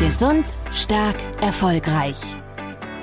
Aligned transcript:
Gesund, 0.00 0.58
stark, 0.72 1.16
erfolgreich. 1.40 2.18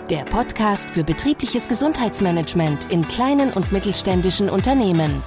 Der 0.09 0.25
Podcast 0.25 0.89
für 0.89 1.05
betriebliches 1.05 1.69
Gesundheitsmanagement 1.69 2.91
in 2.91 3.07
kleinen 3.07 3.53
und 3.53 3.71
mittelständischen 3.71 4.49
Unternehmen. 4.49 5.23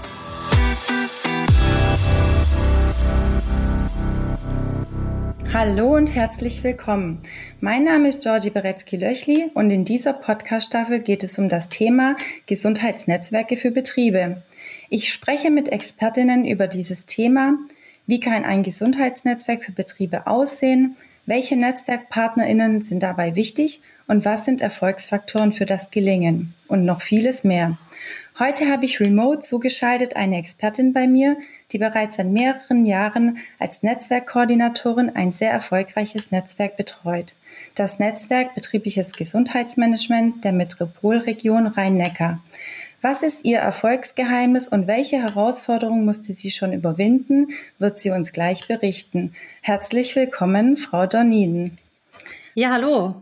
Hallo 5.54 5.96
und 5.96 6.14
herzlich 6.14 6.62
willkommen. 6.62 7.22
Mein 7.60 7.84
Name 7.84 8.08
ist 8.08 8.22
Georgie 8.22 8.50
Beretzky-Löchli 8.50 9.50
und 9.54 9.70
in 9.70 9.86
dieser 9.86 10.12
Podcast-Staffel 10.12 11.00
geht 11.00 11.24
es 11.24 11.38
um 11.38 11.48
das 11.48 11.70
Thema 11.70 12.18
Gesundheitsnetzwerke 12.44 13.56
für 13.56 13.70
Betriebe. 13.70 14.42
Ich 14.90 15.10
spreche 15.10 15.50
mit 15.50 15.70
Expertinnen 15.70 16.44
über 16.44 16.66
dieses 16.66 17.06
Thema. 17.06 17.54
Wie 18.06 18.20
kann 18.20 18.44
ein 18.44 18.62
Gesundheitsnetzwerk 18.62 19.64
für 19.64 19.72
Betriebe 19.72 20.26
aussehen? 20.26 20.98
Welche 21.26 21.56
Netzwerkpartnerinnen 21.56 22.82
sind 22.82 23.02
dabei 23.02 23.34
wichtig 23.34 23.80
und 24.06 24.26
was 24.26 24.44
sind 24.44 24.60
Erfolgsfaktoren 24.60 25.52
für 25.52 25.64
das 25.64 25.90
Gelingen? 25.90 26.52
Und 26.68 26.84
noch 26.84 27.00
vieles 27.00 27.44
mehr. 27.44 27.78
Heute 28.38 28.70
habe 28.70 28.84
ich 28.84 29.00
remote 29.00 29.40
zugeschaltet 29.40 30.16
eine 30.16 30.36
Expertin 30.36 30.92
bei 30.92 31.06
mir, 31.06 31.38
die 31.72 31.78
bereits 31.78 32.16
seit 32.16 32.26
mehreren 32.26 32.84
Jahren 32.84 33.38
als 33.58 33.82
Netzwerkkoordinatorin 33.82 35.16
ein 35.16 35.32
sehr 35.32 35.50
erfolgreiches 35.50 36.30
Netzwerk 36.30 36.76
betreut. 36.76 37.34
Das 37.74 37.98
Netzwerk 37.98 38.54
Betriebliches 38.54 39.12
Gesundheitsmanagement 39.12 40.44
der 40.44 40.52
Metropolregion 40.52 41.68
Rhein-Neckar. 41.68 42.40
Was 43.04 43.22
ist 43.22 43.44
Ihr 43.44 43.58
Erfolgsgeheimnis 43.58 44.66
und 44.66 44.86
welche 44.86 45.20
Herausforderungen 45.20 46.06
musste 46.06 46.32
sie 46.32 46.50
schon 46.50 46.72
überwinden, 46.72 47.48
wird 47.78 47.98
sie 47.98 48.08
uns 48.08 48.32
gleich 48.32 48.66
berichten. 48.66 49.34
Herzlich 49.60 50.16
willkommen, 50.16 50.78
Frau 50.78 51.04
Dorniden. 51.06 51.76
Ja, 52.54 52.70
hallo. 52.70 53.14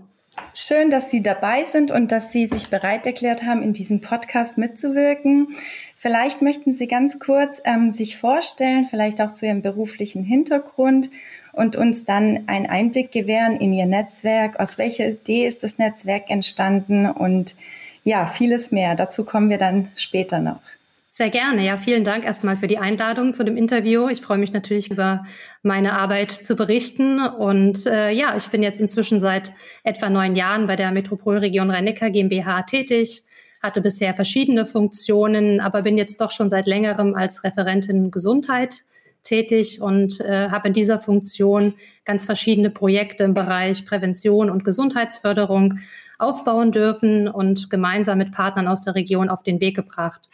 Schön, 0.54 0.90
dass 0.90 1.10
Sie 1.10 1.20
dabei 1.20 1.64
sind 1.64 1.90
und 1.90 2.12
dass 2.12 2.30
Sie 2.30 2.46
sich 2.46 2.68
bereit 2.70 3.06
erklärt 3.06 3.42
haben, 3.42 3.60
in 3.60 3.72
diesem 3.72 4.00
Podcast 4.00 4.56
mitzuwirken. 4.56 5.48
Vielleicht 5.96 6.42
möchten 6.42 6.74
Sie 6.74 6.86
ganz 6.86 7.18
kurz 7.18 7.60
ähm, 7.64 7.90
sich 7.90 8.16
vorstellen, 8.16 8.86
vielleicht 8.88 9.20
auch 9.20 9.34
zu 9.34 9.46
Ihrem 9.46 9.62
beruflichen 9.62 10.22
Hintergrund 10.22 11.10
und 11.52 11.74
uns 11.74 12.04
dann 12.04 12.44
einen 12.46 12.66
Einblick 12.66 13.10
gewähren 13.10 13.56
in 13.56 13.72
Ihr 13.72 13.86
Netzwerk. 13.86 14.60
Aus 14.60 14.78
welcher 14.78 15.08
Idee 15.08 15.48
ist 15.48 15.64
das 15.64 15.78
Netzwerk 15.78 16.30
entstanden 16.30 17.06
und 17.06 17.56
ja, 18.04 18.26
vieles 18.26 18.72
mehr. 18.72 18.94
Dazu 18.94 19.24
kommen 19.24 19.50
wir 19.50 19.58
dann 19.58 19.88
später 19.96 20.40
noch. 20.40 20.60
Sehr 21.14 21.28
gerne. 21.28 21.62
Ja, 21.62 21.76
vielen 21.76 22.04
Dank 22.04 22.24
erstmal 22.24 22.56
für 22.56 22.68
die 22.68 22.78
Einladung 22.78 23.34
zu 23.34 23.44
dem 23.44 23.58
Interview. 23.58 24.08
Ich 24.08 24.22
freue 24.22 24.38
mich 24.38 24.54
natürlich 24.54 24.90
über 24.90 25.26
meine 25.62 25.92
Arbeit 25.92 26.30
zu 26.30 26.56
berichten. 26.56 27.20
Und 27.20 27.84
äh, 27.84 28.10
ja, 28.10 28.34
ich 28.34 28.48
bin 28.48 28.62
jetzt 28.62 28.80
inzwischen 28.80 29.20
seit 29.20 29.52
etwa 29.84 30.08
neun 30.08 30.36
Jahren 30.36 30.66
bei 30.66 30.74
der 30.74 30.90
Metropolregion 30.90 31.70
Rhein-Neckar 31.70 32.08
GmbH 32.08 32.62
tätig, 32.62 33.24
hatte 33.62 33.82
bisher 33.82 34.14
verschiedene 34.14 34.64
Funktionen, 34.64 35.60
aber 35.60 35.82
bin 35.82 35.98
jetzt 35.98 36.18
doch 36.22 36.30
schon 36.30 36.48
seit 36.48 36.66
längerem 36.66 37.14
als 37.14 37.44
Referentin 37.44 38.10
Gesundheit 38.10 38.84
tätig 39.22 39.82
und 39.82 40.18
äh, 40.20 40.48
habe 40.48 40.68
in 40.68 40.74
dieser 40.74 40.98
Funktion 40.98 41.74
ganz 42.06 42.24
verschiedene 42.24 42.70
Projekte 42.70 43.24
im 43.24 43.34
Bereich 43.34 43.84
Prävention 43.84 44.48
und 44.48 44.64
Gesundheitsförderung 44.64 45.78
aufbauen 46.22 46.72
dürfen 46.72 47.28
und 47.28 47.68
gemeinsam 47.70 48.18
mit 48.18 48.32
Partnern 48.32 48.68
aus 48.68 48.82
der 48.82 48.94
Region 48.94 49.28
auf 49.28 49.42
den 49.42 49.60
Weg 49.60 49.76
gebracht. 49.76 50.28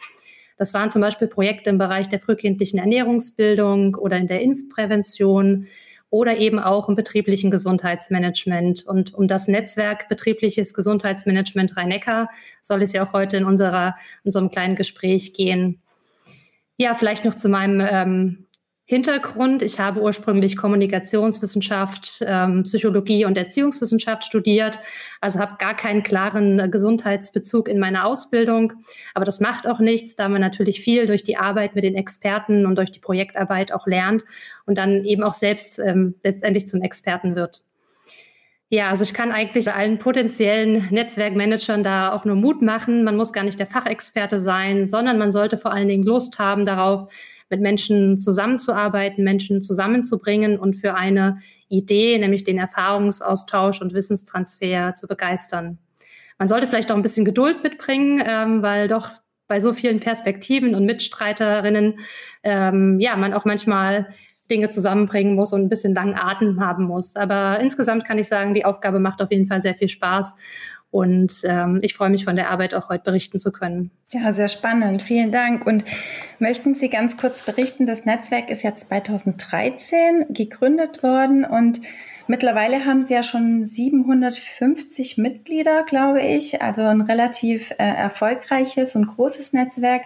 Das 0.57 0.73
waren 0.73 0.91
zum 0.91 1.01
Beispiel 1.01 1.27
Projekte 1.27 1.69
im 1.69 1.77
Bereich 1.77 2.09
der 2.09 2.19
frühkindlichen 2.19 2.79
Ernährungsbildung 2.79 3.95
oder 3.95 4.17
in 4.17 4.27
der 4.27 4.41
Impfprävention 4.41 5.67
oder 6.09 6.37
eben 6.37 6.59
auch 6.59 6.89
im 6.89 6.95
betrieblichen 6.95 7.51
Gesundheitsmanagement. 7.51 8.85
Und 8.85 9.13
um 9.13 9.27
das 9.27 9.47
Netzwerk 9.47 10.09
betriebliches 10.09 10.73
Gesundheitsmanagement 10.73 11.77
Rhein-Neckar 11.77 12.29
soll 12.61 12.81
es 12.81 12.93
ja 12.93 13.05
auch 13.05 13.13
heute 13.13 13.37
in 13.37 13.45
unserer, 13.45 13.95
unserem 14.23 14.49
kleinen 14.49 14.75
Gespräch 14.75 15.33
gehen. 15.33 15.81
Ja, 16.77 16.93
vielleicht 16.93 17.25
noch 17.25 17.35
zu 17.35 17.49
meinem 17.49 17.85
ähm, 17.89 18.45
Hintergrund. 18.89 19.61
Ich 19.61 19.79
habe 19.79 20.01
ursprünglich 20.01 20.57
Kommunikationswissenschaft, 20.57 22.23
ähm, 22.25 22.63
Psychologie 22.63 23.23
und 23.23 23.37
Erziehungswissenschaft 23.37 24.23
studiert, 24.23 24.79
also 25.21 25.37
habe 25.37 25.57
gar 25.59 25.75
keinen 25.75 26.01
klaren 26.01 26.71
Gesundheitsbezug 26.71 27.67
in 27.67 27.77
meiner 27.77 28.07
Ausbildung. 28.07 28.73
Aber 29.13 29.25
das 29.25 29.41
macht 29.41 29.67
auch 29.67 29.77
nichts, 29.77 30.15
da 30.15 30.27
man 30.27 30.41
natürlich 30.41 30.81
viel 30.81 31.05
durch 31.05 31.23
die 31.23 31.37
Arbeit 31.37 31.75
mit 31.75 31.83
den 31.83 31.93
Experten 31.93 32.65
und 32.65 32.79
durch 32.79 32.91
die 32.91 32.99
Projektarbeit 32.99 33.71
auch 33.71 33.85
lernt 33.85 34.23
und 34.65 34.79
dann 34.79 35.05
eben 35.05 35.21
auch 35.21 35.35
selbst 35.35 35.77
ähm, 35.77 36.15
letztendlich 36.23 36.67
zum 36.67 36.81
Experten 36.81 37.35
wird. 37.35 37.61
Ja, 38.69 38.89
also 38.89 39.03
ich 39.03 39.13
kann 39.13 39.31
eigentlich 39.31 39.71
allen 39.71 39.99
potenziellen 39.99 40.87
Netzwerkmanagern 40.89 41.83
da 41.83 42.11
auch 42.11 42.25
nur 42.25 42.35
Mut 42.35 42.63
machen. 42.63 43.03
Man 43.03 43.17
muss 43.17 43.33
gar 43.33 43.43
nicht 43.43 43.59
der 43.59 43.67
Fachexperte 43.67 44.39
sein, 44.39 44.87
sondern 44.87 45.19
man 45.19 45.31
sollte 45.31 45.57
vor 45.57 45.71
allen 45.71 45.87
Dingen 45.87 46.03
Lust 46.03 46.39
haben 46.39 46.65
darauf, 46.65 47.11
mit 47.49 47.61
Menschen 47.61 48.19
zusammenzuarbeiten, 48.19 49.23
Menschen 49.23 49.61
zusammenzubringen 49.61 50.59
und 50.59 50.75
für 50.75 50.95
eine 50.95 51.39
Idee, 51.67 52.17
nämlich 52.17 52.43
den 52.43 52.57
Erfahrungsaustausch 52.57 53.81
und 53.81 53.93
Wissenstransfer 53.93 54.95
zu 54.95 55.07
begeistern. 55.07 55.77
Man 56.37 56.47
sollte 56.47 56.67
vielleicht 56.67 56.91
auch 56.91 56.95
ein 56.95 57.01
bisschen 57.01 57.25
Geduld 57.25 57.63
mitbringen, 57.63 58.23
ähm, 58.25 58.61
weil 58.61 58.87
doch 58.87 59.11
bei 59.47 59.59
so 59.59 59.73
vielen 59.73 59.99
Perspektiven 59.99 60.75
und 60.75 60.85
Mitstreiterinnen 60.85 61.99
ähm, 62.43 62.99
ja 62.99 63.15
man 63.15 63.33
auch 63.33 63.45
manchmal 63.45 64.07
Dinge 64.49 64.69
zusammenbringen 64.69 65.35
muss 65.35 65.53
und 65.53 65.61
ein 65.61 65.69
bisschen 65.69 65.93
langen 65.93 66.15
Atem 66.15 66.59
haben 66.59 66.85
muss. 66.85 67.15
Aber 67.15 67.59
insgesamt 67.59 68.05
kann 68.05 68.17
ich 68.17 68.27
sagen, 68.27 68.53
die 68.53 68.65
Aufgabe 68.65 68.99
macht 68.99 69.21
auf 69.21 69.31
jeden 69.31 69.45
Fall 69.45 69.59
sehr 69.59 69.75
viel 69.75 69.89
Spaß 69.89 70.35
und 70.91 71.41
ähm, 71.43 71.79
ich 71.83 71.93
freue 71.93 72.09
mich 72.09 72.25
von 72.25 72.35
der 72.35 72.49
Arbeit 72.49 72.73
auch 72.73 72.89
heute 72.89 73.03
berichten 73.03 73.37
zu 73.37 73.51
können. 73.51 73.91
Ja, 74.11 74.33
sehr 74.33 74.47
spannend. 74.47 75.03
Vielen 75.03 75.31
Dank. 75.31 75.67
Und 75.67 75.85
möchten 76.39 76.73
Sie 76.73 76.89
ganz 76.89 77.15
kurz 77.15 77.45
berichten, 77.45 77.85
das 77.85 78.05
Netzwerk 78.05 78.49
ist 78.49 78.63
ja 78.63 78.75
2013 78.75 80.25
gegründet 80.29 81.03
worden 81.03 81.45
und 81.45 81.79
mittlerweile 82.27 82.85
haben 82.85 83.05
Sie 83.05 83.13
ja 83.13 83.21
schon 83.21 83.63
750 83.63 85.17
Mitglieder, 85.17 85.83
glaube 85.83 86.21
ich. 86.21 86.61
Also 86.61 86.81
ein 86.81 87.01
relativ 87.01 87.69
äh, 87.71 87.75
erfolgreiches 87.77 88.95
und 88.95 89.05
großes 89.05 89.53
Netzwerk. 89.53 90.03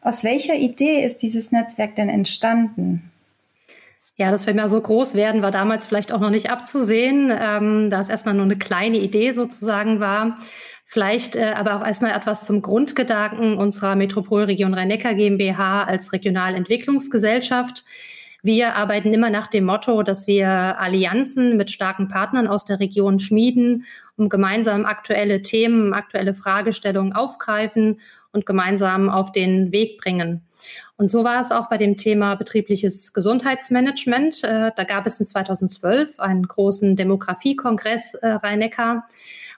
Aus 0.00 0.22
welcher 0.22 0.54
Idee 0.54 1.04
ist 1.04 1.22
dieses 1.22 1.50
Netzwerk 1.50 1.96
denn 1.96 2.08
entstanden? 2.08 3.11
Ja, 4.16 4.30
dass 4.30 4.46
wir 4.46 4.54
mal 4.54 4.68
so 4.68 4.80
groß 4.80 5.14
werden, 5.14 5.42
war 5.42 5.50
damals 5.50 5.86
vielleicht 5.86 6.12
auch 6.12 6.20
noch 6.20 6.30
nicht 6.30 6.50
abzusehen, 6.50 7.32
ähm, 7.32 7.88
da 7.90 8.00
es 8.00 8.10
erstmal 8.10 8.34
nur 8.34 8.44
eine 8.44 8.58
kleine 8.58 8.98
Idee 8.98 9.32
sozusagen 9.32 10.00
war. 10.00 10.38
Vielleicht 10.84 11.36
äh, 11.36 11.54
aber 11.56 11.76
auch 11.76 11.86
erstmal 11.86 12.14
etwas 12.14 12.44
zum 12.44 12.60
Grundgedanken 12.60 13.56
unserer 13.56 13.96
Metropolregion 13.96 14.74
Rhein-Neckar 14.74 15.14
GmbH 15.14 15.84
als 15.84 16.12
Regionalentwicklungsgesellschaft. 16.12 17.84
Wir 18.42 18.74
arbeiten 18.74 19.14
immer 19.14 19.30
nach 19.30 19.46
dem 19.46 19.64
Motto, 19.64 20.02
dass 20.02 20.26
wir 20.26 20.48
Allianzen 20.48 21.56
mit 21.56 21.70
starken 21.70 22.08
Partnern 22.08 22.48
aus 22.48 22.64
der 22.64 22.80
Region 22.80 23.20
schmieden, 23.20 23.86
um 24.16 24.28
gemeinsam 24.28 24.84
aktuelle 24.84 25.42
Themen, 25.42 25.94
aktuelle 25.94 26.34
Fragestellungen 26.34 27.12
aufgreifen 27.12 28.00
und 28.32 28.46
gemeinsam 28.46 29.08
auf 29.10 29.32
den 29.32 29.72
Weg 29.72 30.00
bringen. 30.00 30.42
Und 30.96 31.10
so 31.10 31.24
war 31.24 31.40
es 31.40 31.50
auch 31.50 31.68
bei 31.68 31.76
dem 31.76 31.96
Thema 31.96 32.34
betriebliches 32.36 33.12
Gesundheitsmanagement. 33.12 34.44
Äh, 34.44 34.70
da 34.76 34.84
gab 34.84 35.06
es 35.06 35.18
in 35.18 35.26
2012 35.26 36.20
einen 36.20 36.46
großen 36.46 36.96
Demografiekongress 36.96 38.14
äh, 38.14 38.28
Rhein-Neckar. 38.28 39.06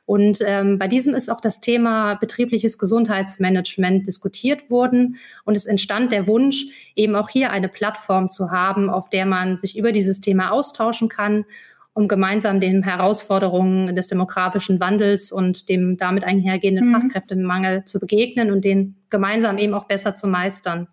Und 0.07 0.39
ähm, 0.45 0.79
bei 0.79 0.87
diesem 0.87 1.15
ist 1.15 1.31
auch 1.31 1.41
das 1.41 1.61
Thema 1.61 2.15
betriebliches 2.15 2.79
Gesundheitsmanagement 2.79 4.07
diskutiert 4.07 4.71
worden. 4.71 5.17
Und 5.45 5.57
es 5.57 5.67
entstand 5.67 6.13
der 6.13 6.27
Wunsch, 6.27 6.67
eben 6.95 7.17
auch 7.17 7.31
hier 7.31 7.51
eine 7.51 7.69
Plattform 7.69 8.31
zu 8.31 8.51
haben, 8.51 8.91
auf 8.91 9.09
der 9.09 9.25
man 9.25 9.57
sich 9.57 9.79
über 9.79 9.93
dieses 9.93 10.21
Thema 10.21 10.51
austauschen 10.51 11.09
kann, 11.09 11.47
um 11.95 12.09
gemeinsam 12.09 12.61
den 12.61 12.83
Herausforderungen 12.83 13.95
des 13.95 14.09
demografischen 14.09 14.81
Wandels 14.81 15.31
und 15.31 15.69
dem 15.69 15.97
damit 15.97 16.25
einhergehenden 16.25 16.89
mhm. 16.89 17.01
Fachkräftemangel 17.01 17.85
zu 17.85 18.01
begegnen 18.01 18.51
und 18.51 18.65
den 18.65 18.97
gemeinsam 19.11 19.59
eben 19.59 19.75
auch 19.75 19.85
besser 19.85 20.15
zu 20.17 20.27
meistern. 20.27 20.89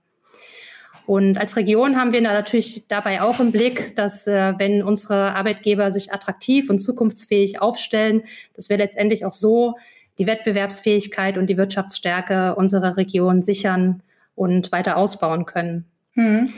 Und 1.07 1.39
als 1.39 1.57
Region 1.57 1.97
haben 1.97 2.13
wir 2.13 2.21
natürlich 2.21 2.87
dabei 2.87 3.21
auch 3.21 3.39
im 3.39 3.51
Blick, 3.51 3.95
dass 3.95 4.27
äh, 4.27 4.53
wenn 4.57 4.83
unsere 4.83 5.33
Arbeitgeber 5.35 5.89
sich 5.89 6.13
attraktiv 6.13 6.69
und 6.69 6.79
zukunftsfähig 6.79 7.59
aufstellen, 7.59 8.21
dass 8.55 8.69
wir 8.69 8.77
letztendlich 8.77 9.25
auch 9.25 9.33
so 9.33 9.75
die 10.19 10.27
Wettbewerbsfähigkeit 10.27 11.37
und 11.37 11.47
die 11.47 11.57
Wirtschaftsstärke 11.57 12.55
unserer 12.55 12.95
Region 12.95 13.41
sichern 13.41 14.03
und 14.35 14.71
weiter 14.71 14.97
ausbauen 14.97 15.45
können. 15.45 15.85
Hm. 16.11 16.49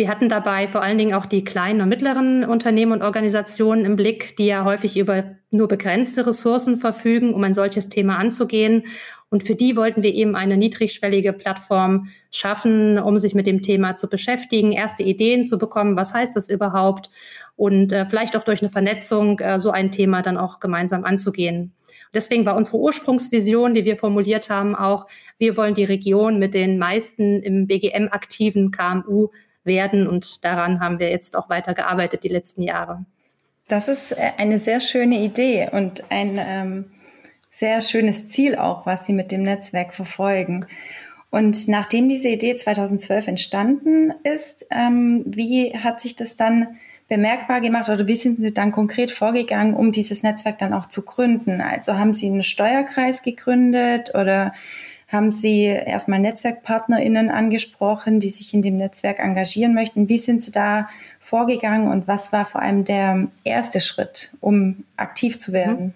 Wir 0.00 0.08
hatten 0.08 0.30
dabei 0.30 0.66
vor 0.66 0.80
allen 0.80 0.96
Dingen 0.96 1.12
auch 1.12 1.26
die 1.26 1.44
kleinen 1.44 1.82
und 1.82 1.90
mittleren 1.90 2.46
Unternehmen 2.46 2.92
und 2.92 3.02
Organisationen 3.02 3.84
im 3.84 3.96
Blick, 3.96 4.34
die 4.38 4.46
ja 4.46 4.64
häufig 4.64 4.96
über 4.96 5.36
nur 5.50 5.68
begrenzte 5.68 6.26
Ressourcen 6.26 6.78
verfügen, 6.78 7.34
um 7.34 7.44
ein 7.44 7.52
solches 7.52 7.90
Thema 7.90 8.16
anzugehen. 8.16 8.84
Und 9.28 9.42
für 9.42 9.54
die 9.54 9.76
wollten 9.76 10.02
wir 10.02 10.14
eben 10.14 10.36
eine 10.36 10.56
niedrigschwellige 10.56 11.34
Plattform 11.34 12.08
schaffen, 12.30 12.98
um 12.98 13.18
sich 13.18 13.34
mit 13.34 13.46
dem 13.46 13.60
Thema 13.60 13.94
zu 13.94 14.08
beschäftigen, 14.08 14.72
erste 14.72 15.02
Ideen 15.02 15.44
zu 15.44 15.58
bekommen, 15.58 15.96
was 15.96 16.14
heißt 16.14 16.34
das 16.34 16.48
überhaupt 16.48 17.10
und 17.56 17.92
äh, 17.92 18.06
vielleicht 18.06 18.38
auch 18.38 18.44
durch 18.44 18.62
eine 18.62 18.70
Vernetzung 18.70 19.38
äh, 19.40 19.60
so 19.60 19.70
ein 19.70 19.92
Thema 19.92 20.22
dann 20.22 20.38
auch 20.38 20.60
gemeinsam 20.60 21.04
anzugehen. 21.04 21.74
Deswegen 22.14 22.46
war 22.46 22.56
unsere 22.56 22.78
Ursprungsvision, 22.78 23.74
die 23.74 23.84
wir 23.84 23.98
formuliert 23.98 24.48
haben, 24.48 24.74
auch, 24.74 25.06
wir 25.36 25.58
wollen 25.58 25.74
die 25.74 25.84
Region 25.84 26.38
mit 26.38 26.54
den 26.54 26.78
meisten 26.78 27.42
im 27.42 27.66
BGM 27.66 28.08
aktiven 28.10 28.70
KMU 28.70 29.28
werden. 29.64 30.06
Und 30.06 30.44
daran 30.44 30.80
haben 30.80 30.98
wir 30.98 31.10
jetzt 31.10 31.36
auch 31.36 31.48
weiter 31.48 31.74
gearbeitet 31.74 32.24
die 32.24 32.28
letzten 32.28 32.62
Jahre. 32.62 33.04
Das 33.68 33.88
ist 33.88 34.12
äh, 34.12 34.32
eine 34.36 34.58
sehr 34.58 34.80
schöne 34.80 35.20
Idee 35.20 35.68
und 35.70 36.10
ein 36.10 36.38
ähm, 36.38 36.84
sehr 37.50 37.80
schönes 37.80 38.28
Ziel 38.28 38.56
auch, 38.56 38.86
was 38.86 39.06
Sie 39.06 39.12
mit 39.12 39.30
dem 39.32 39.42
Netzwerk 39.42 39.94
verfolgen. 39.94 40.66
Und 41.30 41.68
nachdem 41.68 42.08
diese 42.08 42.28
Idee 42.28 42.56
2012 42.56 43.28
entstanden 43.28 44.12
ist, 44.24 44.66
ähm, 44.70 45.22
wie 45.26 45.76
hat 45.78 46.00
sich 46.00 46.16
das 46.16 46.34
dann 46.34 46.78
bemerkbar 47.08 47.60
gemacht 47.60 47.88
oder 47.88 48.06
wie 48.06 48.16
sind 48.16 48.38
Sie 48.38 48.54
dann 48.54 48.72
konkret 48.72 49.10
vorgegangen, 49.10 49.74
um 49.74 49.92
dieses 49.92 50.22
Netzwerk 50.22 50.58
dann 50.58 50.72
auch 50.72 50.86
zu 50.86 51.02
gründen? 51.02 51.60
Also 51.60 51.98
haben 51.98 52.14
Sie 52.14 52.26
einen 52.26 52.42
Steuerkreis 52.42 53.22
gegründet 53.22 54.14
oder 54.14 54.52
haben 55.10 55.32
Sie 55.32 55.64
erstmal 55.64 56.20
NetzwerkpartnerInnen 56.20 57.30
angesprochen, 57.30 58.20
die 58.20 58.30
sich 58.30 58.54
in 58.54 58.62
dem 58.62 58.76
Netzwerk 58.76 59.18
engagieren 59.18 59.74
möchten. 59.74 60.08
Wie 60.08 60.18
sind 60.18 60.42
Sie 60.42 60.52
da 60.52 60.88
vorgegangen 61.18 61.88
und 61.88 62.06
was 62.06 62.32
war 62.32 62.46
vor 62.46 62.62
allem 62.62 62.84
der 62.84 63.28
erste 63.42 63.80
Schritt, 63.80 64.36
um 64.40 64.84
aktiv 64.96 65.38
zu 65.38 65.52
werden? 65.52 65.94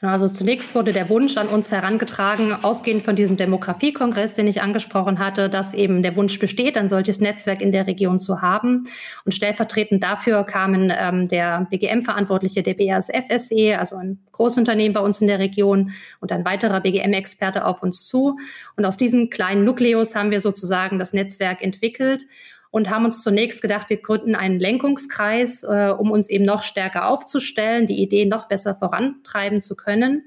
Genau, 0.00 0.12
also 0.12 0.28
zunächst 0.28 0.76
wurde 0.76 0.92
der 0.92 1.08
Wunsch 1.08 1.36
an 1.36 1.48
uns 1.48 1.72
herangetragen, 1.72 2.52
ausgehend 2.52 3.02
von 3.02 3.16
diesem 3.16 3.36
Demografiekongress, 3.36 4.34
den 4.34 4.46
ich 4.46 4.62
angesprochen 4.62 5.18
hatte, 5.18 5.50
dass 5.50 5.74
eben 5.74 6.04
der 6.04 6.14
Wunsch 6.14 6.38
besteht, 6.38 6.76
ein 6.76 6.88
solches 6.88 7.18
Netzwerk 7.20 7.60
in 7.60 7.72
der 7.72 7.88
Region 7.88 8.20
zu 8.20 8.40
haben. 8.40 8.84
Und 9.24 9.32
stellvertretend 9.32 10.04
dafür 10.04 10.44
kamen 10.44 10.92
ähm, 10.96 11.26
der 11.26 11.66
BGM-Verantwortliche 11.68 12.62
der 12.62 12.74
BASF 12.74 13.26
SE, 13.38 13.76
also 13.76 13.96
ein 13.96 14.20
Großunternehmen 14.30 14.94
bei 14.94 15.00
uns 15.00 15.20
in 15.20 15.26
der 15.26 15.40
Region, 15.40 15.90
und 16.20 16.30
ein 16.30 16.44
weiterer 16.44 16.80
BGM-Experte 16.80 17.64
auf 17.64 17.82
uns 17.82 18.06
zu. 18.06 18.38
Und 18.76 18.84
aus 18.84 18.96
diesem 18.96 19.30
kleinen 19.30 19.64
Nukleus 19.64 20.14
haben 20.14 20.30
wir 20.30 20.40
sozusagen 20.40 21.00
das 21.00 21.12
Netzwerk 21.12 21.60
entwickelt 21.60 22.24
und 22.70 22.90
haben 22.90 23.04
uns 23.04 23.22
zunächst 23.22 23.62
gedacht, 23.62 23.90
wir 23.90 24.00
gründen 24.00 24.34
einen 24.34 24.58
Lenkungskreis, 24.58 25.62
äh, 25.62 25.92
um 25.96 26.10
uns 26.10 26.28
eben 26.28 26.44
noch 26.44 26.62
stärker 26.62 27.08
aufzustellen, 27.08 27.86
die 27.86 28.02
Idee 28.02 28.26
noch 28.26 28.48
besser 28.48 28.74
vorantreiben 28.74 29.62
zu 29.62 29.74
können. 29.74 30.24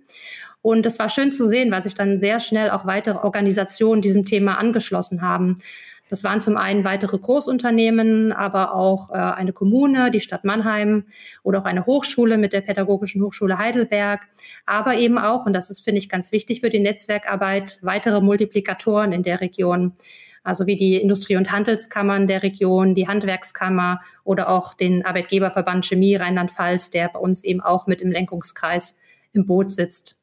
Und 0.62 0.86
es 0.86 1.00
war 1.00 1.10
schön 1.10 1.32
zu 1.32 1.48
sehen, 1.48 1.72
weil 1.72 1.84
sich 1.84 1.96
dann 1.96 2.18
sehr 2.18 2.40
schnell 2.40 2.70
auch 2.70 2.86
weitere 2.86 3.18
Organisationen 3.18 4.02
diesem 4.02 4.26
Thema 4.26 4.58
angeschlossen 4.58 5.22
haben. 5.22 5.58
Das 6.12 6.26
waren 6.26 6.42
zum 6.42 6.58
einen 6.58 6.84
weitere 6.84 7.18
Großunternehmen, 7.18 8.34
aber 8.34 8.76
auch 8.76 9.12
äh, 9.12 9.14
eine 9.14 9.54
Kommune, 9.54 10.12
die 10.12 10.20
Stadt 10.20 10.44
Mannheim 10.44 11.06
oder 11.42 11.60
auch 11.60 11.66
eine 11.66 11.86
Hochschule 11.86 12.38
mit 12.38 12.52
der 12.52 12.60
Pädagogischen 12.60 13.24
Hochschule 13.24 13.58
Heidelberg, 13.58 14.20
aber 14.66 14.96
eben 14.96 15.18
auch, 15.18 15.46
und 15.46 15.54
das 15.54 15.70
ist, 15.70 15.86
finde 15.86 16.00
ich, 16.00 16.10
ganz 16.10 16.34
wichtig 16.34 16.60
für 16.60 16.70
die 16.70 16.82
Netzwerkarbeit, 16.82 17.80
weitere 17.82 18.20
Multiplikatoren 18.20 19.14
in 19.14 19.24
der 19.24 19.40
Region 19.40 19.94
also 20.44 20.66
wie 20.66 20.76
die 20.76 20.96
Industrie- 20.96 21.36
und 21.36 21.52
Handelskammern 21.52 22.28
der 22.28 22.44
Region, 22.44 22.96
die 22.96 23.08
Handwerkskammer 23.08 24.02
oder 24.24 24.50
auch 24.50 24.74
den 24.74 25.06
Arbeitgeberverband 25.06 25.86
Chemie 25.86 26.16
Rheinland-Pfalz, 26.16 26.90
der 26.92 27.10
bei 27.10 27.20
uns 27.20 27.44
eben 27.44 27.62
auch 27.62 27.88
mit 27.88 28.02
im 28.02 28.12
Lenkungskreis 28.12 28.98
im 29.34 29.46
Boot 29.46 29.72
sitzt. 29.72 30.18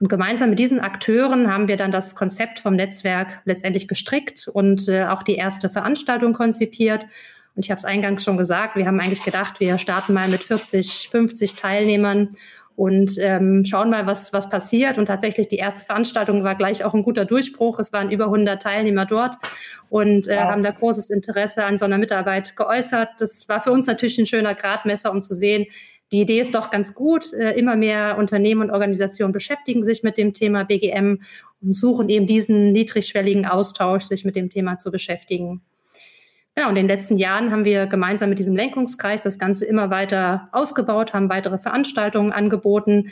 Und 0.00 0.08
gemeinsam 0.08 0.50
mit 0.50 0.58
diesen 0.58 0.80
Akteuren 0.80 1.50
haben 1.50 1.68
wir 1.68 1.76
dann 1.76 1.92
das 1.92 2.16
Konzept 2.16 2.58
vom 2.58 2.74
Netzwerk 2.74 3.42
letztendlich 3.44 3.88
gestrickt 3.88 4.48
und 4.48 4.88
äh, 4.88 5.04
auch 5.04 5.22
die 5.22 5.36
erste 5.36 5.70
Veranstaltung 5.70 6.32
konzipiert. 6.32 7.06
Und 7.54 7.64
ich 7.64 7.70
habe 7.70 7.78
es 7.78 7.84
eingangs 7.84 8.24
schon 8.24 8.36
gesagt, 8.36 8.76
wir 8.76 8.86
haben 8.86 9.00
eigentlich 9.00 9.22
gedacht, 9.22 9.60
wir 9.60 9.78
starten 9.78 10.14
mal 10.14 10.28
mit 10.28 10.42
40, 10.42 11.08
50 11.10 11.54
Teilnehmern 11.54 12.30
und 12.82 13.16
ähm, 13.20 13.64
schauen 13.64 13.90
mal, 13.90 14.08
was, 14.08 14.32
was 14.32 14.50
passiert. 14.50 14.98
Und 14.98 15.06
tatsächlich 15.06 15.46
die 15.46 15.58
erste 15.58 15.84
Veranstaltung 15.84 16.42
war 16.42 16.56
gleich 16.56 16.84
auch 16.84 16.94
ein 16.94 17.04
guter 17.04 17.24
Durchbruch. 17.24 17.78
Es 17.78 17.92
waren 17.92 18.10
über 18.10 18.24
100 18.24 18.60
Teilnehmer 18.60 19.06
dort 19.06 19.36
und 19.88 20.26
äh, 20.26 20.36
wow. 20.36 20.42
haben 20.46 20.64
da 20.64 20.72
großes 20.72 21.08
Interesse 21.10 21.64
an 21.64 21.78
so 21.78 21.84
einer 21.84 21.96
Mitarbeit 21.96 22.56
geäußert. 22.56 23.10
Das 23.20 23.48
war 23.48 23.60
für 23.60 23.70
uns 23.70 23.86
natürlich 23.86 24.18
ein 24.18 24.26
schöner 24.26 24.56
Gradmesser, 24.56 25.12
um 25.12 25.22
zu 25.22 25.36
sehen, 25.36 25.66
die 26.10 26.22
Idee 26.22 26.40
ist 26.40 26.56
doch 26.56 26.70
ganz 26.70 26.92
gut. 26.92 27.32
Äh, 27.32 27.52
immer 27.52 27.76
mehr 27.76 28.18
Unternehmen 28.18 28.62
und 28.62 28.72
Organisationen 28.72 29.32
beschäftigen 29.32 29.84
sich 29.84 30.02
mit 30.02 30.18
dem 30.18 30.34
Thema 30.34 30.64
BGM 30.64 31.20
und 31.62 31.76
suchen 31.76 32.08
eben 32.08 32.26
diesen 32.26 32.72
niedrigschwelligen 32.72 33.46
Austausch, 33.46 34.02
sich 34.02 34.24
mit 34.24 34.34
dem 34.34 34.50
Thema 34.50 34.78
zu 34.78 34.90
beschäftigen. 34.90 35.62
Genau, 36.54 36.68
in 36.68 36.74
den 36.74 36.88
letzten 36.88 37.16
Jahren 37.16 37.50
haben 37.50 37.64
wir 37.64 37.86
gemeinsam 37.86 38.28
mit 38.28 38.38
diesem 38.38 38.54
Lenkungskreis 38.54 39.22
das 39.22 39.38
Ganze 39.38 39.64
immer 39.64 39.88
weiter 39.88 40.48
ausgebaut, 40.52 41.14
haben 41.14 41.30
weitere 41.30 41.56
Veranstaltungen 41.56 42.30
angeboten. 42.30 43.10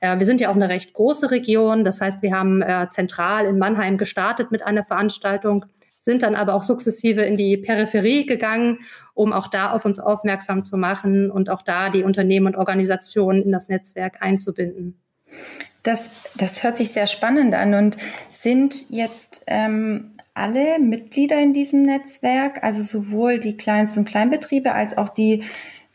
Äh, 0.00 0.18
wir 0.18 0.26
sind 0.26 0.42
ja 0.42 0.50
auch 0.50 0.54
eine 0.54 0.68
recht 0.68 0.92
große 0.92 1.30
Region. 1.30 1.84
Das 1.84 2.02
heißt, 2.02 2.20
wir 2.20 2.36
haben 2.36 2.60
äh, 2.60 2.88
zentral 2.90 3.46
in 3.46 3.58
Mannheim 3.58 3.96
gestartet 3.96 4.50
mit 4.50 4.62
einer 4.62 4.82
Veranstaltung, 4.82 5.64
sind 5.96 6.22
dann 6.22 6.34
aber 6.34 6.52
auch 6.52 6.64
sukzessive 6.64 7.22
in 7.22 7.38
die 7.38 7.56
Peripherie 7.56 8.26
gegangen, 8.26 8.80
um 9.14 9.32
auch 9.32 9.48
da 9.48 9.70
auf 9.70 9.86
uns 9.86 9.98
aufmerksam 9.98 10.62
zu 10.62 10.76
machen 10.76 11.30
und 11.30 11.48
auch 11.48 11.62
da 11.62 11.88
die 11.88 12.02
Unternehmen 12.02 12.48
und 12.48 12.56
Organisationen 12.56 13.42
in 13.42 13.52
das 13.52 13.68
Netzwerk 13.68 14.20
einzubinden. 14.20 15.00
Das, 15.82 16.32
das 16.36 16.62
hört 16.62 16.76
sich 16.76 16.92
sehr 16.92 17.06
spannend 17.06 17.54
an 17.54 17.74
und 17.74 17.96
sind 18.28 18.90
jetzt 18.90 19.44
ähm, 19.46 20.12
alle 20.34 20.78
Mitglieder 20.78 21.38
in 21.40 21.52
diesem 21.52 21.82
Netzwerk, 21.82 22.62
also 22.62 22.82
sowohl 22.82 23.38
die 23.38 23.56
Kleinst- 23.56 23.98
und 23.98 24.06
Kleinbetriebe 24.06 24.72
als 24.72 24.96
auch 24.96 25.08
die, 25.08 25.42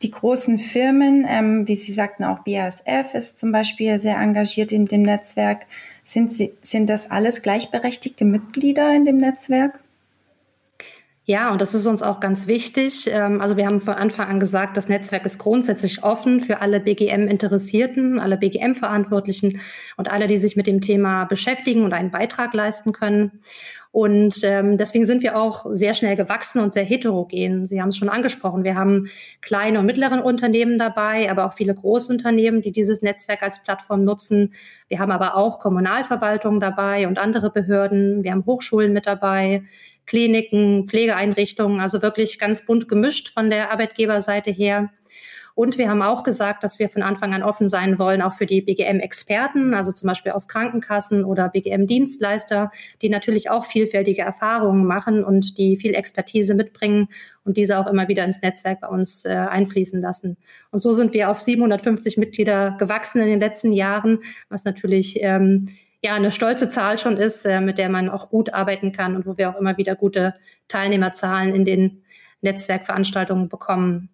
die 0.02 0.12
großen 0.12 0.60
Firmen, 0.60 1.26
ähm, 1.28 1.68
wie 1.68 1.76
Sie 1.76 1.94
sagten, 1.94 2.24
auch 2.24 2.40
BASF 2.40 3.14
ist 3.14 3.40
zum 3.40 3.52
Beispiel 3.52 4.00
sehr 4.00 4.18
engagiert 4.18 4.72
in 4.72 4.86
dem 4.86 5.02
Netzwerk. 5.02 5.66
Sind, 6.04 6.32
Sie, 6.32 6.54
sind 6.62 6.90
das 6.90 7.10
alles 7.10 7.42
gleichberechtigte 7.42 8.26
Mitglieder 8.26 8.94
in 8.94 9.06
dem 9.06 9.18
Netzwerk? 9.18 9.80
Ja, 11.30 11.52
und 11.52 11.60
das 11.60 11.74
ist 11.74 11.86
uns 11.88 12.04
auch 12.04 12.22
ganz 12.22 12.48
wichtig. 12.48 13.10
Ähm, 13.12 13.42
also 13.42 13.58
wir 13.58 13.66
haben 13.66 13.82
von 13.82 13.96
Anfang 13.96 14.30
an 14.30 14.40
gesagt, 14.40 14.78
das 14.78 14.88
Netzwerk 14.88 15.26
ist 15.26 15.38
grundsätzlich 15.38 16.02
offen 16.02 16.40
für 16.40 16.62
alle 16.62 16.80
BGM-Interessierten, 16.80 18.18
alle 18.18 18.38
BGM-Verantwortlichen 18.38 19.60
und 19.98 20.10
alle, 20.10 20.28
die 20.28 20.38
sich 20.38 20.56
mit 20.56 20.68
dem 20.68 20.80
Thema 20.80 21.26
beschäftigen 21.26 21.84
und 21.84 21.92
einen 21.92 22.12
Beitrag 22.12 22.54
leisten 22.54 22.94
können. 22.94 23.42
Und 23.92 24.40
ähm, 24.44 24.78
deswegen 24.78 25.04
sind 25.04 25.22
wir 25.22 25.38
auch 25.38 25.66
sehr 25.70 25.94
schnell 25.96 26.16
gewachsen 26.16 26.62
und 26.62 26.72
sehr 26.72 26.86
heterogen. 26.86 27.66
Sie 27.66 27.82
haben 27.82 27.90
es 27.90 27.98
schon 27.98 28.10
angesprochen. 28.10 28.64
Wir 28.64 28.76
haben 28.76 29.10
kleine 29.42 29.80
und 29.80 29.86
mittlere 29.86 30.24
Unternehmen 30.24 30.80
dabei, 30.80 31.30
aber 31.30 31.46
auch 31.46 31.54
viele 31.54 31.76
Großunternehmen, 31.76 32.62
die 32.62 32.72
dieses 32.72 33.02
Netzwerk 33.02 33.44
als 33.44 33.62
Plattform 33.62 34.06
nutzen. 34.06 34.54
Wir 34.88 35.00
haben 35.00 35.12
aber 35.12 35.36
auch 35.36 35.60
Kommunalverwaltungen 35.60 36.62
dabei 36.62 37.06
und 37.06 37.18
andere 37.18 37.50
Behörden. 37.50 38.24
Wir 38.24 38.32
haben 38.32 38.46
Hochschulen 38.46 38.94
mit 38.94 39.08
dabei. 39.08 39.64
Kliniken, 40.08 40.88
Pflegeeinrichtungen, 40.88 41.80
also 41.80 42.02
wirklich 42.02 42.40
ganz 42.40 42.66
bunt 42.66 42.88
gemischt 42.88 43.30
von 43.30 43.50
der 43.50 43.72
Arbeitgeberseite 43.72 44.50
her. 44.50 44.90
Und 45.58 45.80
wir 45.80 45.90
haben 45.90 46.04
auch 46.04 46.22
gesagt, 46.22 46.64
dass 46.64 46.78
wir 46.78 46.88
von 46.88 47.02
Anfang 47.02 47.34
an 47.34 47.42
offen 47.42 47.68
sein 47.68 47.98
wollen, 47.98 48.22
auch 48.22 48.34
für 48.34 48.46
die 48.46 48.62
BGM-Experten, 48.62 49.74
also 49.74 49.92
zum 49.92 50.06
Beispiel 50.06 50.34
aus 50.34 50.48
Krankenkassen 50.48 51.26
oder 51.26 51.50
BGM-Dienstleister, 51.50 52.72
die 53.02 53.10
natürlich 53.10 53.50
auch 53.50 53.66
vielfältige 53.66 54.22
Erfahrungen 54.22 54.86
machen 54.86 55.24
und 55.24 55.58
die 55.58 55.78
viel 55.78 55.96
Expertise 55.96 56.54
mitbringen 56.54 57.08
und 57.44 57.58
diese 57.58 57.80
auch 57.80 57.88
immer 57.88 58.08
wieder 58.08 58.24
ins 58.24 58.44
Netzwerk 58.44 58.82
bei 58.82 58.88
uns 58.88 59.26
äh, 59.26 59.30
einfließen 59.30 60.00
lassen. 60.00 60.38
Und 60.70 60.82
so 60.82 60.92
sind 60.92 61.14
wir 61.14 61.32
auf 61.32 61.40
750 61.40 62.18
Mitglieder 62.18 62.76
gewachsen 62.78 63.20
in 63.20 63.28
den 63.28 63.40
letzten 63.40 63.74
Jahren, 63.74 64.20
was 64.50 64.64
natürlich 64.64 65.18
ähm, 65.24 65.70
ja 66.04 66.14
eine 66.14 66.32
stolze 66.32 66.70
Zahl 66.70 66.98
schon 66.98 67.18
ist, 67.18 67.46
äh, 67.46 67.62
mit 67.62 67.78
der 67.78 67.90
man 67.90 68.10
auch 68.10 68.30
gut 68.30 68.54
arbeiten 68.54 68.92
kann 68.92 69.16
und 69.16 69.26
wo 69.26 69.38
wir 69.38 69.50
auch 69.50 69.60
immer 69.60 69.78
wieder 69.78 69.96
gute 69.96 70.36
Teilnehmerzahlen 70.68 71.56
in 71.56 71.66
den 71.66 72.04
Netzwerkveranstaltungen 72.42 73.50
bekommen. 73.50 74.10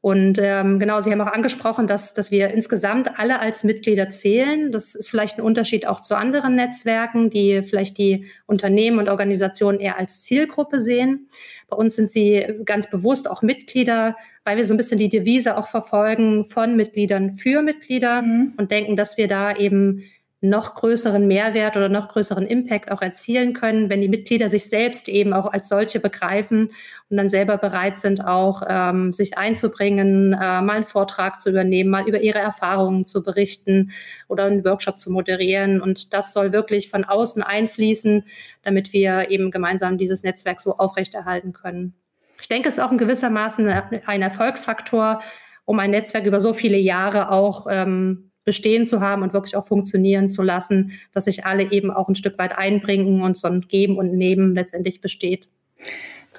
Und 0.00 0.38
ähm, 0.40 0.78
genau, 0.78 1.00
Sie 1.00 1.10
haben 1.10 1.20
auch 1.20 1.32
angesprochen, 1.32 1.88
dass, 1.88 2.14
dass 2.14 2.30
wir 2.30 2.50
insgesamt 2.50 3.18
alle 3.18 3.40
als 3.40 3.64
Mitglieder 3.64 4.10
zählen. 4.10 4.70
Das 4.70 4.94
ist 4.94 5.10
vielleicht 5.10 5.38
ein 5.38 5.44
Unterschied 5.44 5.88
auch 5.88 6.00
zu 6.00 6.16
anderen 6.16 6.54
Netzwerken, 6.54 7.30
die 7.30 7.62
vielleicht 7.64 7.98
die 7.98 8.26
Unternehmen 8.46 9.00
und 9.00 9.08
Organisationen 9.08 9.80
eher 9.80 9.98
als 9.98 10.22
Zielgruppe 10.22 10.80
sehen. 10.80 11.28
Bei 11.68 11.76
uns 11.76 11.96
sind 11.96 12.08
sie 12.08 12.46
ganz 12.64 12.88
bewusst 12.88 13.28
auch 13.28 13.42
Mitglieder, 13.42 14.16
weil 14.44 14.56
wir 14.56 14.64
so 14.64 14.72
ein 14.72 14.76
bisschen 14.76 15.00
die 15.00 15.08
Devise 15.08 15.58
auch 15.58 15.66
verfolgen 15.66 16.44
von 16.44 16.76
Mitgliedern 16.76 17.32
für 17.32 17.62
Mitglieder 17.62 18.22
mhm. 18.22 18.54
und 18.56 18.70
denken, 18.70 18.96
dass 18.96 19.16
wir 19.16 19.26
da 19.26 19.56
eben 19.56 20.04
noch 20.40 20.74
größeren 20.74 21.26
Mehrwert 21.26 21.76
oder 21.76 21.88
noch 21.88 22.08
größeren 22.08 22.46
Impact 22.46 22.92
auch 22.92 23.02
erzielen 23.02 23.54
können, 23.54 23.90
wenn 23.90 24.00
die 24.00 24.08
Mitglieder 24.08 24.48
sich 24.48 24.68
selbst 24.68 25.08
eben 25.08 25.32
auch 25.32 25.46
als 25.46 25.68
solche 25.68 25.98
begreifen 25.98 26.70
und 27.10 27.16
dann 27.16 27.28
selber 27.28 27.58
bereit 27.58 27.98
sind, 27.98 28.24
auch 28.24 28.62
ähm, 28.68 29.12
sich 29.12 29.36
einzubringen, 29.36 30.34
äh, 30.34 30.36
mal 30.62 30.76
einen 30.76 30.84
Vortrag 30.84 31.40
zu 31.40 31.50
übernehmen, 31.50 31.90
mal 31.90 32.06
über 32.06 32.20
ihre 32.20 32.38
Erfahrungen 32.38 33.04
zu 33.04 33.24
berichten 33.24 33.90
oder 34.28 34.44
einen 34.44 34.64
Workshop 34.64 35.00
zu 35.00 35.10
moderieren. 35.10 35.80
Und 35.80 36.12
das 36.12 36.32
soll 36.32 36.52
wirklich 36.52 36.88
von 36.88 37.04
außen 37.04 37.42
einfließen, 37.42 38.24
damit 38.62 38.92
wir 38.92 39.30
eben 39.30 39.50
gemeinsam 39.50 39.98
dieses 39.98 40.22
Netzwerk 40.22 40.60
so 40.60 40.76
aufrechterhalten 40.76 41.52
können. 41.52 41.94
Ich 42.40 42.46
denke, 42.46 42.68
es 42.68 42.78
ist 42.78 42.84
auch 42.84 42.92
in 42.92 42.98
gewissermaßen 42.98 43.68
ein 44.06 44.22
Erfolgsfaktor, 44.22 45.20
um 45.64 45.80
ein 45.80 45.90
Netzwerk 45.90 46.26
über 46.26 46.40
so 46.40 46.52
viele 46.52 46.78
Jahre 46.78 47.32
auch 47.32 47.66
ähm, 47.68 48.27
bestehen 48.48 48.86
zu 48.86 49.02
haben 49.02 49.22
und 49.22 49.34
wirklich 49.34 49.56
auch 49.56 49.66
funktionieren 49.66 50.30
zu 50.30 50.42
lassen, 50.42 50.92
dass 51.12 51.26
sich 51.26 51.44
alle 51.44 51.70
eben 51.70 51.90
auch 51.90 52.08
ein 52.08 52.14
Stück 52.14 52.38
weit 52.38 52.56
einbringen 52.56 53.20
und 53.20 53.36
so 53.36 53.46
ein 53.46 53.60
Geben 53.60 53.98
und 53.98 54.14
Nehmen 54.14 54.54
letztendlich 54.54 55.02
besteht. 55.02 55.50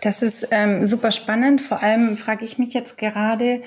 Das 0.01 0.23
ist 0.23 0.47
ähm, 0.49 0.87
super 0.87 1.11
spannend. 1.11 1.61
Vor 1.61 1.83
allem 1.83 2.17
frage 2.17 2.45
ich 2.45 2.57
mich 2.57 2.73
jetzt 2.73 2.97
gerade, 2.97 3.61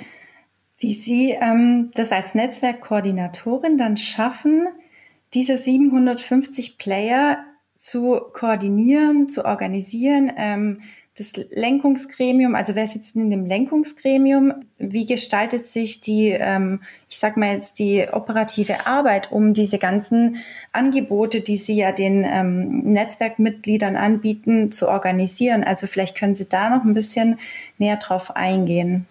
wie 0.77 0.93
Sie 0.93 1.37
ähm, 1.41 1.93
das 1.95 2.11
als 2.11 2.35
Netzwerkkoordinatorin 2.35 3.79
dann 3.79 3.97
schaffen, 3.97 4.67
diese 5.35 5.57
750 5.57 6.79
Player 6.79 7.39
zu 7.77 8.23
koordinieren, 8.33 9.29
zu 9.29 9.45
organisieren. 9.45 10.33
Ähm, 10.37 10.81
das 11.19 11.33
Lenkungsgremium, 11.51 12.55
also 12.55 12.75
wer 12.75 12.87
sitzt 12.87 13.17
in 13.17 13.29
dem 13.29 13.45
Lenkungsgremium? 13.45 14.65
Wie 14.79 15.05
gestaltet 15.05 15.67
sich 15.67 16.01
die, 16.01 16.31
ähm, 16.31 16.81
ich 17.09 17.19
sag 17.19 17.37
mal 17.37 17.55
jetzt 17.55 17.79
die 17.79 18.07
operative 18.11 18.87
Arbeit, 18.87 19.31
um 19.31 19.53
diese 19.53 19.79
ganzen 19.79 20.39
Angebote, 20.73 21.43
die 21.43 21.59
Sie 21.59 21.75
ja 21.75 21.93
den 21.93 22.25
ähm, 22.25 22.81
Netzwerkmitgliedern 22.93 23.97
anbieten, 23.97 24.73
zu 24.73 24.89
organisieren? 24.89 25.65
Also 25.65 25.87
vielleicht 25.87 26.17
können 26.17 26.35
Sie 26.35 26.49
da 26.49 26.71
noch 26.71 26.85
ein 26.85 26.95
bisschen 26.95 27.39
näher 27.77 27.99
drauf 27.99 28.35
eingehen. 28.35 29.07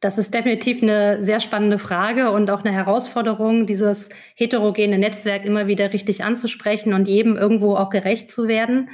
Das 0.00 0.16
ist 0.16 0.32
definitiv 0.32 0.82
eine 0.82 1.24
sehr 1.24 1.40
spannende 1.40 1.78
Frage 1.78 2.30
und 2.30 2.50
auch 2.50 2.64
eine 2.64 2.72
Herausforderung, 2.72 3.66
dieses 3.66 4.10
heterogene 4.36 4.96
Netzwerk 4.96 5.44
immer 5.44 5.66
wieder 5.66 5.92
richtig 5.92 6.22
anzusprechen 6.22 6.92
und 6.92 7.08
jedem 7.08 7.36
irgendwo 7.36 7.74
auch 7.74 7.90
gerecht 7.90 8.30
zu 8.30 8.46
werden. 8.46 8.90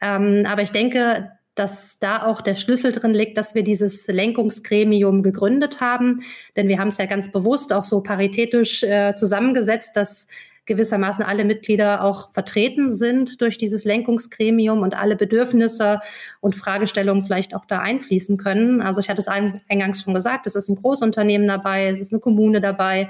Ähm, 0.00 0.44
aber 0.46 0.62
ich 0.62 0.70
denke, 0.70 1.32
dass 1.56 1.98
da 1.98 2.22
auch 2.24 2.42
der 2.42 2.54
Schlüssel 2.54 2.92
drin 2.92 3.14
liegt, 3.14 3.36
dass 3.38 3.54
wir 3.54 3.64
dieses 3.64 4.06
Lenkungsgremium 4.06 5.22
gegründet 5.22 5.80
haben. 5.80 6.20
Denn 6.54 6.68
wir 6.68 6.78
haben 6.78 6.88
es 6.88 6.98
ja 6.98 7.06
ganz 7.06 7.32
bewusst 7.32 7.72
auch 7.72 7.84
so 7.84 8.02
paritätisch 8.02 8.82
äh, 8.84 9.14
zusammengesetzt, 9.14 9.96
dass 9.96 10.28
gewissermaßen 10.66 11.24
alle 11.24 11.44
Mitglieder 11.44 12.02
auch 12.04 12.30
vertreten 12.30 12.90
sind 12.90 13.40
durch 13.40 13.56
dieses 13.56 13.84
Lenkungsgremium 13.84 14.82
und 14.82 14.98
alle 14.98 15.16
Bedürfnisse 15.16 16.00
und 16.40 16.54
Fragestellungen 16.54 17.22
vielleicht 17.22 17.54
auch 17.54 17.64
da 17.64 17.78
einfließen 17.78 18.36
können. 18.36 18.82
Also 18.82 19.00
ich 19.00 19.08
hatte 19.08 19.20
es 19.20 19.28
eingangs 19.28 20.02
schon 20.02 20.14
gesagt, 20.14 20.46
es 20.46 20.56
ist 20.56 20.68
ein 20.68 20.76
Großunternehmen 20.76 21.46
dabei, 21.46 21.88
es 21.88 22.00
ist 22.00 22.12
eine 22.12 22.20
Kommune 22.20 22.60
dabei, 22.60 23.08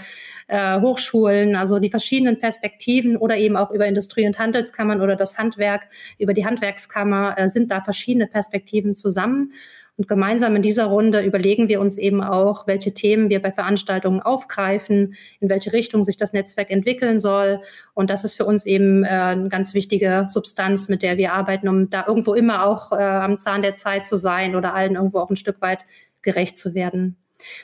äh, 0.49 0.81
Hochschulen, 0.81 1.57
also 1.57 1.79
die 1.79 1.91
verschiedenen 1.91 2.39
Perspektiven 2.39 3.17
oder 3.17 3.37
eben 3.37 3.57
auch 3.57 3.71
über 3.71 3.87
Industrie- 3.87 4.27
und 4.27 4.39
Handelskammern 4.39 5.01
oder 5.01 5.17
das 5.17 5.39
Handwerk, 5.39 5.89
über 6.19 6.35
die 6.35 6.45
Handwerkskammer 6.45 7.37
äh, 7.39 7.49
sind 7.49 7.71
da 7.71 7.81
verschiedene 7.81 8.27
Perspektiven 8.27 8.95
zusammen. 8.95 9.53
Und 9.99 10.09
gemeinsam 10.09 10.55
in 10.57 10.62
dieser 10.62 10.87
Runde 10.87 11.23
überlegen 11.23 11.69
wir 11.69 11.81
uns 11.81 11.97
eben 11.97 12.23
auch, 12.23 12.67
welche 12.67 12.93
Themen 12.93 13.31
wir 13.31 13.41
bei 13.41 13.50
Veranstaltungen 13.50 14.21
aufgreifen, 14.21 15.15
in 15.41 15.49
welche 15.49 15.73
Richtung 15.73 16.05
sich 16.05 16.19
das 16.19 16.35
Netzwerk 16.35 16.71
entwickeln 16.71 17.19
soll. 17.19 17.61
Und 17.95 18.11
das 18.11 18.23
ist 18.23 18.35
für 18.35 18.45
uns 18.45 18.67
eben 18.67 19.05
äh, 19.05 19.09
eine 19.09 19.49
ganz 19.49 19.73
wichtige 19.73 20.26
Substanz, 20.29 20.88
mit 20.88 21.03
der 21.03 21.17
wir 21.17 21.33
arbeiten, 21.33 21.69
um 21.69 21.88
da 21.88 22.05
irgendwo 22.07 22.35
immer 22.35 22.67
auch 22.67 22.93
äh, 22.93 22.97
am 22.97 23.38
Zahn 23.38 23.62
der 23.62 23.75
Zeit 23.75 24.07
zu 24.07 24.17
sein 24.17 24.55
oder 24.55 24.75
allen 24.75 24.97
irgendwo 24.97 25.19
auch 25.19 25.31
ein 25.31 25.37
Stück 25.37 25.62
weit 25.62 25.81
gerecht 26.21 26.59
zu 26.59 26.75
werden. 26.75 27.17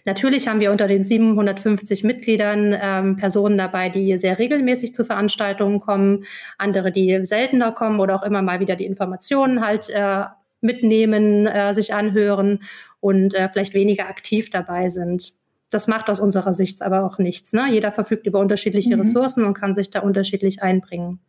Natürlich 0.05 0.49
haben 0.49 0.61
wir 0.61 0.71
unter 0.71 0.87
den 0.87 1.03
750 1.03 2.05
Mitgliedern 2.05 2.77
ähm, 2.81 3.17
Personen 3.17 3.59
dabei, 3.59 3.89
die 3.89 4.17
sehr 4.19 4.39
regelmäßig 4.39 4.95
zu 4.95 5.05
Veranstaltungen 5.05 5.81
kommen, 5.81 6.25
andere, 6.59 6.93
die 6.93 7.25
seltener 7.25 7.73
kommen 7.73 8.01
oder 8.01 8.15
auch 8.15 8.23
immer 8.23 8.43
mal 8.43 8.61
wieder 8.61 8.77
die 8.77 8.87
Informationen 8.87 9.65
halt 9.65 9.89
äh, 9.91 10.25
mitnehmen, 10.63 11.47
äh, 11.47 11.75
sich 11.75 11.93
anhören 11.93 12.63
und 13.01 13.35
äh, 13.35 13.49
vielleicht 13.49 13.75
weniger 13.75 14.09
aktiv 14.09 14.51
dabei 14.51 14.89
sind. 14.89 15.35
Das 15.71 15.89
macht 15.89 16.11
aus 16.11 16.21
unserer 16.21 16.53
Sicht 16.53 16.83
aber 16.83 17.05
auch 17.05 17.19
nichts. 17.19 17.53
Ne? 17.53 17.67
Jeder 17.71 17.91
verfügt 17.91 18.27
über 18.27 18.39
unterschiedliche 18.39 18.95
mhm. 18.95 19.03
Ressourcen 19.03 19.45
und 19.45 19.55
kann 19.55 19.75
sich 19.75 19.91
da 19.91 20.01
unterschiedlich 20.01 20.63
einbringen. 20.63 21.21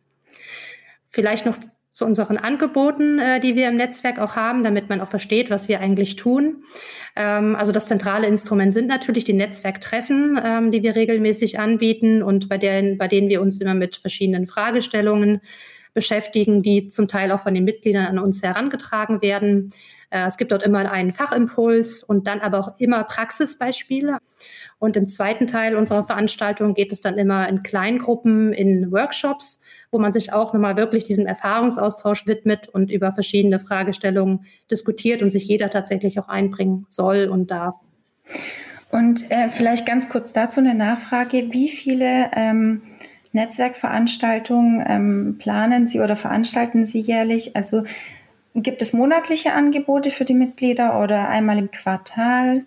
Vielleicht 1.10 1.46
noch 1.46 1.56
zu 1.94 2.04
unseren 2.04 2.38
Angeboten, 2.38 3.20
äh, 3.20 3.38
die 3.38 3.54
wir 3.54 3.68
im 3.68 3.76
Netzwerk 3.76 4.18
auch 4.18 4.34
haben, 4.34 4.64
damit 4.64 4.88
man 4.88 5.00
auch 5.00 5.08
versteht, 5.08 5.48
was 5.48 5.68
wir 5.68 5.80
eigentlich 5.80 6.16
tun. 6.16 6.64
Ähm, 7.14 7.54
also 7.54 7.70
das 7.70 7.86
zentrale 7.86 8.26
Instrument 8.26 8.74
sind 8.74 8.88
natürlich 8.88 9.24
die 9.24 9.32
Netzwerktreffen, 9.32 10.38
ähm, 10.42 10.72
die 10.72 10.82
wir 10.82 10.96
regelmäßig 10.96 11.60
anbieten 11.60 12.24
und 12.24 12.48
bei 12.48 12.58
denen, 12.58 12.98
bei 12.98 13.06
denen 13.06 13.28
wir 13.28 13.40
uns 13.40 13.60
immer 13.60 13.74
mit 13.74 13.94
verschiedenen 13.94 14.46
Fragestellungen 14.46 15.40
beschäftigen, 15.94 16.62
die 16.62 16.88
zum 16.88 17.08
Teil 17.08 17.32
auch 17.32 17.40
von 17.40 17.54
den 17.54 17.64
Mitgliedern 17.64 18.06
an 18.06 18.18
uns 18.18 18.42
herangetragen 18.42 19.22
werden. 19.22 19.72
Äh, 20.10 20.26
es 20.26 20.36
gibt 20.36 20.52
dort 20.52 20.64
immer 20.64 20.90
einen 20.90 21.12
Fachimpuls 21.12 22.02
und 22.02 22.26
dann 22.26 22.40
aber 22.40 22.58
auch 22.58 22.78
immer 22.78 23.04
Praxisbeispiele. 23.04 24.18
Und 24.78 24.96
im 24.96 25.06
zweiten 25.06 25.46
Teil 25.46 25.76
unserer 25.76 26.04
Veranstaltung 26.04 26.74
geht 26.74 26.92
es 26.92 27.00
dann 27.00 27.16
immer 27.16 27.48
in 27.48 27.62
Kleingruppen, 27.62 28.52
in 28.52 28.92
Workshops, 28.92 29.62
wo 29.90 29.98
man 29.98 30.12
sich 30.12 30.32
auch 30.32 30.52
nochmal 30.52 30.76
wirklich 30.76 31.04
diesem 31.04 31.26
Erfahrungsaustausch 31.26 32.26
widmet 32.26 32.68
und 32.68 32.90
über 32.90 33.12
verschiedene 33.12 33.60
Fragestellungen 33.60 34.44
diskutiert 34.70 35.22
und 35.22 35.30
sich 35.30 35.46
jeder 35.46 35.70
tatsächlich 35.70 36.18
auch 36.18 36.28
einbringen 36.28 36.86
soll 36.88 37.28
und 37.28 37.50
darf. 37.50 37.76
Und 38.90 39.30
äh, 39.30 39.50
vielleicht 39.50 39.86
ganz 39.86 40.08
kurz 40.08 40.32
dazu 40.32 40.60
eine 40.60 40.74
Nachfrage. 40.74 41.52
Wie 41.52 41.68
viele 41.68 42.30
ähm, 42.34 42.82
Netzwerkveranstaltungen 43.34 44.84
ähm, 44.86 45.36
planen 45.38 45.86
Sie 45.86 46.00
oder 46.00 46.16
veranstalten 46.16 46.86
Sie 46.86 47.00
jährlich? 47.00 47.56
Also 47.56 47.84
gibt 48.54 48.80
es 48.80 48.92
monatliche 48.92 49.52
Angebote 49.52 50.10
für 50.10 50.24
die 50.24 50.34
Mitglieder 50.34 51.00
oder 51.02 51.28
einmal 51.28 51.58
im 51.58 51.70
Quartal? 51.70 52.64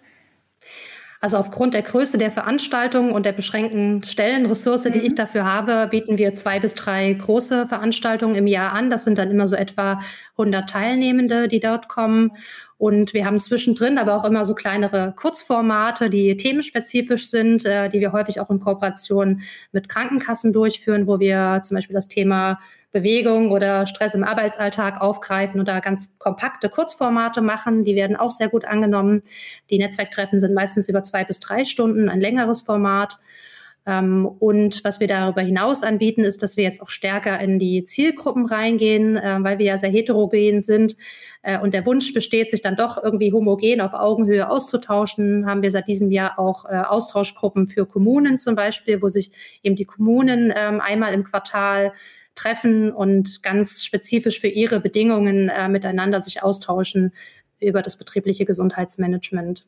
Also 1.20 1.38
aufgrund 1.38 1.74
der 1.74 1.82
Größe 1.82 2.20
der 2.20 2.30
Veranstaltung 2.30 3.12
und 3.12 3.26
der 3.26 3.32
beschränkten 3.32 4.04
Stellenressource, 4.04 4.86
mhm. 4.86 4.92
die 4.92 5.00
ich 5.00 5.16
dafür 5.16 5.46
habe, 5.46 5.88
bieten 5.90 6.18
wir 6.18 6.36
zwei 6.36 6.60
bis 6.60 6.76
drei 6.76 7.12
große 7.14 7.68
Veranstaltungen 7.68 8.36
im 8.36 8.46
Jahr 8.46 8.74
an. 8.74 8.92
Das 8.92 9.04
sind 9.04 9.18
dann 9.18 9.32
immer 9.32 9.48
so 9.48 9.56
etwa 9.56 10.02
100 10.34 10.70
Teilnehmende, 10.70 11.48
die 11.48 11.60
dort 11.60 11.88
kommen. 11.88 12.34
Und 12.78 13.14
wir 13.14 13.26
haben 13.26 13.40
zwischendrin 13.40 13.98
aber 13.98 14.16
auch 14.16 14.24
immer 14.24 14.46
so 14.46 14.54
kleinere 14.54 15.14
Kurzformate, 15.16 16.10
die 16.10 16.38
themenspezifisch 16.38 17.30
sind, 17.30 17.66
äh, 17.66 17.90
die 17.90 18.00
wir 18.00 18.12
häufig 18.12 18.40
auch 18.40 18.52
in 18.52 18.60
Kooperation 18.60 19.42
mit 19.72 19.90
Krankenkassen 19.90 20.54
durchführen, 20.54 21.08
wo 21.08 21.20
wir 21.20 21.62
zum 21.64 21.76
Beispiel 21.76 21.96
das 21.96 22.08
Thema 22.08 22.60
Bewegung 22.92 23.52
oder 23.52 23.86
Stress 23.86 24.16
im 24.16 24.24
Arbeitsalltag 24.24 25.02
aufgreifen 25.02 25.60
oder 25.60 25.82
ganz 25.82 26.18
kompakte 26.20 26.70
Kurzformate 26.70 27.42
machen. 27.42 27.84
Die 27.84 27.96
werden 27.96 28.16
auch 28.16 28.32
sehr 28.32 28.50
gut 28.50 28.66
angenommen. 28.66 29.24
Die 29.70 29.78
Netzwerktreffen 29.78 30.40
sind 30.40 30.54
meistens 30.54 30.88
über 30.88 31.04
zwei 31.04 31.24
bis 31.24 31.40
drei 31.40 31.66
Stunden, 31.66 32.10
ein 32.10 32.22
längeres 32.22 32.62
Format. 32.62 33.20
Ähm, 33.88 34.26
und 34.26 34.84
was 34.84 35.00
wir 35.00 35.08
darüber 35.08 35.42
hinaus 35.42 35.82
anbieten, 35.82 36.26
ist, 36.26 36.44
dass 36.44 36.58
wir 36.58 36.66
jetzt 36.66 36.82
auch 36.82 36.90
stärker 36.90 37.40
in 37.40 37.58
die 37.58 37.86
Zielgruppen 37.86 38.46
reingehen, 38.46 39.16
äh, 39.16 39.38
weil 39.40 39.60
wir 39.60 39.66
ja 39.66 39.78
sehr 39.78 39.90
heterogen 39.90 40.62
sind. 40.62 40.98
Äh, 41.42 41.58
und 41.60 41.74
der 41.74 41.86
Wunsch 41.86 42.14
besteht, 42.14 42.52
sich 42.52 42.62
dann 42.62 42.76
doch 42.76 43.02
irgendwie 43.02 43.32
homogen 43.32 43.80
auf 43.80 43.94
Augenhöhe 43.94 44.50
auszutauschen. 44.50 45.46
Haben 45.46 45.62
wir 45.62 45.72
seit 45.72 45.88
diesem 45.88 46.12
Jahr 46.12 46.38
auch 46.38 46.66
äh, 46.66 46.76
Austauschgruppen 46.76 47.68
für 47.68 47.86
Kommunen 47.86 48.38
zum 48.38 48.56
Beispiel, 48.56 49.02
wo 49.02 49.08
sich 49.08 49.32
eben 49.64 49.78
die 49.78 49.86
Kommunen 49.86 50.54
ähm, 50.56 50.82
einmal 50.82 51.14
im 51.14 51.24
Quartal 51.24 51.94
treffen 52.36 52.92
und 52.92 53.42
ganz 53.42 53.86
spezifisch 53.86 54.40
für 54.40 54.48
ihre 54.48 54.80
Bedingungen 54.80 55.50
miteinander 55.72 56.20
sich 56.20 56.44
austauschen 56.44 57.12
über 57.60 57.82
das 57.82 57.98
betriebliche 57.98 58.46
Gesundheitsmanagement. 58.46 59.66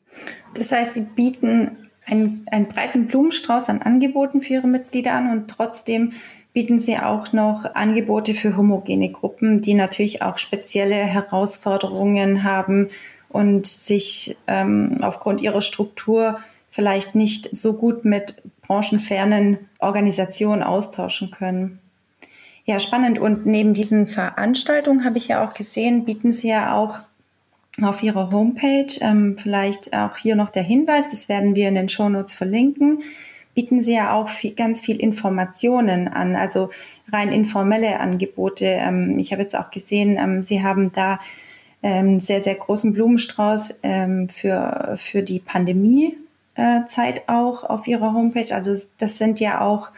Das 0.54 0.70
heißt, 0.70 0.94
Sie 0.94 1.00
bieten 1.00 1.89
einen, 2.06 2.46
einen 2.50 2.68
breiten 2.68 3.06
Blumenstrauß 3.06 3.68
an 3.68 3.82
Angeboten 3.82 4.42
für 4.42 4.54
ihre 4.54 4.66
Mitglieder 4.66 5.12
an 5.12 5.30
und 5.30 5.48
trotzdem 5.48 6.12
bieten 6.52 6.80
sie 6.80 6.98
auch 6.98 7.32
noch 7.32 7.74
Angebote 7.74 8.34
für 8.34 8.56
homogene 8.56 9.10
Gruppen, 9.10 9.60
die 9.60 9.74
natürlich 9.74 10.22
auch 10.22 10.38
spezielle 10.38 10.96
Herausforderungen 10.96 12.42
haben 12.42 12.88
und 13.28 13.66
sich 13.66 14.36
ähm, 14.48 14.98
aufgrund 15.02 15.40
ihrer 15.40 15.62
Struktur 15.62 16.40
vielleicht 16.68 17.14
nicht 17.14 17.54
so 17.56 17.74
gut 17.74 18.04
mit 18.04 18.42
branchenfernen 18.62 19.58
Organisationen 19.78 20.62
austauschen 20.62 21.30
können. 21.30 21.78
Ja, 22.64 22.78
spannend. 22.78 23.18
Und 23.18 23.46
neben 23.46 23.74
diesen 23.74 24.06
Veranstaltungen 24.06 25.04
habe 25.04 25.18
ich 25.18 25.28
ja 25.28 25.44
auch 25.44 25.54
gesehen, 25.54 26.04
bieten 26.04 26.30
Sie 26.32 26.48
ja 26.48 26.74
auch 26.76 27.00
auf 27.82 28.02
ihrer 28.02 28.30
Homepage. 28.30 28.92
Ähm, 29.00 29.36
vielleicht 29.38 29.94
auch 29.94 30.16
hier 30.16 30.36
noch 30.36 30.50
der 30.50 30.62
Hinweis, 30.62 31.10
das 31.10 31.28
werden 31.28 31.54
wir 31.54 31.68
in 31.68 31.74
den 31.74 31.88
Shownotes 31.88 32.32
verlinken. 32.32 33.02
bieten 33.54 33.82
Sie 33.82 33.94
ja 33.94 34.12
auch 34.12 34.28
viel, 34.28 34.54
ganz 34.54 34.80
viel 34.80 34.96
Informationen 34.96 36.08
an, 36.08 36.36
also 36.36 36.70
rein 37.12 37.32
informelle 37.32 38.00
Angebote. 38.00 38.64
Ähm, 38.64 39.18
ich 39.18 39.32
habe 39.32 39.42
jetzt 39.42 39.56
auch 39.56 39.70
gesehen, 39.70 40.18
ähm, 40.18 40.42
Sie 40.42 40.62
haben 40.62 40.92
da 40.92 41.20
ähm, 41.82 42.20
sehr, 42.20 42.42
sehr 42.42 42.54
großen 42.54 42.92
Blumenstrauß 42.92 43.74
ähm, 43.82 44.28
für, 44.28 44.96
für 44.98 45.22
die 45.22 45.40
Pandemiezeit 45.40 46.16
äh, 46.56 47.20
auch 47.26 47.64
auf 47.64 47.86
Ihrer 47.86 48.12
Homepage. 48.12 48.54
Also 48.54 48.72
das, 48.72 48.90
das 48.98 49.18
sind 49.18 49.40
ja 49.40 49.60
auch 49.60 49.90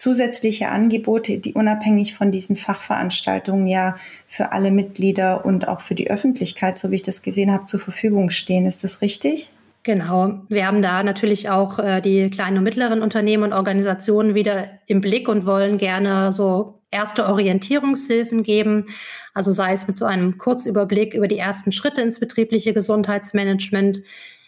zusätzliche 0.00 0.70
Angebote, 0.70 1.38
die 1.38 1.52
unabhängig 1.52 2.14
von 2.14 2.32
diesen 2.32 2.56
Fachveranstaltungen 2.56 3.66
ja 3.66 3.96
für 4.26 4.52
alle 4.52 4.70
Mitglieder 4.70 5.44
und 5.44 5.68
auch 5.68 5.82
für 5.82 5.94
die 5.94 6.10
Öffentlichkeit, 6.10 6.78
so 6.78 6.90
wie 6.90 6.96
ich 6.96 7.02
das 7.02 7.20
gesehen 7.20 7.52
habe, 7.52 7.66
zur 7.66 7.80
Verfügung 7.80 8.30
stehen. 8.30 8.64
Ist 8.64 8.82
das 8.82 9.02
richtig? 9.02 9.50
Genau. 9.82 10.40
Wir 10.48 10.66
haben 10.66 10.80
da 10.80 11.02
natürlich 11.02 11.50
auch 11.50 11.78
äh, 11.78 12.00
die 12.00 12.30
kleinen 12.30 12.58
und 12.58 12.64
mittleren 12.64 13.02
Unternehmen 13.02 13.44
und 13.44 13.52
Organisationen 13.52 14.34
wieder 14.34 14.68
im 14.86 15.00
Blick 15.00 15.28
und 15.28 15.44
wollen 15.44 15.76
gerne 15.76 16.32
so 16.32 16.80
erste 16.90 17.26
Orientierungshilfen 17.26 18.42
geben. 18.42 18.86
Also 19.34 19.52
sei 19.52 19.74
es 19.74 19.86
mit 19.86 19.98
so 19.98 20.06
einem 20.06 20.38
Kurzüberblick 20.38 21.12
über 21.12 21.28
die 21.28 21.38
ersten 21.38 21.72
Schritte 21.72 22.00
ins 22.00 22.20
betriebliche 22.20 22.72
Gesundheitsmanagement, 22.72 24.00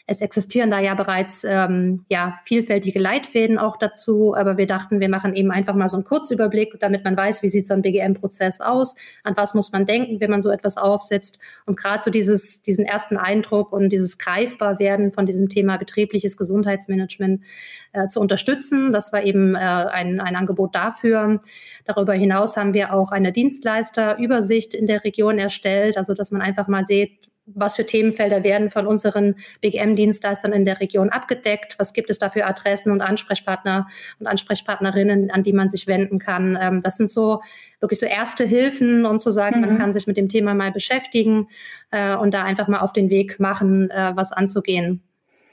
es 0.06 0.20
existieren 0.20 0.70
da 0.70 0.80
ja 0.80 0.94
bereits 0.94 1.44
ähm, 1.44 2.04
ja, 2.08 2.34
vielfältige 2.44 2.98
Leitfäden 2.98 3.58
auch 3.58 3.76
dazu, 3.76 4.34
aber 4.34 4.56
wir 4.56 4.66
dachten, 4.66 5.00
wir 5.00 5.08
machen 5.08 5.34
eben 5.34 5.50
einfach 5.50 5.74
mal 5.74 5.88
so 5.88 5.96
einen 5.96 6.04
Kurzüberblick, 6.04 6.78
damit 6.80 7.04
man 7.04 7.16
weiß, 7.16 7.42
wie 7.42 7.48
sieht 7.48 7.66
so 7.66 7.74
ein 7.74 7.82
BGM-Prozess 7.82 8.60
aus, 8.60 8.96
an 9.22 9.36
was 9.36 9.54
muss 9.54 9.72
man 9.72 9.86
denken, 9.86 10.20
wenn 10.20 10.30
man 10.30 10.42
so 10.42 10.50
etwas 10.50 10.76
aufsetzt. 10.76 11.38
Und 11.66 11.78
gerade 11.78 12.02
so 12.02 12.10
dieses, 12.10 12.62
diesen 12.62 12.84
ersten 12.84 13.16
Eindruck 13.16 13.72
und 13.72 13.90
dieses 13.90 14.18
Greifbarwerden 14.18 15.12
von 15.12 15.26
diesem 15.26 15.48
Thema 15.48 15.76
betriebliches 15.76 16.36
Gesundheitsmanagement 16.36 17.42
äh, 17.92 18.08
zu 18.08 18.20
unterstützen. 18.20 18.92
Das 18.92 19.12
war 19.12 19.22
eben 19.22 19.54
äh, 19.54 19.58
ein, 19.58 20.20
ein 20.20 20.36
Angebot 20.36 20.74
dafür. 20.74 21.40
Darüber 21.84 22.14
hinaus 22.14 22.56
haben 22.56 22.74
wir 22.74 22.92
auch 22.92 23.12
eine 23.12 23.32
Dienstleisterübersicht 23.32 24.74
in 24.74 24.86
der 24.86 25.04
Region 25.04 25.38
erstellt, 25.38 25.96
also 25.96 26.14
dass 26.14 26.30
man 26.30 26.42
einfach 26.42 26.68
mal 26.68 26.82
sieht, 26.82 27.31
was 27.46 27.76
für 27.76 27.84
Themenfelder 27.84 28.44
werden 28.44 28.70
von 28.70 28.86
unseren 28.86 29.36
BGM-Dienstleistern 29.60 30.52
in 30.52 30.64
der 30.64 30.80
Region 30.80 31.10
abgedeckt? 31.10 31.78
Was 31.78 31.92
gibt 31.92 32.10
es 32.10 32.18
da 32.18 32.28
für 32.28 32.46
Adressen 32.46 32.92
und 32.92 33.00
Ansprechpartner 33.00 33.88
und 34.20 34.26
Ansprechpartnerinnen, 34.26 35.30
an 35.30 35.42
die 35.42 35.52
man 35.52 35.68
sich 35.68 35.86
wenden 35.86 36.18
kann? 36.18 36.58
Ähm, 36.60 36.80
das 36.82 36.96
sind 36.96 37.10
so 37.10 37.42
wirklich 37.80 37.98
so 37.98 38.06
erste 38.06 38.44
Hilfen, 38.44 39.06
um 39.06 39.20
zu 39.20 39.30
sagen, 39.30 39.60
mhm. 39.60 39.66
man 39.66 39.78
kann 39.78 39.92
sich 39.92 40.06
mit 40.06 40.16
dem 40.16 40.28
Thema 40.28 40.54
mal 40.54 40.72
beschäftigen 40.72 41.48
äh, 41.90 42.16
und 42.16 42.32
da 42.32 42.44
einfach 42.44 42.68
mal 42.68 42.80
auf 42.80 42.92
den 42.92 43.10
Weg 43.10 43.40
machen, 43.40 43.90
äh, 43.90 44.12
was 44.14 44.32
anzugehen. 44.32 45.02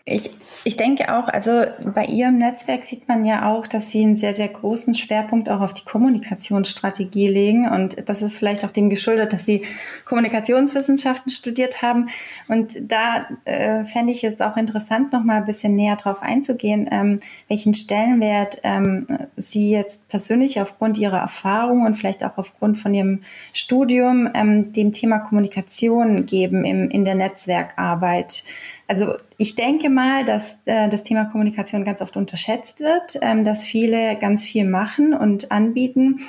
Ich, 0.06 0.32
ich 0.64 0.76
denke 0.76 1.16
auch, 1.16 1.28
also 1.28 1.64
bei 1.94 2.06
Ihrem 2.06 2.38
Netzwerk 2.38 2.84
sieht 2.84 3.08
man 3.08 3.26
ja 3.26 3.50
auch, 3.50 3.68
dass 3.68 3.92
Sie 3.92 4.04
einen 4.04 4.16
sehr, 4.16 4.34
sehr 4.34 4.48
großen 4.48 4.96
Schwerpunkt 4.96 5.50
auch 5.50 5.62
auf 5.62 5.74
die 5.74 5.86
Kommunikationsstrategie 5.86 7.28
legen. 7.28 7.70
Und 7.70 8.10
das 8.10 8.22
ist 8.22 8.38
vielleicht 8.38 8.66
auch 8.66 8.72
dem 8.72 8.90
geschuldet, 8.90 9.34
dass 9.34 9.46
Sie 9.46 9.64
Kommunikationswissenschaften 10.06 11.32
studiert 11.32 11.82
haben. 11.82 12.10
Und 12.48 12.78
da 12.82 13.28
äh, 13.46 13.84
fände 13.86 14.12
ich 14.12 14.24
es 14.24 14.42
auch 14.42 14.58
interessant, 14.58 15.14
noch 15.14 15.24
mal 15.24 15.38
ein 15.38 15.46
bisschen 15.46 15.76
näher 15.76 15.96
drauf 15.96 16.22
einzugehen, 16.22 16.90
ähm, 16.92 17.20
welchen 17.48 17.74
Stellenwert 17.74 18.60
ähm, 18.64 19.08
Sie 19.36 19.70
jetzt 19.70 20.08
persönlich 20.08 20.60
aufgrund 20.60 20.98
Ihrer 20.98 21.20
Erfahrung 21.20 21.86
und 21.86 21.96
vielleicht 21.96 22.24
auch 22.24 22.38
aufgrund 22.38 22.78
von 22.78 22.94
Ihrem 22.94 23.22
Studium 23.54 24.30
ähm, 24.34 24.74
dem 24.74 24.92
Thema 24.92 25.20
Kommunikation 25.20 26.26
geben 26.26 26.66
im, 26.66 26.90
in 26.90 27.06
der 27.06 27.16
Netzwerkarbeit. 27.16 28.44
Also 28.90 29.14
ich 29.38 29.54
denke 29.54 29.88
mal, 29.88 30.26
dass 30.26 30.58
äh, 30.66 30.90
das 30.90 31.04
Thema 31.04 31.26
Kommunikation 31.26 31.86
ganz 31.86 32.02
oft 32.02 32.18
unterschätzt 32.18 32.80
wird, 32.80 33.20
ähm, 33.22 33.46
dass 33.46 33.64
viele 33.64 34.16
ganz 34.16 34.44
viel 34.44 34.66
machen 34.66 35.14
und 35.14 35.52
anbieten, 35.52 36.22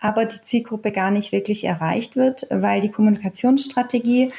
aber 0.00 0.24
die 0.24 0.40
Zielgruppe 0.40 0.92
gar 0.92 1.10
nicht 1.10 1.30
wirklich 1.30 1.64
erreicht 1.64 2.16
wird, 2.16 2.46
weil 2.48 2.80
die 2.80 2.90
Kommunikationsstrategie 2.90 4.32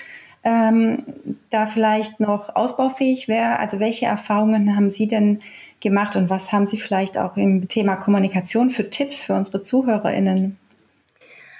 ähm, 0.44 1.04
da 1.52 1.68
vielleicht 1.68 2.20
noch 2.20 2.56
ausbaufähig 2.56 3.28
wäre. 3.28 3.60
Also 3.60 3.80
welche 3.80 4.08
Erfahrungen 4.08 4.76
haben 4.76 4.90
Sie 4.90 5.08
denn 5.08 5.42
gemacht 5.80 6.16
und 6.16 6.32
was 6.32 6.52
haben 6.52 6.66
Sie 6.66 6.78
vielleicht 6.78 7.16
auch 7.16 7.38
im 7.38 7.68
Thema 7.68 7.96
Kommunikation 7.96 8.72
für 8.72 8.90
Tipps 8.90 9.24
für 9.24 9.36
unsere 9.36 9.62
ZuhörerInnen? 9.62 10.58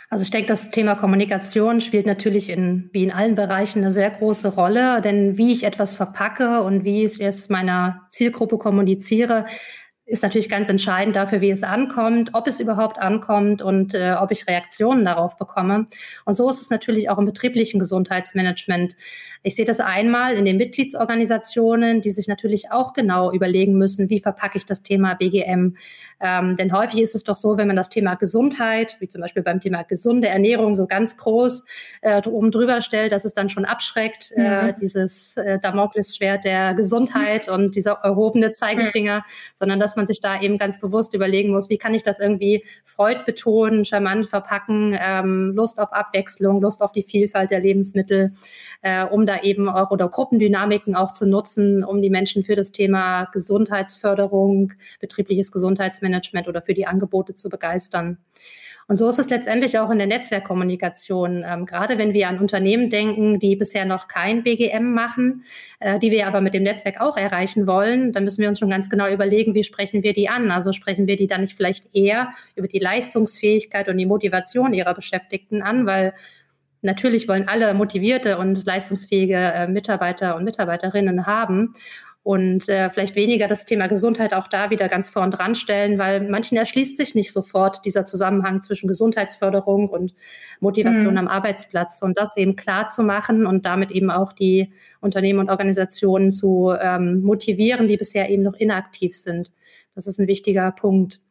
Also 0.10 0.24
ich 0.24 0.32
denke, 0.32 0.48
das 0.48 0.72
Thema 0.72 0.96
Kommunikation 0.96 1.82
spielt 1.82 2.06
natürlich 2.06 2.50
in, 2.50 2.90
wie 2.94 3.04
in 3.04 3.12
allen 3.12 3.36
Bereichen 3.36 3.80
eine 3.80 3.92
sehr 3.92 4.10
große 4.10 4.56
Rolle, 4.56 5.02
denn 5.02 5.38
wie 5.38 5.52
ich 5.52 5.64
etwas 5.64 5.96
verpacke 5.96 6.62
und 6.62 6.86
wie 6.86 7.04
ich 7.04 7.20
es 7.20 7.50
meiner 7.50 8.06
Zielgruppe 8.10 8.58
kommuniziere, 8.58 9.46
ist 10.08 10.24
natürlich 10.24 10.48
ganz 10.48 10.70
entscheidend 10.70 11.18
dafür, 11.18 11.42
wie 11.42 11.52
es 11.52 11.64
ankommt, 11.64 12.30
ob 12.32 12.48
es 12.48 12.62
überhaupt 12.62 12.98
ankommt 12.98 13.62
und 13.62 13.94
äh, 13.94 14.16
ob 14.18 14.32
ich 14.32 14.48
Reaktionen 14.48 15.04
darauf 15.04 15.38
bekomme. 15.38 15.86
Und 16.24 16.36
so 16.36 16.50
ist 16.50 16.62
es 16.62 16.70
natürlich 16.70 17.10
auch 17.10 17.18
im 17.18 17.26
betrieblichen 17.26 17.78
Gesundheitsmanagement. 17.78 18.96
Ich 19.44 19.56
sehe 19.56 19.66
das 19.66 19.82
einmal 19.82 20.36
in 20.36 20.46
den 20.46 20.56
Mitgliedsorganisationen, 20.56 22.02
die 22.02 22.10
sich 22.10 22.30
natürlich 22.30 22.72
auch 22.72 22.94
genau 22.94 23.34
überlegen 23.34 23.78
müssen, 23.78 24.10
wie 24.10 24.22
verpacke 24.22 24.58
ich 24.58 24.66
das 24.66 24.82
Thema 24.82 25.16
BGM. 25.16 25.76
Ähm, 26.20 26.56
denn 26.56 26.74
häufig 26.74 27.02
ist 27.02 27.16
es 27.16 27.24
doch 27.24 27.38
so, 27.38 27.58
wenn 27.58 27.68
man 27.68 27.76
das 27.76 27.90
Thema 27.90 28.16
Gesundheit, 28.16 28.98
wie 29.00 29.08
zum 29.08 29.22
Beispiel 29.22 29.44
beim 29.44 29.60
Thema 29.60 29.84
gesunde 29.84 30.28
Ernährung, 30.28 30.76
so 30.76 30.88
ganz 30.88 31.18
groß 31.18 31.66
äh, 32.02 32.22
oben 32.28 32.52
drüber 32.52 32.82
stellt, 32.82 33.12
dass 33.12 33.26
es 33.26 33.34
dann 33.34 33.50
schon 33.50 33.66
abschreckt, 33.66 34.32
äh, 34.36 34.44
ja. 34.44 34.68
äh, 34.68 34.74
dieses 34.80 35.38
äh, 35.38 35.60
Damoklesschwert 35.60 36.44
der 36.44 36.74
Gesundheit 36.74 37.48
und 37.50 37.76
dieser 37.76 38.00
erhobene 38.04 38.52
Zeigefinger, 38.52 39.24
sondern 39.54 39.80
dass 39.80 39.96
man 39.96 40.08
sich 40.08 40.22
da 40.22 40.42
eben 40.42 40.58
ganz 40.58 40.80
bewusst 40.80 41.14
überlegen 41.14 41.52
muss, 41.52 41.70
wie 41.70 41.78
kann 41.78 41.94
ich 41.94 42.04
das 42.04 42.20
irgendwie 42.20 42.66
Freud 42.84 43.22
betonen, 43.26 43.86
charmant 43.86 44.28
verpacken, 44.28 44.98
ähm, 45.00 45.54
Lust 45.56 45.80
auf 45.80 45.94
Abwechslung, 45.94 46.62
Lust 46.62 46.82
auf 46.82 46.92
die 46.92 47.04
Vielfalt 47.04 47.52
der 47.52 47.60
Lebensmittel, 47.60 48.34
äh, 48.82 49.06
um 49.06 49.26
da 49.26 49.42
eben 49.42 49.70
auch 49.70 49.92
oder 49.92 50.10
Gruppendynamiken 50.10 50.96
auch 50.96 51.14
zu 51.14 51.26
nutzen, 51.26 51.84
um 51.84 52.02
die 52.02 52.10
Menschen 52.10 52.44
für 52.44 52.56
das 52.56 52.72
Thema 52.72 53.26
Gesundheitsförderung, 53.34 54.74
betriebliches 55.00 55.52
Gesundheitsmanagement 55.52 56.48
oder 56.48 56.62
für 56.62 56.74
die 56.74 56.88
Angebote 56.88 57.36
zu 57.36 57.50
begeistern. 57.50 58.18
Und 58.90 58.96
so 58.96 59.10
ist 59.10 59.20
es 59.20 59.30
letztendlich 59.30 59.78
auch 59.80 59.90
in 59.90 59.98
der 59.98 60.08
Netzwerkkommunikation. 60.08 61.44
Ähm, 61.46 61.66
gerade 61.66 61.98
wenn 61.98 62.14
wir 62.14 62.30
an 62.30 62.40
Unternehmen 62.40 62.90
denken, 62.90 63.38
die 63.38 63.58
bisher 63.58 63.84
noch 63.84 64.08
kein 64.08 64.44
BGM 64.44 64.94
machen, 64.94 65.44
äh, 65.82 66.00
die 66.00 66.10
wir 66.10 66.26
aber 66.26 66.40
mit 66.40 66.54
dem 66.54 66.64
Netzwerk 66.64 67.02
auch 67.02 67.18
erreichen 67.18 67.68
wollen, 67.68 68.14
dann 68.14 68.24
müssen 68.24 68.42
wir 68.42 68.48
uns 68.48 68.60
schon 68.60 68.70
ganz 68.70 68.90
genau 68.90 69.10
überlegen, 69.10 69.56
wie 69.56 69.66
sprechen 69.66 70.04
wir 70.04 70.14
die 70.14 70.30
an? 70.30 70.52
Also 70.52 70.72
sprechen 70.72 71.06
wir 71.06 71.18
die 71.18 71.28
dann 71.28 71.42
nicht 71.42 71.58
vielleicht 71.58 71.94
eher 71.94 72.32
über 72.56 72.70
die 72.70 72.80
Leistungsfähigkeit 72.80 73.90
und 73.90 73.98
die 73.98 74.06
Motivation 74.06 74.74
ihrer 74.74 74.94
Beschäftigten 74.94 75.62
an, 75.62 75.86
weil 75.86 76.14
Natürlich 76.82 77.28
wollen 77.28 77.48
alle 77.48 77.74
motivierte 77.74 78.38
und 78.38 78.66
leistungsfähige 78.66 79.36
äh, 79.36 79.68
Mitarbeiter 79.68 80.36
und 80.36 80.44
Mitarbeiterinnen 80.44 81.26
haben 81.26 81.74
und 82.28 82.68
äh, 82.68 82.90
vielleicht 82.90 83.16
weniger 83.16 83.48
das 83.48 83.66
Thema 83.66 83.88
Gesundheit 83.88 84.34
auch 84.34 84.50
da 84.50 84.70
wieder 84.70 84.90
ganz 84.90 85.10
vorn 85.10 85.32
dran 85.32 85.56
stellen, 85.56 85.98
weil 85.98 86.30
manchen 86.30 86.58
erschließt 86.58 86.98
sich 86.98 87.16
nicht 87.16 87.32
sofort 87.32 87.86
dieser 87.86 88.06
Zusammenhang 88.06 88.62
zwischen 88.62 88.90
Gesundheitsförderung 88.90 89.88
und 89.88 90.14
Motivation 90.60 91.14
mhm. 91.14 91.20
am 91.20 91.28
Arbeitsplatz 91.30 92.02
und 92.02 92.18
das 92.20 92.36
eben 92.36 92.58
klar 92.58 92.88
zu 92.88 93.02
machen 93.02 93.46
und 93.46 93.66
damit 93.66 93.92
eben 93.92 94.12
auch 94.12 94.34
die 94.34 94.74
Unternehmen 95.00 95.40
und 95.40 95.50
Organisationen 95.50 96.34
zu 96.34 96.74
ähm, 96.78 97.22
motivieren, 97.22 97.88
die 97.88 97.96
bisher 97.96 98.30
eben 98.30 98.44
noch 98.44 98.56
inaktiv 98.56 99.16
sind. 99.16 99.54
Das 99.96 100.06
ist 100.06 100.20
ein 100.20 100.28
wichtiger 100.28 100.72
Punkt. 100.72 101.22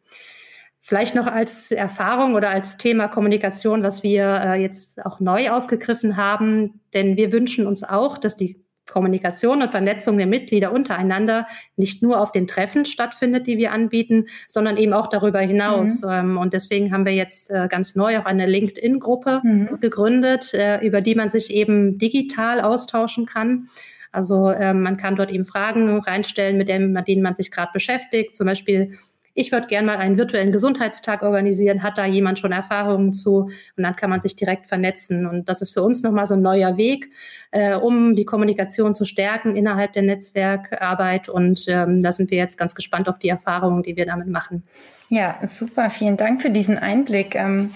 Vielleicht 0.87 1.17
noch 1.17 1.27
als 1.27 1.73
Erfahrung 1.73 2.37
oder 2.37 2.51
als 2.51 2.77
Thema 2.77 3.09
Kommunikation, 3.09 3.83
was 3.83 4.05
wir 4.05 4.23
äh, 4.23 4.63
jetzt 4.63 5.05
auch 5.05 5.19
neu 5.19 5.51
aufgegriffen 5.51 6.17
haben, 6.17 6.81
denn 6.95 7.17
wir 7.17 7.33
wünschen 7.33 7.67
uns 7.67 7.83
auch, 7.83 8.19
dass 8.19 8.37
die 8.37 8.65
Kommunikation 8.89 9.63
und 9.63 9.73
Vernetzung 9.73 10.17
der 10.17 10.29
Mitglieder 10.29 10.71
untereinander 10.71 11.49
nicht 11.75 12.05
nur 12.05 12.21
auf 12.21 12.31
den 12.31 12.47
Treffen 12.47 12.85
stattfindet, 12.85 13.49
die 13.49 13.59
wir 13.59 13.73
anbieten, 13.73 14.27
sondern 14.47 14.77
eben 14.77 14.93
auch 14.93 15.09
darüber 15.09 15.41
hinaus. 15.41 16.03
Mhm. 16.03 16.09
Ähm, 16.09 16.39
und 16.39 16.53
deswegen 16.53 16.93
haben 16.93 17.05
wir 17.05 17.15
jetzt 17.15 17.51
äh, 17.51 17.67
ganz 17.69 17.97
neu 17.97 18.21
auch 18.21 18.25
eine 18.25 18.47
LinkedIn-Gruppe 18.47 19.41
mhm. 19.43 19.81
gegründet, 19.81 20.55
äh, 20.55 20.79
über 20.87 21.01
die 21.01 21.17
man 21.17 21.31
sich 21.31 21.53
eben 21.53 21.99
digital 21.99 22.61
austauschen 22.61 23.27
kann. 23.27 23.67
Also 24.13 24.53
ähm, 24.53 24.83
man 24.83 24.97
kann 24.97 25.17
dort 25.17 25.33
eben 25.33 25.47
Fragen 25.47 25.99
reinstellen, 25.99 26.57
mit 26.59 26.69
denen 26.69 27.23
man 27.23 27.35
sich 27.35 27.51
gerade 27.51 27.73
beschäftigt. 27.73 28.37
Zum 28.37 28.47
Beispiel 28.47 28.97
ich 29.37 29.53
würde 29.53 29.67
gerne 29.67 29.87
mal 29.87 29.99
einen 29.99 30.17
virtuellen 30.17 30.51
Gesundheitstag 30.51 31.23
organisieren, 31.23 31.83
hat 31.83 31.99
da 31.99 32.07
jemand 32.07 32.39
schon 32.39 32.53
Erfahrungen 32.53 33.13
zu 33.13 33.51
und 33.77 33.83
dann 33.83 33.95
kann 33.95 34.09
man 34.09 34.21
sich 34.21 34.35
direkt 34.35 34.67
vernetzen. 34.67 35.27
Und 35.27 35.49
das 35.49 35.61
ist 35.61 35.75
für 35.75 35.83
uns 35.83 36.03
nochmal 36.03 36.27
so 36.27 36.35
ein 36.35 36.43
neuer 36.43 36.79
Weg, 36.79 37.11
äh, 37.51 37.75
um 37.75 38.17
die 38.17 38.25
Kommunikation 38.25 38.95
zu 38.95 39.05
stärken 39.05 39.55
innerhalb 39.55 39.93
der 39.93 40.03
Netzwerkarbeit. 40.03 41.29
Und 41.29 41.67
ähm, 41.69 42.03
da 42.03 42.13
sind 42.13 42.31
wir 42.31 42.39
jetzt 42.39 42.57
ganz 42.57 42.75
gespannt 42.75 43.11
auf 43.11 43.19
die 43.19 43.29
Erfahrungen, 43.29 43.83
die 43.83 43.95
wir 43.95 44.07
damit 44.07 44.29
machen. 44.29 44.63
Ja, 45.11 45.39
super. 45.47 45.91
Vielen 45.91 46.17
Dank 46.17 46.41
für 46.41 46.51
diesen 46.51 46.79
Einblick. 46.79 47.35
Ähm 47.35 47.71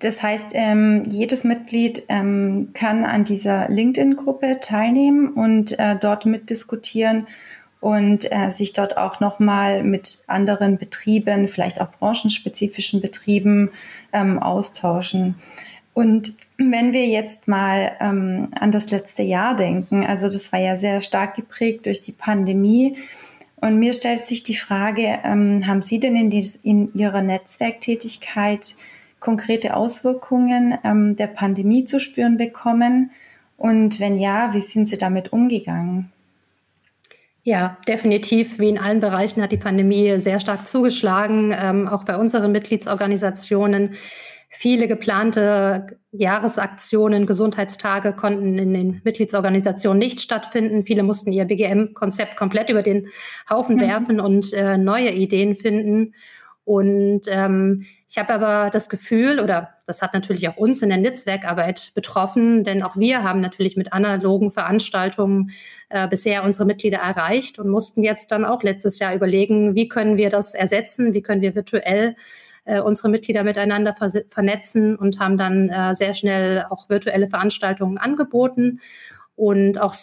das 0.00 0.22
heißt, 0.22 0.52
ähm, 0.54 1.02
jedes 1.04 1.44
Mitglied 1.44 2.04
ähm, 2.08 2.70
kann 2.72 3.04
an 3.04 3.24
dieser 3.24 3.68
LinkedIn-Gruppe 3.68 4.58
teilnehmen 4.62 5.28
und 5.28 5.78
äh, 5.78 5.96
dort 6.00 6.24
mitdiskutieren 6.24 7.26
und 7.80 8.30
äh, 8.30 8.50
sich 8.50 8.72
dort 8.72 8.96
auch 8.96 9.20
nochmal 9.20 9.82
mit 9.82 10.22
anderen 10.26 10.78
Betrieben, 10.78 11.48
vielleicht 11.48 11.80
auch 11.80 11.90
branchenspezifischen 11.90 13.00
Betrieben 13.00 13.70
ähm, 14.12 14.38
austauschen. 14.38 15.36
Und 15.94 16.34
wenn 16.56 16.92
wir 16.92 17.06
jetzt 17.06 17.48
mal 17.48 17.92
ähm, 18.00 18.48
an 18.58 18.70
das 18.70 18.90
letzte 18.90 19.22
Jahr 19.22 19.56
denken, 19.56 20.04
also 20.04 20.28
das 20.28 20.52
war 20.52 20.60
ja 20.60 20.76
sehr 20.76 21.00
stark 21.00 21.34
geprägt 21.34 21.86
durch 21.86 22.00
die 22.00 22.12
Pandemie. 22.12 22.96
Und 23.56 23.78
mir 23.78 23.92
stellt 23.92 24.24
sich 24.24 24.42
die 24.42 24.54
Frage, 24.54 25.18
ähm, 25.24 25.66
haben 25.66 25.82
Sie 25.82 26.00
denn 26.00 26.16
in, 26.16 26.30
die, 26.30 26.48
in 26.62 26.94
Ihrer 26.94 27.22
Netzwerktätigkeit 27.22 28.76
konkrete 29.20 29.74
Auswirkungen 29.74 30.78
ähm, 30.84 31.16
der 31.16 31.26
Pandemie 31.26 31.84
zu 31.84 31.98
spüren 31.98 32.36
bekommen? 32.36 33.10
Und 33.56 34.00
wenn 34.00 34.18
ja, 34.18 34.54
wie 34.54 34.62
sind 34.62 34.88
Sie 34.88 34.96
damit 34.96 35.32
umgegangen? 35.32 36.10
Ja, 37.42 37.78
definitiv. 37.88 38.58
Wie 38.58 38.68
in 38.68 38.78
allen 38.78 39.00
Bereichen 39.00 39.42
hat 39.42 39.52
die 39.52 39.56
Pandemie 39.56 40.18
sehr 40.18 40.40
stark 40.40 40.66
zugeschlagen, 40.66 41.54
ähm, 41.58 41.88
auch 41.88 42.04
bei 42.04 42.16
unseren 42.16 42.52
Mitgliedsorganisationen. 42.52 43.94
Viele 44.52 44.88
geplante 44.88 45.86
Jahresaktionen, 46.12 47.24
Gesundheitstage 47.24 48.12
konnten 48.12 48.58
in 48.58 48.74
den 48.74 49.00
Mitgliedsorganisationen 49.04 49.98
nicht 49.98 50.20
stattfinden. 50.20 50.82
Viele 50.82 51.02
mussten 51.02 51.32
ihr 51.32 51.44
BGM-Konzept 51.44 52.36
komplett 52.36 52.68
über 52.68 52.82
den 52.82 53.06
Haufen 53.48 53.76
mhm. 53.76 53.80
werfen 53.80 54.20
und 54.20 54.52
äh, 54.52 54.76
neue 54.76 55.12
Ideen 55.12 55.54
finden. 55.54 56.14
Und 56.64 57.22
ähm, 57.26 57.86
ich 58.08 58.18
habe 58.18 58.32
aber 58.32 58.70
das 58.70 58.88
Gefühl, 58.88 59.40
oder 59.40 59.70
das 59.86 60.02
hat 60.02 60.14
natürlich 60.14 60.48
auch 60.48 60.56
uns 60.56 60.82
in 60.82 60.88
der 60.88 60.98
Netzwerkarbeit 60.98 61.92
betroffen, 61.94 62.64
denn 62.64 62.82
auch 62.82 62.96
wir 62.96 63.22
haben 63.22 63.40
natürlich 63.40 63.76
mit 63.76 63.92
analogen 63.92 64.50
Veranstaltungen 64.50 65.50
äh, 65.88 66.06
bisher 66.06 66.44
unsere 66.44 66.66
Mitglieder 66.66 66.98
erreicht 66.98 67.58
und 67.58 67.68
mussten 67.68 68.04
jetzt 68.04 68.30
dann 68.30 68.44
auch 68.44 68.62
letztes 68.62 68.98
Jahr 68.98 69.14
überlegen, 69.14 69.74
wie 69.74 69.88
können 69.88 70.16
wir 70.16 70.30
das 70.30 70.54
ersetzen, 70.54 71.14
wie 71.14 71.22
können 71.22 71.42
wir 71.42 71.54
virtuell 71.54 72.14
äh, 72.64 72.80
unsere 72.80 73.08
Mitglieder 73.08 73.42
miteinander 73.42 73.94
vernetzen 74.28 74.96
und 74.96 75.18
haben 75.18 75.38
dann 75.38 75.70
äh, 75.70 75.94
sehr 75.94 76.14
schnell 76.14 76.66
auch 76.70 76.88
virtuelle 76.88 77.26
Veranstaltungen 77.26 77.98
angeboten. 77.98 78.80
Und 79.34 79.80
auch 79.80 79.94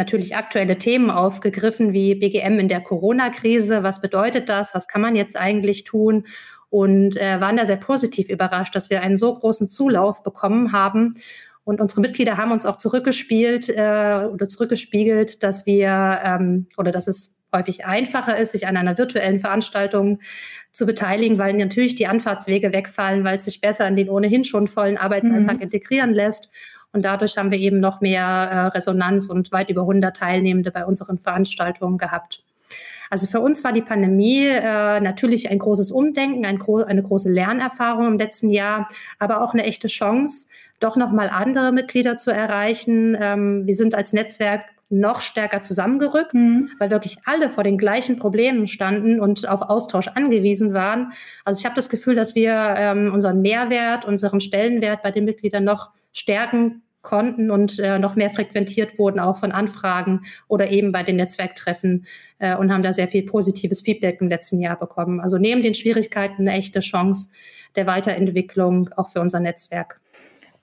natürlich 0.00 0.34
aktuelle 0.34 0.78
Themen 0.78 1.10
aufgegriffen, 1.10 1.92
wie 1.92 2.14
BGM 2.14 2.58
in 2.58 2.68
der 2.68 2.80
Corona-Krise. 2.80 3.82
Was 3.82 4.00
bedeutet 4.00 4.48
das? 4.48 4.74
Was 4.74 4.88
kann 4.88 5.02
man 5.02 5.14
jetzt 5.14 5.36
eigentlich 5.36 5.84
tun? 5.84 6.26
Und 6.70 7.16
äh, 7.18 7.38
waren 7.40 7.58
da 7.58 7.66
sehr 7.66 7.76
positiv 7.76 8.30
überrascht, 8.30 8.74
dass 8.74 8.88
wir 8.88 9.02
einen 9.02 9.18
so 9.18 9.34
großen 9.34 9.68
Zulauf 9.68 10.22
bekommen 10.22 10.72
haben. 10.72 11.16
Und 11.64 11.82
unsere 11.82 12.00
Mitglieder 12.00 12.38
haben 12.38 12.50
uns 12.50 12.64
auch 12.64 12.76
zurückgespielt 12.76 13.68
äh, 13.68 14.26
oder 14.32 14.48
zurückgespiegelt, 14.48 15.42
dass 15.42 15.66
wir 15.66 16.20
ähm, 16.24 16.66
oder 16.78 16.92
dass 16.92 17.06
es 17.06 17.36
häufig 17.54 17.84
einfacher 17.84 18.38
ist, 18.38 18.52
sich 18.52 18.66
an 18.66 18.78
einer 18.78 18.96
virtuellen 18.96 19.40
Veranstaltung 19.40 20.20
zu 20.72 20.86
beteiligen, 20.86 21.36
weil 21.36 21.52
natürlich 21.54 21.96
die 21.96 22.06
Anfahrtswege 22.06 22.72
wegfallen, 22.72 23.24
weil 23.24 23.36
es 23.36 23.44
sich 23.44 23.60
besser 23.60 23.86
in 23.86 23.96
den 23.96 24.08
ohnehin 24.08 24.44
schon 24.44 24.66
vollen 24.68 24.96
Arbeitsalltag 24.96 25.56
mhm. 25.56 25.62
integrieren 25.62 26.14
lässt 26.14 26.48
und 26.92 27.04
dadurch 27.04 27.36
haben 27.36 27.50
wir 27.50 27.58
eben 27.58 27.80
noch 27.80 28.00
mehr 28.00 28.22
äh, 28.22 28.66
Resonanz 28.68 29.28
und 29.28 29.52
weit 29.52 29.70
über 29.70 29.82
100 29.82 30.16
Teilnehmende 30.16 30.70
bei 30.70 30.84
unseren 30.84 31.18
Veranstaltungen 31.18 31.98
gehabt. 31.98 32.42
Also 33.10 33.26
für 33.26 33.40
uns 33.40 33.64
war 33.64 33.72
die 33.72 33.82
Pandemie 33.82 34.46
äh, 34.46 35.00
natürlich 35.00 35.50
ein 35.50 35.58
großes 35.58 35.90
Umdenken, 35.90 36.46
ein 36.46 36.58
gro 36.58 36.76
eine 36.76 37.02
große 37.02 37.30
Lernerfahrung 37.30 38.06
im 38.06 38.18
letzten 38.18 38.50
Jahr, 38.50 38.88
aber 39.18 39.42
auch 39.42 39.52
eine 39.52 39.64
echte 39.64 39.88
Chance, 39.88 40.46
doch 40.78 40.96
nochmal 40.96 41.28
andere 41.28 41.72
Mitglieder 41.72 42.16
zu 42.16 42.30
erreichen. 42.30 43.16
Ähm, 43.20 43.66
wir 43.66 43.74
sind 43.74 43.96
als 43.96 44.12
Netzwerk 44.12 44.62
noch 44.90 45.20
stärker 45.20 45.62
zusammengerückt, 45.62 46.34
mhm. 46.34 46.70
weil 46.78 46.90
wirklich 46.90 47.18
alle 47.24 47.48
vor 47.50 47.64
den 47.64 47.78
gleichen 47.78 48.18
Problemen 48.18 48.66
standen 48.66 49.20
und 49.20 49.48
auf 49.48 49.62
Austausch 49.62 50.08
angewiesen 50.08 50.72
waren. 50.72 51.12
Also 51.44 51.60
ich 51.60 51.64
habe 51.64 51.76
das 51.76 51.88
Gefühl, 51.88 52.16
dass 52.16 52.34
wir 52.34 52.74
ähm, 52.76 53.12
unseren 53.12 53.40
Mehrwert, 53.40 54.04
unseren 54.04 54.40
Stellenwert 54.40 55.02
bei 55.02 55.12
den 55.12 55.24
Mitgliedern 55.24 55.64
noch 55.64 55.90
stärken 56.12 56.82
konnten 57.02 57.50
und 57.50 57.78
äh, 57.78 57.98
noch 57.98 58.14
mehr 58.14 58.30
frequentiert 58.30 58.98
wurden, 58.98 59.20
auch 59.20 59.38
von 59.38 59.52
Anfragen 59.52 60.22
oder 60.48 60.70
eben 60.70 60.92
bei 60.92 61.02
den 61.02 61.16
Netzwerktreffen 61.16 62.06
äh, 62.38 62.54
und 62.56 62.72
haben 62.72 62.82
da 62.82 62.92
sehr 62.92 63.08
viel 63.08 63.24
positives 63.24 63.80
Feedback 63.80 64.20
im 64.20 64.28
letzten 64.28 64.60
Jahr 64.60 64.78
bekommen. 64.78 65.20
Also 65.20 65.38
neben 65.38 65.62
den 65.62 65.74
Schwierigkeiten 65.74 66.46
eine 66.46 66.58
echte 66.58 66.80
Chance 66.80 67.30
der 67.76 67.86
Weiterentwicklung 67.86 68.90
auch 68.96 69.08
für 69.08 69.20
unser 69.20 69.40
Netzwerk. 69.40 70.00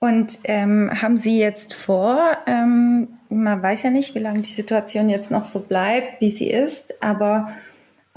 Und 0.00 0.38
ähm, 0.44 0.90
haben 1.02 1.16
Sie 1.16 1.40
jetzt 1.40 1.74
vor, 1.74 2.36
ähm, 2.46 3.08
man 3.28 3.60
weiß 3.60 3.82
ja 3.82 3.90
nicht, 3.90 4.14
wie 4.14 4.20
lange 4.20 4.42
die 4.42 4.52
Situation 4.52 5.08
jetzt 5.08 5.32
noch 5.32 5.44
so 5.44 5.60
bleibt, 5.60 6.20
wie 6.20 6.30
sie 6.30 6.48
ist, 6.48 7.02
aber 7.02 7.48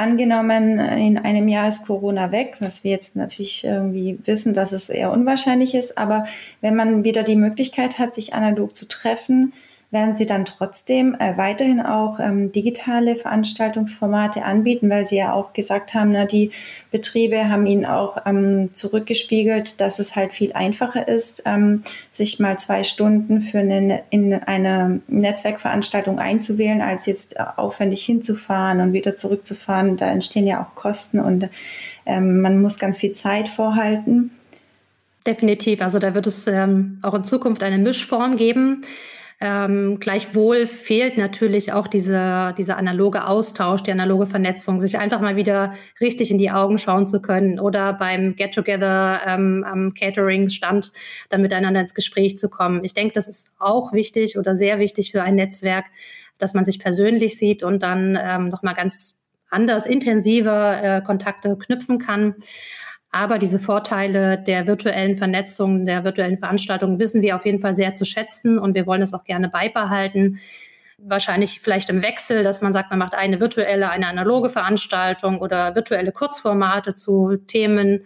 Angenommen, 0.01 0.79
in 0.79 1.19
einem 1.19 1.47
Jahr 1.47 1.67
ist 1.67 1.85
Corona 1.85 2.31
weg, 2.31 2.55
was 2.59 2.83
wir 2.83 2.89
jetzt 2.89 3.15
natürlich 3.15 3.63
irgendwie 3.63 4.17
wissen, 4.25 4.55
dass 4.55 4.71
es 4.71 4.89
eher 4.89 5.11
unwahrscheinlich 5.11 5.75
ist. 5.75 5.95
Aber 5.95 6.25
wenn 6.59 6.75
man 6.75 7.03
wieder 7.03 7.21
die 7.21 7.35
Möglichkeit 7.35 7.99
hat, 7.99 8.15
sich 8.15 8.33
analog 8.33 8.75
zu 8.75 8.87
treffen, 8.87 9.53
werden 9.91 10.15
Sie 10.15 10.25
dann 10.25 10.45
trotzdem 10.45 11.15
äh, 11.19 11.37
weiterhin 11.37 11.81
auch 11.81 12.19
ähm, 12.19 12.53
digitale 12.53 13.17
Veranstaltungsformate 13.17 14.43
anbieten, 14.43 14.89
weil 14.89 15.05
Sie 15.05 15.17
ja 15.17 15.33
auch 15.33 15.51
gesagt 15.51 15.93
haben, 15.93 16.11
na, 16.11 16.25
die 16.25 16.51
Betriebe 16.91 17.49
haben 17.49 17.65
Ihnen 17.65 17.85
auch 17.85 18.17
ähm, 18.25 18.73
zurückgespiegelt, 18.73 19.81
dass 19.81 19.99
es 19.99 20.15
halt 20.15 20.31
viel 20.33 20.53
einfacher 20.53 21.09
ist, 21.09 21.43
ähm, 21.45 21.83
sich 22.09 22.39
mal 22.39 22.57
zwei 22.57 22.83
Stunden 22.83 23.41
für 23.41 23.59
eine, 23.59 24.03
in 24.09 24.33
eine 24.33 25.01
Netzwerkveranstaltung 25.07 26.19
einzuwählen, 26.19 26.81
als 26.81 27.05
jetzt 27.05 27.35
äh, 27.35 27.43
aufwendig 27.57 28.05
hinzufahren 28.05 28.79
und 28.79 28.93
wieder 28.93 29.17
zurückzufahren. 29.17 29.97
Da 29.97 30.09
entstehen 30.09 30.47
ja 30.47 30.63
auch 30.63 30.73
Kosten 30.73 31.19
und 31.19 31.49
ähm, 32.05 32.39
man 32.39 32.61
muss 32.61 32.79
ganz 32.79 32.97
viel 32.97 33.11
Zeit 33.11 33.49
vorhalten. 33.49 34.31
Definitiv. 35.27 35.81
Also 35.81 35.99
da 35.99 36.15
wird 36.15 36.27
es 36.27 36.47
ähm, 36.47 36.99
auch 37.01 37.13
in 37.13 37.25
Zukunft 37.25 37.61
eine 37.61 37.77
Mischform 37.77 38.37
geben. 38.37 38.85
Ähm, 39.43 39.99
gleichwohl 39.99 40.67
fehlt 40.67 41.17
natürlich 41.17 41.73
auch 41.73 41.87
dieser, 41.87 42.53
dieser 42.53 42.77
analoge 42.77 43.25
Austausch, 43.25 43.81
die 43.81 43.91
analoge 43.91 44.27
Vernetzung, 44.27 44.79
sich 44.79 44.99
einfach 44.99 45.19
mal 45.19 45.35
wieder 45.35 45.73
richtig 45.99 46.29
in 46.29 46.37
die 46.37 46.51
Augen 46.51 46.77
schauen 46.77 47.07
zu 47.07 47.23
können 47.23 47.59
oder 47.59 47.93
beim 47.93 48.35
Get-Together 48.35 49.21
ähm, 49.25 49.65
am 49.67 49.93
Catering-Stand 49.93 50.91
dann 51.29 51.41
miteinander 51.41 51.81
ins 51.81 51.95
Gespräch 51.95 52.37
zu 52.37 52.51
kommen. 52.51 52.83
Ich 52.83 52.93
denke, 52.93 53.15
das 53.15 53.27
ist 53.27 53.55
auch 53.57 53.93
wichtig 53.93 54.37
oder 54.37 54.55
sehr 54.55 54.77
wichtig 54.77 55.11
für 55.11 55.23
ein 55.23 55.33
Netzwerk, 55.33 55.85
dass 56.37 56.53
man 56.53 56.63
sich 56.63 56.77
persönlich 56.77 57.35
sieht 57.35 57.63
und 57.63 57.81
dann 57.81 58.19
ähm, 58.21 58.45
nochmal 58.45 58.75
ganz 58.75 59.21
anders, 59.49 59.87
intensiver 59.87 60.83
äh, 60.83 61.01
Kontakte 61.01 61.57
knüpfen 61.57 61.97
kann. 61.97 62.35
Aber 63.11 63.39
diese 63.39 63.59
Vorteile 63.59 64.37
der 64.41 64.67
virtuellen 64.67 65.17
Vernetzung, 65.17 65.85
der 65.85 66.05
virtuellen 66.05 66.37
Veranstaltungen 66.37 66.97
wissen 66.97 67.21
wir 67.21 67.35
auf 67.35 67.45
jeden 67.45 67.59
Fall 67.59 67.73
sehr 67.73 67.93
zu 67.93 68.05
schätzen 68.05 68.57
und 68.57 68.73
wir 68.73 68.87
wollen 68.87 69.01
es 69.01 69.13
auch 69.13 69.25
gerne 69.25 69.49
beibehalten. 69.49 70.39
Wahrscheinlich 70.97 71.59
vielleicht 71.59 71.89
im 71.89 72.03
Wechsel, 72.03 72.43
dass 72.43 72.61
man 72.61 72.71
sagt, 72.71 72.89
man 72.89 72.99
macht 72.99 73.15
eine 73.15 73.39
virtuelle, 73.39 73.89
eine 73.89 74.07
analoge 74.07 74.49
Veranstaltung 74.49 75.39
oder 75.39 75.75
virtuelle 75.75 76.11
Kurzformate 76.13 76.93
zu 76.93 77.35
Themen. 77.47 78.05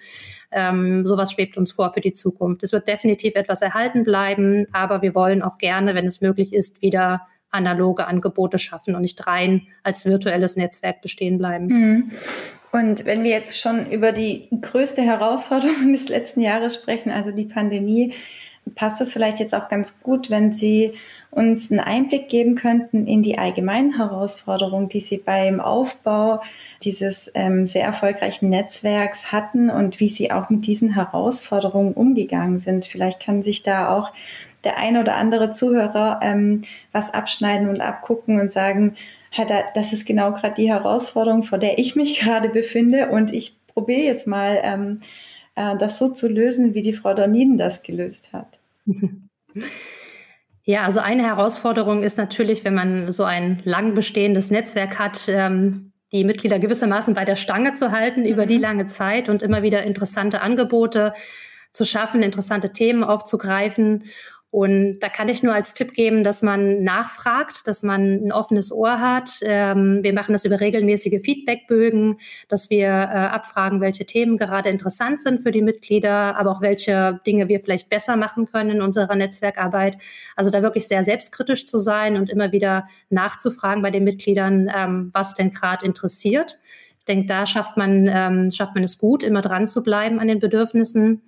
Ähm, 0.52 1.06
sowas 1.06 1.34
schwebt 1.34 1.58
uns 1.58 1.74
vor 1.74 1.94
für 1.94 2.02
die 2.02 2.13
Zukunft. 2.13 2.63
Es 2.63 2.72
wird 2.72 2.88
definitiv 2.88 3.36
etwas 3.36 3.62
erhalten 3.62 4.06
bleiben, 4.06 4.65
aber 4.72 5.02
wir 5.04 5.13
wollen 5.13 5.44
auch 5.44 5.58
gerne, 5.60 5.94
wenn 5.94 6.06
es 6.06 6.22
möglich 6.22 6.54
ist, 6.54 6.82
wieder 6.82 7.28
analoge 7.56 8.06
Angebote 8.08 8.60
schaffen 8.60 8.96
und 8.96 9.02
nicht 9.02 9.26
rein 9.26 9.68
als 9.84 10.06
virtuelles 10.06 10.56
Netzwerk 10.56 11.02
bestehen 11.02 11.38
bleiben. 11.38 11.68
Mhm. 11.68 12.12
Und 12.72 13.06
wenn 13.06 13.24
wir 13.24 13.32
jetzt 13.32 13.60
schon 13.60 13.89
über 13.89 14.12
die 14.12 14.50
größte 14.62 15.02
Herausforderung 15.02 15.91
des 15.94 16.10
letzten 16.10 16.41
Jahres 16.41 16.76
sprechen, 16.76 17.10
also 17.10 17.32
die 17.32 17.46
Pandemie, 17.46 18.13
passt 18.74 19.00
das 19.00 19.13
vielleicht 19.13 19.39
jetzt 19.39 19.54
auch 19.54 19.70
ganz 19.70 20.00
gut, 20.02 20.30
wenn 20.30 20.52
Sie 20.52 20.94
uns 21.30 21.70
einen 21.70 21.82
Einblick 21.82 22.30
geben 22.30 22.56
könnten 22.56 23.08
in 23.08 23.22
die 23.22 23.38
allgemeinen 23.38 23.98
Herausforderungen, 23.98 24.89
die 24.89 25.02
Sie 25.02 25.18
beim 25.18 25.60
Aufbau 25.60 26.41
dieses 26.84 27.32
ähm, 27.36 27.68
sehr 27.68 27.84
erfolgreichen 27.84 28.50
Netzwerks 28.50 29.32
hatten 29.32 29.70
und 29.70 30.00
wie 30.00 30.10
Sie 30.10 30.32
auch 30.32 30.50
mit 30.50 30.65
diesen 30.65 30.96
Herausforderungen 30.96 31.94
umgegangen 31.94 32.58
sind. 32.58 32.86
Vielleicht 32.86 33.22
kann 33.22 33.44
sich 33.44 33.63
da 33.63 33.89
auch 33.89 34.12
der 34.65 34.78
ein 34.78 34.97
oder 34.97 35.15
andere 35.15 35.51
Zuhörer 35.51 36.19
ähm, 36.21 36.63
was 36.91 37.13
abschneiden 37.13 37.69
und 37.69 37.82
abgucken 37.82 38.39
und 38.39 38.51
sagen, 38.51 38.95
das 39.73 39.93
ist 39.93 40.06
genau 40.06 40.32
gerade 40.32 40.56
die 40.56 40.69
Herausforderung, 40.69 41.43
vor 41.43 41.58
der 41.58 41.78
ich 41.78 41.95
mich 41.95 42.19
gerade 42.21 42.49
befinde 42.49 43.10
und 43.10 43.32
ich 43.32 43.56
probiere 43.67 44.01
jetzt 44.01 44.28
mal, 44.28 44.60
ähm, 44.63 45.01
äh, 45.56 45.78
das 45.78 45.97
so 45.97 46.10
zu 46.10 46.28
lösen, 46.28 46.73
wie 46.73 46.82
die 46.82 46.93
Frau 46.93 47.13
Dorniden 47.13 47.58
das 47.58 47.84
gelöst 47.84 48.34
hat. 48.34 48.60
Ja, 50.67 50.84
also 50.84 50.99
eine 50.99 51.21
Herausforderung 51.21 52.01
ist 52.01 52.17
natürlich, 52.17 52.65
wenn 52.65 52.73
man 52.73 53.12
so 53.12 53.23
ein 53.23 53.62
lang 53.65 53.93
bestehendes 53.93 54.49
Netzwerk 54.49 54.97
hat, 54.97 55.28
ähm, 55.28 55.91
die 56.12 56.23
Mitglieder 56.23 56.58
gewissermaßen 56.58 57.13
bei 57.13 57.23
der 57.23 57.36
Stange 57.36 57.75
zu 57.75 57.91
halten 57.91 58.21
mhm. 58.21 58.25
über 58.25 58.47
die 58.47 58.56
mhm. 58.56 58.63
lange 58.63 58.88
Zeit 58.88 59.30
und 59.30 59.43
immer 59.43 59.62
wieder 59.62 59.84
interessante 59.84 60.41
Angebote 60.41 61.13
zu 61.71 61.86
schaffen, 61.86 62.23
interessante 62.23 62.71
Themen 62.71 63.04
aufzugreifen 63.04 64.06
Und 64.56 65.00
da 65.00 65.10
kann 65.10 65.28
ich 65.28 65.44
nur 65.44 65.54
als 65.54 65.74
Tipp 65.74 65.94
geben, 65.96 66.24
dass 66.24 66.41
man 66.41 66.82
nachfragt, 66.82 67.68
dass 67.68 67.84
man 67.84 68.26
ein 68.26 68.32
offenes 68.32 68.72
Ohr 68.72 69.02
hat. 69.02 69.39
Ähm, 69.41 70.02
wir 70.02 70.13
machen 70.13 70.32
das 70.32 70.46
über 70.46 70.62
regelmäßige 70.62 71.22
Feedbackbögen, 71.22 72.20
dass 72.48 72.70
wir 72.70 72.88
äh, 72.88 72.88
abfragen, 72.88 73.82
welche 73.82 74.06
Themen 74.06 74.38
gerade 74.38 74.70
interessant 74.70 75.22
sind 75.22 75.41
für 75.41 75.52
die 75.52 75.62
Mitglieder, 75.62 76.38
aber 76.38 76.52
auch 76.52 76.62
welche 76.62 77.20
Dinge 77.28 77.50
wir 77.50 77.60
vielleicht 77.60 77.89
besser 77.89 78.15
machen 78.15 78.46
können 78.46 78.70
in 78.78 78.82
unserer 78.82 79.18
Netzwerkarbeit. 79.18 79.98
Also 80.38 80.52
da 80.52 80.62
wirklich 80.62 80.88
sehr 80.88 81.04
selbstkritisch 81.04 81.68
zu 81.68 81.78
sein 81.78 82.15
und 82.15 82.30
immer 82.30 82.54
wieder 82.54 82.88
nachzufragen 83.10 83.84
bei 83.84 83.91
den 83.91 84.06
Mitgliedern, 84.06 84.72
ähm, 84.74 85.10
was 85.12 85.36
denn 85.36 85.52
gerade 85.52 85.86
interessiert. 85.86 86.60
Ich 87.00 87.06
denke, 87.06 87.28
da 87.28 87.46
schafft 87.46 87.76
man, 87.76 88.08
ähm, 88.10 88.52
schafft 88.52 88.74
man 88.74 88.86
es 88.86 89.00
gut, 89.00 89.22
immer 89.22 89.41
dran 89.41 89.68
zu 89.68 89.84
bleiben 89.84 90.22
an 90.22 90.30
den 90.30 90.39
Bedürfnissen. 90.39 91.24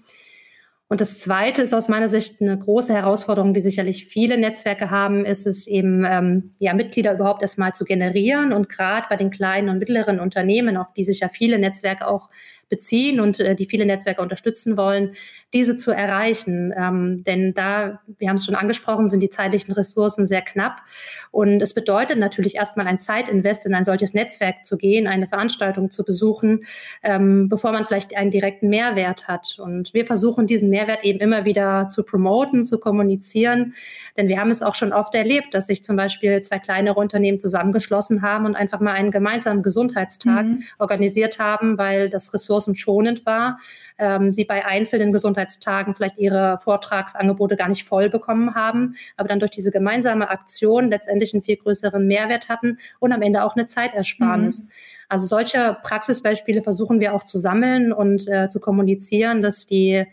Und 0.89 1.01
das 1.01 1.19
Zweite 1.19 1.61
ist 1.61 1.73
aus 1.73 1.89
meiner 1.89 2.07
Sicht 2.07 2.41
eine 2.41 2.57
große 2.57 2.93
Herausforderung, 2.93 3.53
die 3.53 3.59
sicherlich 3.59 4.05
viele 4.05 4.37
Netzwerke 4.37 4.89
haben, 4.89 5.25
ist 5.25 5.45
es 5.45 5.67
eben, 5.67 6.05
ähm, 6.05 6.55
ja, 6.59 6.73
Mitglieder 6.73 7.13
überhaupt 7.13 7.41
erstmal 7.41 7.73
zu 7.73 7.83
generieren. 7.83 8.53
Und 8.53 8.69
gerade 8.69 9.05
bei 9.09 9.17
den 9.17 9.29
kleinen 9.29 9.67
und 9.67 9.79
mittleren 9.79 10.21
Unternehmen, 10.21 10.77
auf 10.77 10.93
die 10.93 11.03
sich 11.03 11.19
ja 11.19 11.27
viele 11.27 11.59
Netzwerke 11.59 12.07
auch 12.07 12.29
beziehen 12.69 13.19
und 13.19 13.39
äh, 13.39 13.55
die 13.55 13.65
viele 13.65 13.85
Netzwerke 13.85 14.21
unterstützen 14.21 14.77
wollen, 14.77 15.13
diese 15.53 15.77
zu 15.77 15.91
erreichen. 15.91 16.73
Ähm, 16.77 17.23
denn 17.23 17.53
da, 17.53 18.01
wir 18.17 18.29
haben 18.29 18.35
es 18.35 18.45
schon 18.45 18.55
angesprochen, 18.55 19.07
sind 19.07 19.21
die 19.21 19.29
zeitlichen 19.29 19.73
Ressourcen 19.73 20.27
sehr 20.27 20.41
knapp. 20.41 20.81
Und 21.31 21.61
es 21.61 21.73
bedeutet 21.73 22.17
natürlich 22.17 22.55
erstmal 22.55 22.87
ein 22.87 22.99
Zeitinvest 22.99 23.65
in 23.65 23.73
ein 23.73 23.85
solches 23.85 24.13
Netzwerk 24.13 24.65
zu 24.65 24.77
gehen, 24.77 25.07
eine 25.07 25.27
Veranstaltung 25.27 25.91
zu 25.91 26.03
besuchen, 26.03 26.65
ähm, 27.03 27.47
bevor 27.47 27.71
man 27.71 27.85
vielleicht 27.85 28.15
einen 28.17 28.31
direkten 28.31 28.67
Mehrwert 28.69 29.27
hat. 29.27 29.57
Und 29.59 29.93
wir 29.93 30.05
versuchen 30.05 30.47
diesen 30.47 30.69
Mehrwert 30.69 31.05
eben 31.05 31.19
immer 31.19 31.45
wieder 31.45 31.87
zu 31.87 32.03
promoten, 32.03 32.65
zu 32.65 32.79
kommunizieren. 32.79 33.73
Denn 34.17 34.27
wir 34.27 34.39
haben 34.39 34.51
es 34.51 34.61
auch 34.61 34.75
schon 34.75 34.91
oft 34.91 35.15
erlebt, 35.15 35.53
dass 35.53 35.67
sich 35.67 35.83
zum 35.83 35.95
Beispiel 35.95 36.41
zwei 36.41 36.59
kleinere 36.59 36.99
Unternehmen 36.99 37.39
zusammengeschlossen 37.39 38.21
haben 38.21 38.45
und 38.45 38.55
einfach 38.55 38.81
mal 38.81 38.93
einen 38.93 39.11
gemeinsamen 39.11 39.63
Gesundheitstag 39.63 40.45
mhm. 40.45 40.63
organisiert 40.77 41.39
haben, 41.39 41.77
weil 41.77 42.09
das 42.09 42.33
ressourcenschonend 42.57 43.25
war 43.25 43.57
ähm, 43.97 44.33
sie 44.33 44.45
bei 44.45 44.65
einzelnen 44.65 45.11
Gesundheitstagen 45.11 45.93
vielleicht 45.93 46.17
ihre 46.17 46.57
Vortragsangebote 46.59 47.55
gar 47.55 47.69
nicht 47.69 47.83
voll 47.83 48.09
bekommen 48.09 48.55
haben, 48.55 48.95
aber 49.15 49.27
dann 49.27 49.39
durch 49.39 49.51
diese 49.51 49.71
gemeinsame 49.71 50.29
Aktion 50.29 50.89
letztendlich 50.89 51.33
einen 51.33 51.43
viel 51.43 51.57
größeren 51.57 52.05
Mehrwert 52.05 52.49
hatten 52.49 52.77
und 52.99 53.11
am 53.11 53.21
Ende 53.21 53.43
auch 53.43 53.55
eine 53.55 53.67
Zeitersparnis. 53.67 54.61
Mhm. 54.61 54.69
Also 55.09 55.25
solche 55.25 55.77
Praxisbeispiele 55.83 56.61
versuchen 56.61 56.99
wir 56.99 57.13
auch 57.13 57.23
zu 57.23 57.37
sammeln 57.37 57.93
und 57.93 58.27
äh, 58.27 58.49
zu 58.49 58.59
kommunizieren, 58.59 59.41
dass 59.41 59.65
die 59.65 60.05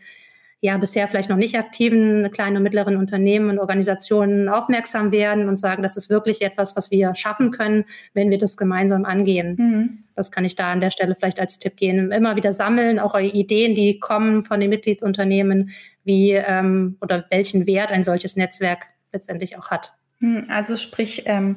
ja 0.64 0.78
bisher 0.78 1.06
vielleicht 1.08 1.28
noch 1.28 1.36
nicht 1.36 1.58
aktiven 1.58 2.30
kleinen 2.30 2.56
und 2.56 2.62
mittleren 2.62 2.96
Unternehmen 2.96 3.50
und 3.50 3.58
Organisationen 3.58 4.48
aufmerksam 4.48 5.12
werden 5.12 5.46
und 5.46 5.58
sagen, 5.58 5.82
das 5.82 5.94
ist 5.94 6.08
wirklich 6.08 6.40
etwas, 6.40 6.74
was 6.74 6.90
wir 6.90 7.14
schaffen 7.14 7.50
können, 7.50 7.84
wenn 8.14 8.30
wir 8.30 8.38
das 8.38 8.56
gemeinsam 8.56 9.04
angehen. 9.04 9.56
Mhm. 9.58 10.04
Das 10.14 10.30
kann 10.30 10.46
ich 10.46 10.56
da 10.56 10.72
an 10.72 10.80
der 10.80 10.88
Stelle 10.88 11.16
vielleicht 11.16 11.38
als 11.38 11.58
Tipp 11.58 11.76
geben. 11.76 12.12
Immer 12.12 12.36
wieder 12.36 12.54
sammeln, 12.54 12.98
auch 12.98 13.14
Ideen, 13.18 13.74
die 13.74 13.98
kommen 13.98 14.42
von 14.42 14.58
den 14.58 14.70
Mitgliedsunternehmen, 14.70 15.68
wie 16.02 16.30
ähm, 16.32 16.96
oder 17.02 17.26
welchen 17.28 17.66
Wert 17.66 17.90
ein 17.90 18.02
solches 18.02 18.34
Netzwerk 18.34 18.86
letztendlich 19.12 19.58
auch 19.58 19.68
hat. 19.68 19.92
Hm, 20.24 20.46
also 20.48 20.78
sprich, 20.78 21.24
ähm, 21.26 21.56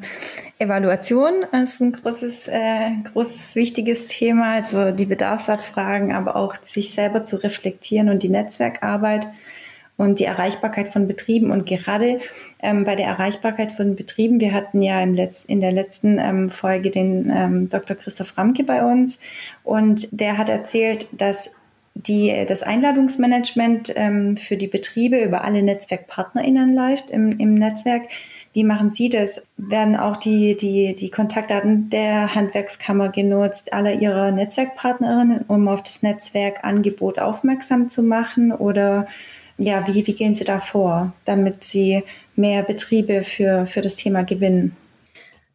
Evaluation 0.59 1.35
ist 1.63 1.79
ein 1.79 1.93
großes, 1.93 2.49
äh, 2.49 2.89
großes, 3.13 3.55
wichtiges 3.55 4.07
Thema, 4.07 4.55
also 4.55 4.91
die 4.91 5.05
Bedarfsabfragen, 5.05 6.11
aber 6.11 6.35
auch 6.35 6.57
sich 6.61 6.91
selber 6.93 7.23
zu 7.23 7.37
reflektieren 7.37 8.09
und 8.09 8.23
die 8.23 8.29
Netzwerkarbeit 8.29 9.27
und 9.95 10.19
die 10.19 10.25
Erreichbarkeit 10.25 10.89
von 10.89 11.07
Betrieben. 11.07 11.49
Und 11.49 11.65
gerade 11.65 12.19
ähm, 12.61 12.83
bei 12.83 12.97
der 12.97 13.07
Erreichbarkeit 13.07 13.71
von 13.71 13.95
Betrieben, 13.95 14.41
wir 14.41 14.51
hatten 14.51 14.81
ja 14.81 15.01
im 15.01 15.13
Letz-, 15.13 15.45
in 15.45 15.61
der 15.61 15.71
letzten 15.71 16.19
ähm, 16.19 16.49
Folge 16.49 16.91
den 16.91 17.31
ähm, 17.33 17.69
Dr. 17.69 17.95
Christoph 17.95 18.37
Ramke 18.37 18.65
bei 18.65 18.83
uns 18.83 19.17
und 19.63 20.09
der 20.11 20.37
hat 20.37 20.49
erzählt, 20.49 21.07
dass 21.13 21.51
die, 21.95 22.45
das 22.47 22.63
Einladungsmanagement 22.63 23.93
ähm, 23.95 24.37
für 24.37 24.57
die 24.57 24.67
Betriebe 24.67 25.19
über 25.19 25.43
alle 25.43 25.63
NetzwerkpartnerInnen 25.63 26.75
läuft 26.75 27.09
im, 27.09 27.37
im 27.39 27.55
Netzwerk. 27.55 28.03
Wie 28.57 28.63
machen 28.63 28.89
Sie 28.89 29.09
das? 29.09 29.43
Werden 29.57 29.95
auch 29.95 30.17
die, 30.17 30.57
die, 30.57 30.95
die 30.95 31.11
Kontaktdaten 31.11 31.91
der 31.91 32.33
Handwerkskammer 32.33 33.09
genutzt, 33.09 33.71
aller 33.71 33.93
Ihrer 33.93 34.31
Netzwerkpartnerinnen, 34.31 35.45
um 35.47 35.67
auf 35.67 35.83
das 35.83 36.01
Netzwerkangebot 36.01 37.19
aufmerksam 37.19 37.87
zu 37.87 38.01
machen? 38.01 38.51
Oder 38.51 39.05
ja, 39.59 39.85
wie, 39.85 40.07
wie 40.07 40.13
gehen 40.13 40.33
Sie 40.33 40.43
da 40.43 40.59
vor, 40.59 41.13
damit 41.23 41.63
Sie 41.63 42.03
mehr 42.35 42.63
Betriebe 42.63 43.21
für, 43.21 43.67
für 43.67 43.81
das 43.81 43.95
Thema 43.95 44.23
gewinnen? 44.23 44.75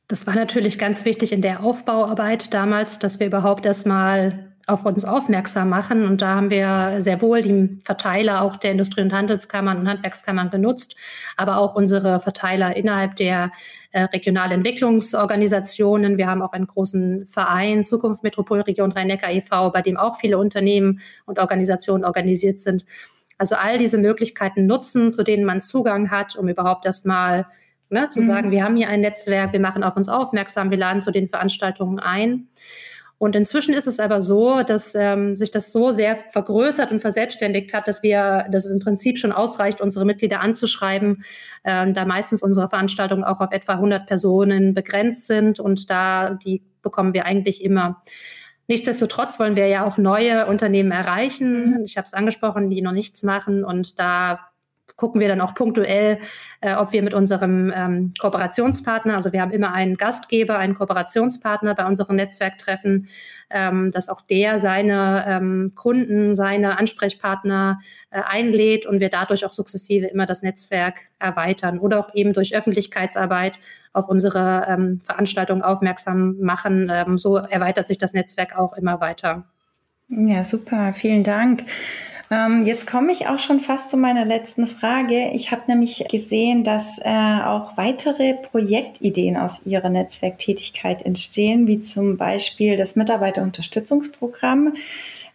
Das 0.07 0.29
war 0.29 0.37
natürlich 0.37 0.79
ganz 0.79 1.05
wichtig 1.05 1.33
in 1.33 1.43
der 1.43 1.65
Aufbauarbeit 1.65 2.55
damals, 2.55 3.01
dass 3.01 3.19
wir 3.19 3.27
überhaupt 3.27 3.67
erstmal 3.67 4.52
auf 4.73 4.85
uns 4.85 5.05
aufmerksam 5.05 5.69
machen. 5.69 6.07
Und 6.07 6.23
da 6.23 6.35
haben 6.35 6.51
wir 6.51 6.97
sehr 7.01 7.21
wohl 7.21 7.43
die 7.43 7.79
Verteiler 7.85 8.43
auch 8.43 8.57
der 8.57 8.73
Industrie- 8.73 9.03
und 9.03 9.13
Handelskammern 9.13 9.79
und 9.79 9.89
Handwerkskammern 9.89 10.51
benutzt, 10.51 10.97
aber 11.37 11.59
auch 11.59 11.75
unsere 11.75 12.21
Verteiler 12.21 12.77
innerhalb 12.77 13.17
der 13.17 13.53
äh, 13.93 14.03
Regionalentwicklungsorganisationen. 14.05 16.17
Wir 16.17 16.27
haben 16.27 16.43
auch 16.43 16.53
einen 16.53 16.67
großen 16.67 17.27
Verein, 17.27 17.85
Zukunft 17.85 18.23
Metropolregion 18.23 18.93
Rhein-Neckar 18.93 19.31
e.V., 19.31 19.71
bei 19.71 19.83
dem 19.83 19.97
auch 19.97 20.19
viele 20.19 20.39
Unternehmen 20.39 21.01
und 21.27 21.39
Organisationen 21.39 22.05
organisiert 22.05 22.59
sind. 22.59 22.85
Also 23.39 23.57
all 23.57 23.79
diese 23.79 23.99
Möglichkeiten 23.99 24.67
nutzen, 24.67 25.13
zu 25.13 25.23
denen 25.23 25.45
man 25.45 25.61
Zugang 25.61 26.11
hat, 26.11 26.37
um 26.37 26.49
überhaupt 26.49 26.87
erstmal 26.87 27.47
ne, 27.91 28.09
zu 28.09 28.23
mhm. 28.23 28.29
sagen, 28.29 28.51
wir 28.51 28.65
haben 28.65 28.77
hier 28.77 28.89
ein 28.89 29.01
Netzwerk, 29.01 29.53
wir 29.53 29.61
machen 29.61 29.85
auf 29.85 29.97
uns 29.97 30.09
aufmerksam, 30.09 30.71
wir 30.71 30.79
laden 30.79 31.03
zu 31.03 31.11
den 31.11 31.29
Veranstaltungen 31.29 31.99
ein. 31.99 32.49
Und 33.23 33.37
inzwischen 33.37 33.73
ist 33.73 33.87
es 33.87 34.01
aber 34.01 34.21
so, 34.21 34.65
dass 34.65 34.97
ähm, 34.97 35.37
sich 35.37 35.53
das 35.53 35.71
so 35.71 35.91
sehr 35.91 36.17
vergrößert 36.31 36.91
und 36.91 36.99
verselbstständigt 36.99 37.73
hat, 37.73 37.87
dass 37.87 38.03
wir, 38.03 38.47
dass 38.51 38.65
es 38.65 38.73
im 38.73 38.81
Prinzip 38.81 39.17
schon 39.17 39.31
ausreicht, 39.31 39.81
unsere 39.81 40.05
Mitglieder 40.05 40.41
anzuschreiben, 40.41 41.23
ähm, 41.63 41.95
da 41.95 42.05
meistens 42.05 42.43
unsere 42.43 42.69
Veranstaltungen 42.69 43.23
auch 43.23 43.39
auf 43.39 43.53
etwa 43.53 43.75
100 43.75 44.09
Personen 44.09 44.75
begrenzt 44.75 45.29
sind 45.29 45.61
und 45.61 45.89
da 45.89 46.31
die 46.45 46.65
bekommen 46.83 47.15
wir 47.15 47.25
eigentlich 47.25 47.63
immer. 47.63 48.03
Nichtsdestotrotz 48.67 49.39
wollen 49.39 49.55
wir 49.55 49.69
ja 49.69 49.87
auch 49.87 49.99
neue 49.99 50.47
Unternehmen 50.47 50.91
erreichen. 50.91 51.79
Mhm. 51.79 51.85
Ich 51.85 51.97
habe 51.97 52.07
es 52.07 52.15
angesprochen, 52.15 52.71
die 52.71 52.83
noch 52.83 52.91
nichts 52.91 53.23
machen 53.23 53.63
und 53.63 54.01
da 54.01 54.41
gucken 55.03 55.21
wir 55.21 55.27
dann 55.27 55.41
auch 55.41 55.55
punktuell, 55.55 56.21
äh, 56.61 56.77
ob 56.77 56.93
wir 56.93 57.03
mit 57.03 57.13
unserem 57.13 57.73
ähm, 57.75 58.13
Kooperationspartner, 58.21 59.15
also 59.15 59.33
wir 59.33 59.41
haben 59.41 59.51
immer 59.51 59.73
einen 59.73 59.97
Gastgeber, 59.97 60.59
einen 60.59 60.75
Kooperationspartner 60.75 61.75
bei 61.75 61.85
unseren 61.87 62.15
Netzwerktreffen, 62.15 63.09
ähm, 63.51 63.91
dass 63.91 64.09
auch 64.09 64.21
der 64.21 64.61
seine 64.61 65.25
ähm, 65.27 65.73
Kunden, 65.75 66.37
seine 66.37 66.79
Ansprechpartner 66.79 67.81
äh, 68.11 68.21
einlädt 68.25 68.87
und 68.87 69.01
wir 69.01 69.09
dadurch 69.09 69.45
auch 69.45 69.53
sukzessive 69.53 70.07
immer 70.07 70.27
das 70.27 70.43
Netzwerk 70.43 71.01
erweitern 71.19 71.81
oder 71.81 71.99
auch 71.99 72.15
eben 72.15 72.33
durch 72.33 72.55
Öffentlichkeitsarbeit 72.55 73.59
auf 73.93 74.09
unsere 74.09 74.67
ähm, 74.69 75.01
Veranstaltungen 75.03 75.63
aufmerksam 75.63 76.37
machen. 76.39 76.93
Ähm, 76.95 77.19
so 77.19 77.39
erweitert 77.39 77.89
sich 77.89 77.99
das 77.99 78.13
Netzwerk 78.13 78.57
auch 78.57 78.75
immer 78.75 79.01
weiter. 79.01 79.47
Ja, 80.09 80.45
super. 80.45 80.93
Vielen 80.93 81.25
Dank. 81.25 81.65
Ähm, 82.31 82.65
jetzt 82.65 82.87
komme 82.87 83.13
ich 83.13 83.27
auch 83.27 83.39
schon 83.39 83.61
fast 83.61 83.91
zu 83.91 83.97
meiner 83.97 84.25
letzten 84.25 84.67
Frage. 84.67 85.31
Ich 85.33 85.51
habe 85.51 85.63
nämlich 85.67 86.05
gesehen, 86.11 86.65
dass 86.65 86.99
äh, 86.99 87.41
auch 87.45 87.77
weitere 87.77 88.35
Projektideen 88.35 89.37
aus 89.37 89.63
Ihrer 89.65 89.89
Netzwerktätigkeit 89.89 91.03
entstehen, 91.03 91.67
wie 91.67 91.81
zum 91.81 92.17
Beispiel 92.17 92.77
das 92.77 92.97
Mitarbeiterunterstützungsprogramm. 92.97 94.75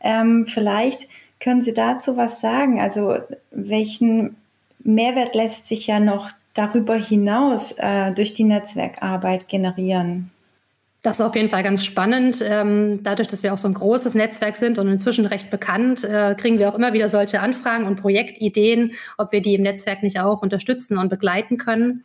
Ähm, 0.02 0.48
vielleicht 0.48 1.08
können 1.40 1.62
Sie 1.62 1.74
dazu 1.74 2.18
was 2.18 2.42
sagen? 2.42 2.80
Also 2.80 3.16
welchen 3.52 4.36
Mehrwert 4.80 5.36
lässt 5.36 5.68
sich 5.68 5.88
ja 5.88 6.00
noch 6.00 6.32
darüber 6.54 6.96
hinaus 6.96 7.74
äh, 7.74 8.12
durch 8.14 8.34
die 8.34 8.44
Netzwerkarbeit 8.44 9.48
generieren? 9.48 10.32
Das 11.04 11.20
ist 11.20 11.26
auf 11.26 11.36
jeden 11.36 11.50
Fall 11.50 11.64
ganz 11.64 11.86
spannend. 11.86 12.44
Ähm, 12.44 13.02
dadurch, 13.04 13.28
dass 13.28 13.44
wir 13.44 13.54
auch 13.54 13.58
so 13.58 13.68
ein 13.68 13.74
großes 13.74 14.16
Netzwerk 14.16 14.56
sind 14.56 14.80
und 14.80 14.88
inzwischen 14.88 15.26
recht 15.26 15.52
bekannt, 15.52 16.04
äh, 16.04 16.36
kriegen 16.36 16.60
wir 16.60 16.70
auch 16.70 16.76
immer 16.76 16.92
wieder 16.94 17.08
solche 17.08 17.40
Anfragen 17.40 17.86
und 17.86 18.02
Projektideen, 18.02 18.94
ob 19.18 19.32
wir 19.32 19.42
die 19.42 19.56
im 19.56 19.62
Netzwerk 19.62 20.02
nicht 20.02 20.20
auch 20.20 20.42
unterstützen 20.42 20.98
und 20.98 21.10
begleiten 21.10 21.58
können. 21.58 22.04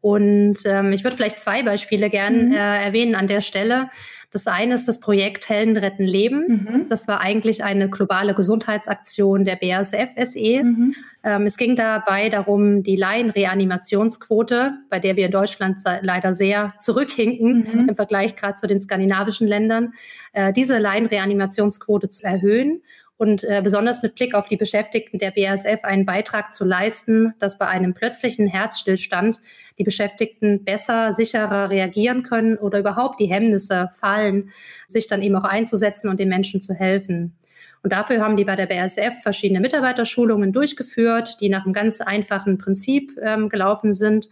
Und 0.00 0.58
ähm, 0.64 0.92
ich 0.92 1.04
würde 1.04 1.16
vielleicht 1.16 1.38
zwei 1.38 1.62
Beispiele 1.62 2.08
gern 2.08 2.46
mhm. 2.46 2.52
äh, 2.52 2.84
erwähnen 2.84 3.14
an 3.14 3.26
der 3.26 3.42
Stelle. 3.42 3.90
Das 4.32 4.46
eine 4.46 4.74
ist 4.74 4.86
das 4.86 5.00
Projekt 5.00 5.48
Helden 5.48 5.76
retten 5.76 6.04
Leben. 6.04 6.44
Mhm. 6.46 6.88
Das 6.88 7.08
war 7.08 7.20
eigentlich 7.20 7.64
eine 7.64 7.90
globale 7.90 8.34
Gesundheitsaktion 8.34 9.44
der 9.44 9.56
BASF 9.56 10.14
SE. 10.16 10.62
Mhm. 10.62 10.94
Ähm, 11.24 11.46
es 11.46 11.56
ging 11.56 11.74
dabei 11.74 12.28
darum, 12.28 12.84
die 12.84 12.94
Laienreanimationsquote, 12.94 14.74
bei 14.88 15.00
der 15.00 15.16
wir 15.16 15.26
in 15.26 15.32
Deutschland 15.32 15.80
leider 16.02 16.32
sehr 16.32 16.74
zurückhinken 16.78 17.66
mhm. 17.72 17.88
im 17.88 17.94
Vergleich 17.96 18.36
gerade 18.36 18.54
zu 18.54 18.68
den 18.68 18.80
skandinavischen 18.80 19.48
Ländern, 19.48 19.94
äh, 20.32 20.52
diese 20.52 20.78
Laienreanimationsquote 20.78 22.08
zu 22.08 22.22
erhöhen 22.22 22.82
und 23.20 23.44
äh, 23.44 23.60
besonders 23.62 24.02
mit 24.02 24.14
Blick 24.14 24.34
auf 24.34 24.46
die 24.46 24.56
Beschäftigten 24.56 25.18
der 25.18 25.30
BASF 25.30 25.84
einen 25.84 26.06
Beitrag 26.06 26.54
zu 26.54 26.64
leisten, 26.64 27.34
dass 27.38 27.58
bei 27.58 27.66
einem 27.66 27.92
plötzlichen 27.92 28.46
Herzstillstand 28.46 29.40
die 29.76 29.84
Beschäftigten 29.84 30.64
besser, 30.64 31.12
sicherer 31.12 31.68
reagieren 31.68 32.22
können 32.22 32.56
oder 32.56 32.78
überhaupt 32.78 33.20
die 33.20 33.26
Hemmnisse 33.26 33.90
fallen, 33.94 34.48
sich 34.88 35.06
dann 35.06 35.20
eben 35.20 35.36
auch 35.36 35.44
einzusetzen 35.44 36.08
und 36.08 36.18
den 36.18 36.30
Menschen 36.30 36.62
zu 36.62 36.72
helfen. 36.72 37.36
Und 37.82 37.92
dafür 37.92 38.22
haben 38.22 38.38
die 38.38 38.46
bei 38.46 38.56
der 38.56 38.64
BASF 38.64 39.20
verschiedene 39.22 39.60
Mitarbeiterschulungen 39.60 40.54
durchgeführt, 40.54 41.42
die 41.42 41.50
nach 41.50 41.66
einem 41.66 41.74
ganz 41.74 42.00
einfachen 42.00 42.56
Prinzip 42.56 43.18
ähm, 43.20 43.50
gelaufen 43.50 43.92
sind 43.92 44.30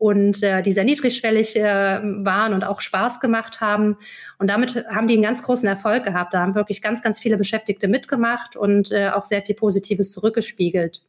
und 0.00 0.42
äh, 0.42 0.62
die 0.62 0.72
sehr 0.72 0.84
niedrigschwellig 0.84 1.56
äh, 1.56 1.62
waren 1.62 2.54
und 2.54 2.64
auch 2.64 2.80
Spaß 2.80 3.20
gemacht 3.20 3.60
haben. 3.60 3.98
Und 4.38 4.48
damit 4.48 4.86
haben 4.88 5.06
die 5.08 5.14
einen 5.14 5.22
ganz 5.22 5.42
großen 5.42 5.68
Erfolg 5.68 6.04
gehabt. 6.04 6.32
Da 6.32 6.40
haben 6.40 6.54
wirklich 6.54 6.80
ganz, 6.80 7.02
ganz 7.02 7.20
viele 7.20 7.36
Beschäftigte 7.36 7.86
mitgemacht 7.86 8.56
und 8.56 8.90
äh, 8.92 9.10
auch 9.10 9.26
sehr 9.26 9.42
viel 9.42 9.54
Positives 9.54 10.10
zurückgespiegelt. 10.10 11.02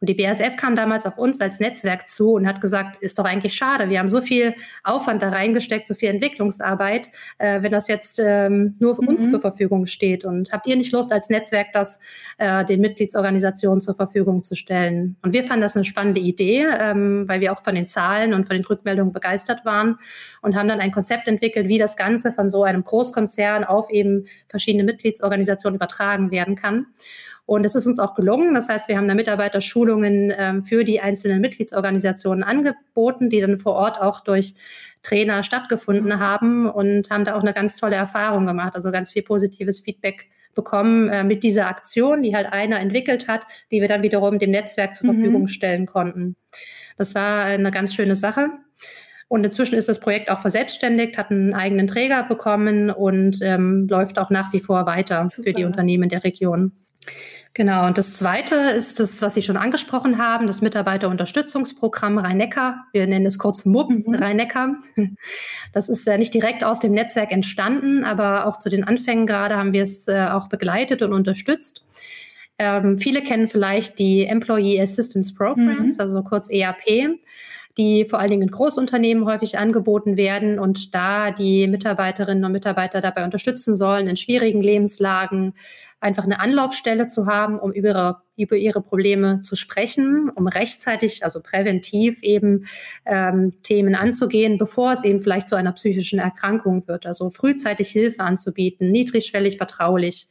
Und 0.00 0.08
die 0.08 0.14
BASF 0.14 0.56
kam 0.56 0.74
damals 0.76 1.04
auf 1.04 1.18
uns 1.18 1.42
als 1.42 1.60
Netzwerk 1.60 2.06
zu 2.08 2.32
und 2.32 2.46
hat 2.46 2.62
gesagt, 2.62 3.02
ist 3.02 3.18
doch 3.18 3.26
eigentlich 3.26 3.54
schade, 3.54 3.90
wir 3.90 3.98
haben 3.98 4.08
so 4.08 4.22
viel 4.22 4.54
Aufwand 4.82 5.22
da 5.22 5.28
reingesteckt, 5.28 5.86
so 5.86 5.94
viel 5.94 6.08
Entwicklungsarbeit, 6.08 7.10
äh, 7.36 7.60
wenn 7.60 7.70
das 7.70 7.86
jetzt 7.86 8.18
ähm, 8.18 8.76
nur 8.78 8.96
für 8.96 9.02
mhm. 9.02 9.08
uns 9.08 9.30
zur 9.30 9.42
Verfügung 9.42 9.84
steht. 9.84 10.24
Und 10.24 10.52
habt 10.52 10.66
ihr 10.66 10.76
nicht 10.76 10.92
Lust, 10.92 11.12
als 11.12 11.28
Netzwerk 11.28 11.72
das 11.74 12.00
äh, 12.38 12.64
den 12.64 12.80
Mitgliedsorganisationen 12.80 13.82
zur 13.82 13.94
Verfügung 13.94 14.42
zu 14.42 14.54
stellen? 14.54 15.16
Und 15.20 15.34
wir 15.34 15.44
fanden 15.44 15.62
das 15.62 15.76
eine 15.76 15.84
spannende 15.84 16.22
Idee, 16.22 16.66
ähm, 16.80 17.28
weil 17.28 17.42
wir 17.42 17.52
auch 17.52 17.62
von 17.62 17.74
den 17.74 17.86
Zahlen 17.86 18.32
und 18.32 18.46
von 18.46 18.56
den 18.56 18.64
Rückmeldungen 18.64 19.12
begeistert 19.12 19.66
waren 19.66 19.98
und 20.40 20.56
haben 20.56 20.68
dann 20.68 20.80
ein 20.80 20.92
Konzept 20.92 21.28
entwickelt, 21.28 21.68
wie 21.68 21.78
das 21.78 21.98
Ganze 21.98 22.32
von 22.32 22.48
so 22.48 22.64
einem 22.64 22.84
Großkonzern 22.84 23.64
auf 23.64 23.90
eben 23.90 24.24
verschiedene 24.46 24.84
Mitgliedsorganisationen 24.84 25.76
übertragen 25.76 26.30
werden 26.30 26.54
kann. 26.54 26.86
Und 27.50 27.66
es 27.66 27.74
ist 27.74 27.88
uns 27.88 27.98
auch 27.98 28.14
gelungen. 28.14 28.54
Das 28.54 28.68
heißt, 28.68 28.86
wir 28.86 28.96
haben 28.96 29.08
da 29.08 29.14
Mitarbeiterschulungen 29.16 30.32
ähm, 30.38 30.62
für 30.62 30.84
die 30.84 31.00
einzelnen 31.00 31.40
Mitgliedsorganisationen 31.40 32.44
angeboten, 32.44 33.28
die 33.28 33.40
dann 33.40 33.58
vor 33.58 33.72
Ort 33.74 34.00
auch 34.00 34.20
durch 34.20 34.54
Trainer 35.02 35.42
stattgefunden 35.42 36.20
haben 36.20 36.70
und 36.70 37.10
haben 37.10 37.24
da 37.24 37.34
auch 37.34 37.40
eine 37.40 37.52
ganz 37.52 37.76
tolle 37.76 37.96
Erfahrung 37.96 38.46
gemacht. 38.46 38.76
Also 38.76 38.92
ganz 38.92 39.10
viel 39.10 39.22
positives 39.22 39.80
Feedback 39.80 40.28
bekommen 40.54 41.08
äh, 41.08 41.24
mit 41.24 41.42
dieser 41.42 41.66
Aktion, 41.66 42.22
die 42.22 42.36
halt 42.36 42.52
einer 42.52 42.78
entwickelt 42.78 43.26
hat, 43.26 43.40
die 43.72 43.80
wir 43.80 43.88
dann 43.88 44.04
wiederum 44.04 44.38
dem 44.38 44.52
Netzwerk 44.52 44.94
zur 44.94 45.12
mhm. 45.12 45.16
Verfügung 45.16 45.48
stellen 45.48 45.86
konnten. 45.86 46.36
Das 46.98 47.16
war 47.16 47.46
eine 47.46 47.72
ganz 47.72 47.92
schöne 47.96 48.14
Sache. 48.14 48.50
Und 49.26 49.42
inzwischen 49.42 49.74
ist 49.74 49.88
das 49.88 49.98
Projekt 49.98 50.30
auch 50.30 50.40
verselbstständigt, 50.40 51.18
hat 51.18 51.32
einen 51.32 51.54
eigenen 51.54 51.88
Träger 51.88 52.22
bekommen 52.22 52.90
und 52.90 53.40
ähm, 53.42 53.88
läuft 53.90 54.20
auch 54.20 54.30
nach 54.30 54.52
wie 54.52 54.60
vor 54.60 54.86
weiter 54.86 55.28
Super. 55.28 55.48
für 55.48 55.52
die 55.52 55.64
Unternehmen 55.64 56.08
der 56.08 56.22
Region. 56.22 56.70
Genau, 57.52 57.86
und 57.86 57.98
das 57.98 58.16
Zweite 58.16 58.54
ist 58.54 59.00
das, 59.00 59.22
was 59.22 59.34
Sie 59.34 59.42
schon 59.42 59.56
angesprochen 59.56 60.18
haben, 60.18 60.46
das 60.46 60.62
Mitarbeiterunterstützungsprogramm 60.62 62.18
Rhein-Neckar. 62.18 62.86
Wir 62.92 63.08
nennen 63.08 63.26
es 63.26 63.38
kurz 63.38 63.64
MUB 63.64 63.90
mhm. 63.90 64.14
Rhein-Neckar. 64.14 64.76
Das 65.72 65.88
ist 65.88 66.06
ja 66.06 66.16
nicht 66.16 66.32
direkt 66.32 66.64
aus 66.64 66.80
dem 66.80 66.92
Netzwerk 66.92 67.32
entstanden, 67.32 68.04
aber 68.04 68.46
auch 68.46 68.58
zu 68.58 68.70
den 68.70 68.84
Anfängen 68.84 69.26
gerade 69.26 69.56
haben 69.56 69.72
wir 69.72 69.82
es 69.82 70.08
äh, 70.08 70.28
auch 70.30 70.48
begleitet 70.48 71.02
und 71.02 71.12
unterstützt. 71.12 71.84
Ähm, 72.58 72.98
viele 72.98 73.22
kennen 73.22 73.48
vielleicht 73.48 73.98
die 73.98 74.26
Employee 74.26 74.80
Assistance 74.80 75.34
Programs, 75.34 75.96
mhm. 75.96 76.00
also 76.00 76.22
kurz 76.22 76.50
EAP 76.50 77.18
die 77.78 78.04
vor 78.04 78.18
allen 78.18 78.30
Dingen 78.30 78.42
in 78.42 78.50
Großunternehmen 78.50 79.24
häufig 79.24 79.56
angeboten 79.56 80.16
werden 80.16 80.58
und 80.58 80.94
da 80.94 81.30
die 81.30 81.66
Mitarbeiterinnen 81.66 82.44
und 82.44 82.52
Mitarbeiter 82.52 83.00
dabei 83.00 83.24
unterstützen 83.24 83.76
sollen, 83.76 84.08
in 84.08 84.16
schwierigen 84.16 84.60
Lebenslagen 84.60 85.54
einfach 86.00 86.24
eine 86.24 86.40
Anlaufstelle 86.40 87.06
zu 87.06 87.26
haben, 87.26 87.58
um 87.58 87.72
über 87.72 87.88
ihre, 87.88 88.16
über 88.36 88.56
ihre 88.56 88.80
Probleme 88.80 89.42
zu 89.42 89.54
sprechen, 89.54 90.30
um 90.34 90.46
rechtzeitig, 90.46 91.22
also 91.24 91.40
präventiv 91.42 92.22
eben 92.22 92.66
ähm, 93.04 93.52
Themen 93.62 93.94
anzugehen, 93.94 94.56
bevor 94.56 94.92
es 94.92 95.04
eben 95.04 95.20
vielleicht 95.20 95.48
zu 95.48 95.56
einer 95.56 95.72
psychischen 95.72 96.18
Erkrankung 96.18 96.88
wird. 96.88 97.04
Also 97.04 97.30
frühzeitig 97.30 97.90
Hilfe 97.90 98.22
anzubieten, 98.22 98.90
niedrigschwellig, 98.90 99.58
vertraulich. 99.58 100.28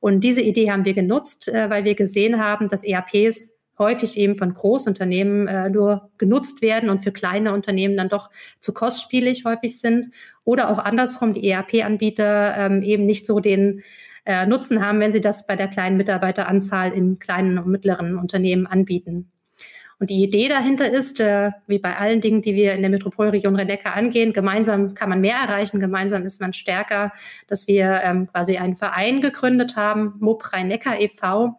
Und 0.00 0.22
diese 0.22 0.40
Idee 0.40 0.70
haben 0.70 0.84
wir 0.84 0.94
genutzt, 0.94 1.48
äh, 1.48 1.68
weil 1.68 1.84
wir 1.84 1.96
gesehen 1.96 2.42
haben, 2.42 2.68
dass 2.68 2.84
ERPs 2.84 3.58
häufig 3.78 4.16
eben 4.18 4.36
von 4.36 4.54
Großunternehmen 4.54 5.46
äh, 5.46 5.70
nur 5.70 6.10
genutzt 6.18 6.62
werden 6.62 6.90
und 6.90 7.00
für 7.00 7.12
kleine 7.12 7.52
Unternehmen 7.52 7.96
dann 7.96 8.08
doch 8.08 8.30
zu 8.58 8.72
kostspielig 8.72 9.44
häufig 9.44 9.80
sind. 9.80 10.12
Oder 10.44 10.70
auch 10.70 10.78
andersrum, 10.78 11.34
die 11.34 11.48
ERP-Anbieter 11.48 12.56
ähm, 12.56 12.82
eben 12.82 13.06
nicht 13.06 13.26
so 13.26 13.40
den 13.40 13.82
äh, 14.28 14.46
Nutzen 14.46 14.84
haben, 14.84 15.00
wenn 15.00 15.10
sie 15.10 15.22
das 15.22 15.46
bei 15.46 15.56
der 15.56 15.68
kleinen 15.68 15.96
Mitarbeiteranzahl 15.96 16.92
in 16.92 17.18
kleinen 17.18 17.58
und 17.58 17.70
mittleren 17.70 18.18
Unternehmen 18.18 18.66
anbieten. 18.66 19.32
Und 19.98 20.10
die 20.10 20.22
Idee 20.22 20.48
dahinter 20.48 20.88
ist, 20.88 21.18
äh, 21.18 21.50
wie 21.66 21.78
bei 21.78 21.96
allen 21.96 22.20
Dingen, 22.20 22.42
die 22.42 22.54
wir 22.54 22.74
in 22.74 22.82
der 22.82 22.90
Metropolregion 22.90 23.56
Rhein-Neckar 23.56 23.96
angehen, 23.96 24.34
gemeinsam 24.34 24.94
kann 24.94 25.08
man 25.08 25.22
mehr 25.22 25.36
erreichen, 25.36 25.80
gemeinsam 25.80 26.24
ist 26.24 26.42
man 26.42 26.52
stärker, 26.52 27.10
dass 27.46 27.66
wir 27.66 28.02
ähm, 28.04 28.28
quasi 28.28 28.58
einen 28.58 28.76
Verein 28.76 29.22
gegründet 29.22 29.76
haben, 29.76 30.14
MOB 30.20 30.52
Rhein-Neckar 30.52 31.00
e.V 31.00 31.56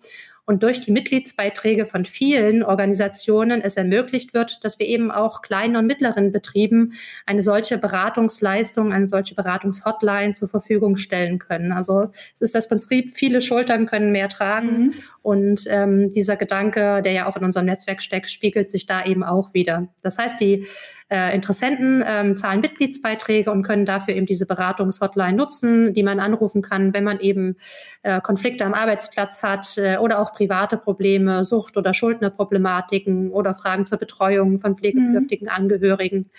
und 0.49 0.63
durch 0.63 0.81
die 0.81 0.91
Mitgliedsbeiträge 0.91 1.85
von 1.85 2.05
vielen 2.05 2.63
Organisationen 2.63 3.62
es 3.62 3.77
ermöglicht 3.77 4.33
wird, 4.33 4.65
dass 4.65 4.79
wir 4.79 4.88
eben 4.88 5.12
auch 5.12 5.43
kleinen 5.43 5.75
und 5.75 5.85
mittleren 5.85 6.31
Betrieben 6.31 6.93
eine 7.27 7.43
solche 7.43 7.77
Beratungsleistung, 7.77 8.91
eine 8.91 9.07
solche 9.07 9.35
Beratungshotline 9.35 10.33
zur 10.33 10.47
Verfügung 10.47 10.95
stellen 10.95 11.38
können. 11.38 11.71
Also 11.71 12.09
es 12.33 12.41
ist 12.41 12.55
das 12.55 12.67
Prinzip, 12.67 13.12
viele 13.12 13.41
Schultern 13.41 13.85
können 13.85 14.12
mehr 14.12 14.27
tragen 14.27 14.85
mhm. 14.85 14.93
und 15.21 15.65
ähm, 15.67 16.12
dieser 16.13 16.35
Gedanke, 16.35 17.03
der 17.03 17.12
ja 17.12 17.27
auch 17.27 17.38
in 17.38 17.43
unserem 17.43 17.67
Netzwerk 17.67 18.01
steckt, 18.01 18.31
spiegelt 18.31 18.71
sich 18.71 18.88
da 18.88 19.05
eben 19.05 19.23
auch 19.23 19.53
wieder. 19.53 19.88
Das 20.01 20.17
heißt, 20.17 20.41
die 20.41 20.65
äh, 21.09 21.33
Interessenten 21.33 22.03
ähm, 22.05 22.35
zahlen 22.35 22.62
Mitgliedsbeiträge 22.62 23.51
und 23.51 23.63
können 23.63 23.85
dafür 23.85 24.15
eben 24.15 24.25
diese 24.25 24.45
Beratungshotline 24.45 25.35
nutzen, 25.35 25.93
die 25.93 26.03
man 26.03 26.19
anrufen 26.19 26.62
kann, 26.62 26.93
wenn 26.93 27.03
man 27.03 27.19
eben 27.19 27.57
äh, 28.03 28.21
Konflikte 28.21 28.65
am 28.65 28.73
Arbeitsplatz 28.73 29.41
hat 29.43 29.77
äh, 29.77 29.97
oder 29.97 30.19
auch 30.19 30.33
private 30.39 30.78
Probleme, 30.78 31.43
Sucht- 31.43 31.75
oder 31.75 31.93
Schuldnerproblematiken 31.93 33.30
oder 33.32 33.54
Fragen 33.54 33.86
zur 33.86 33.97
Betreuung 33.97 34.58
von 34.58 34.78
pflegebedürftigen 34.78 35.47
mhm. 35.47 35.54
Angehörigen. 35.54 36.30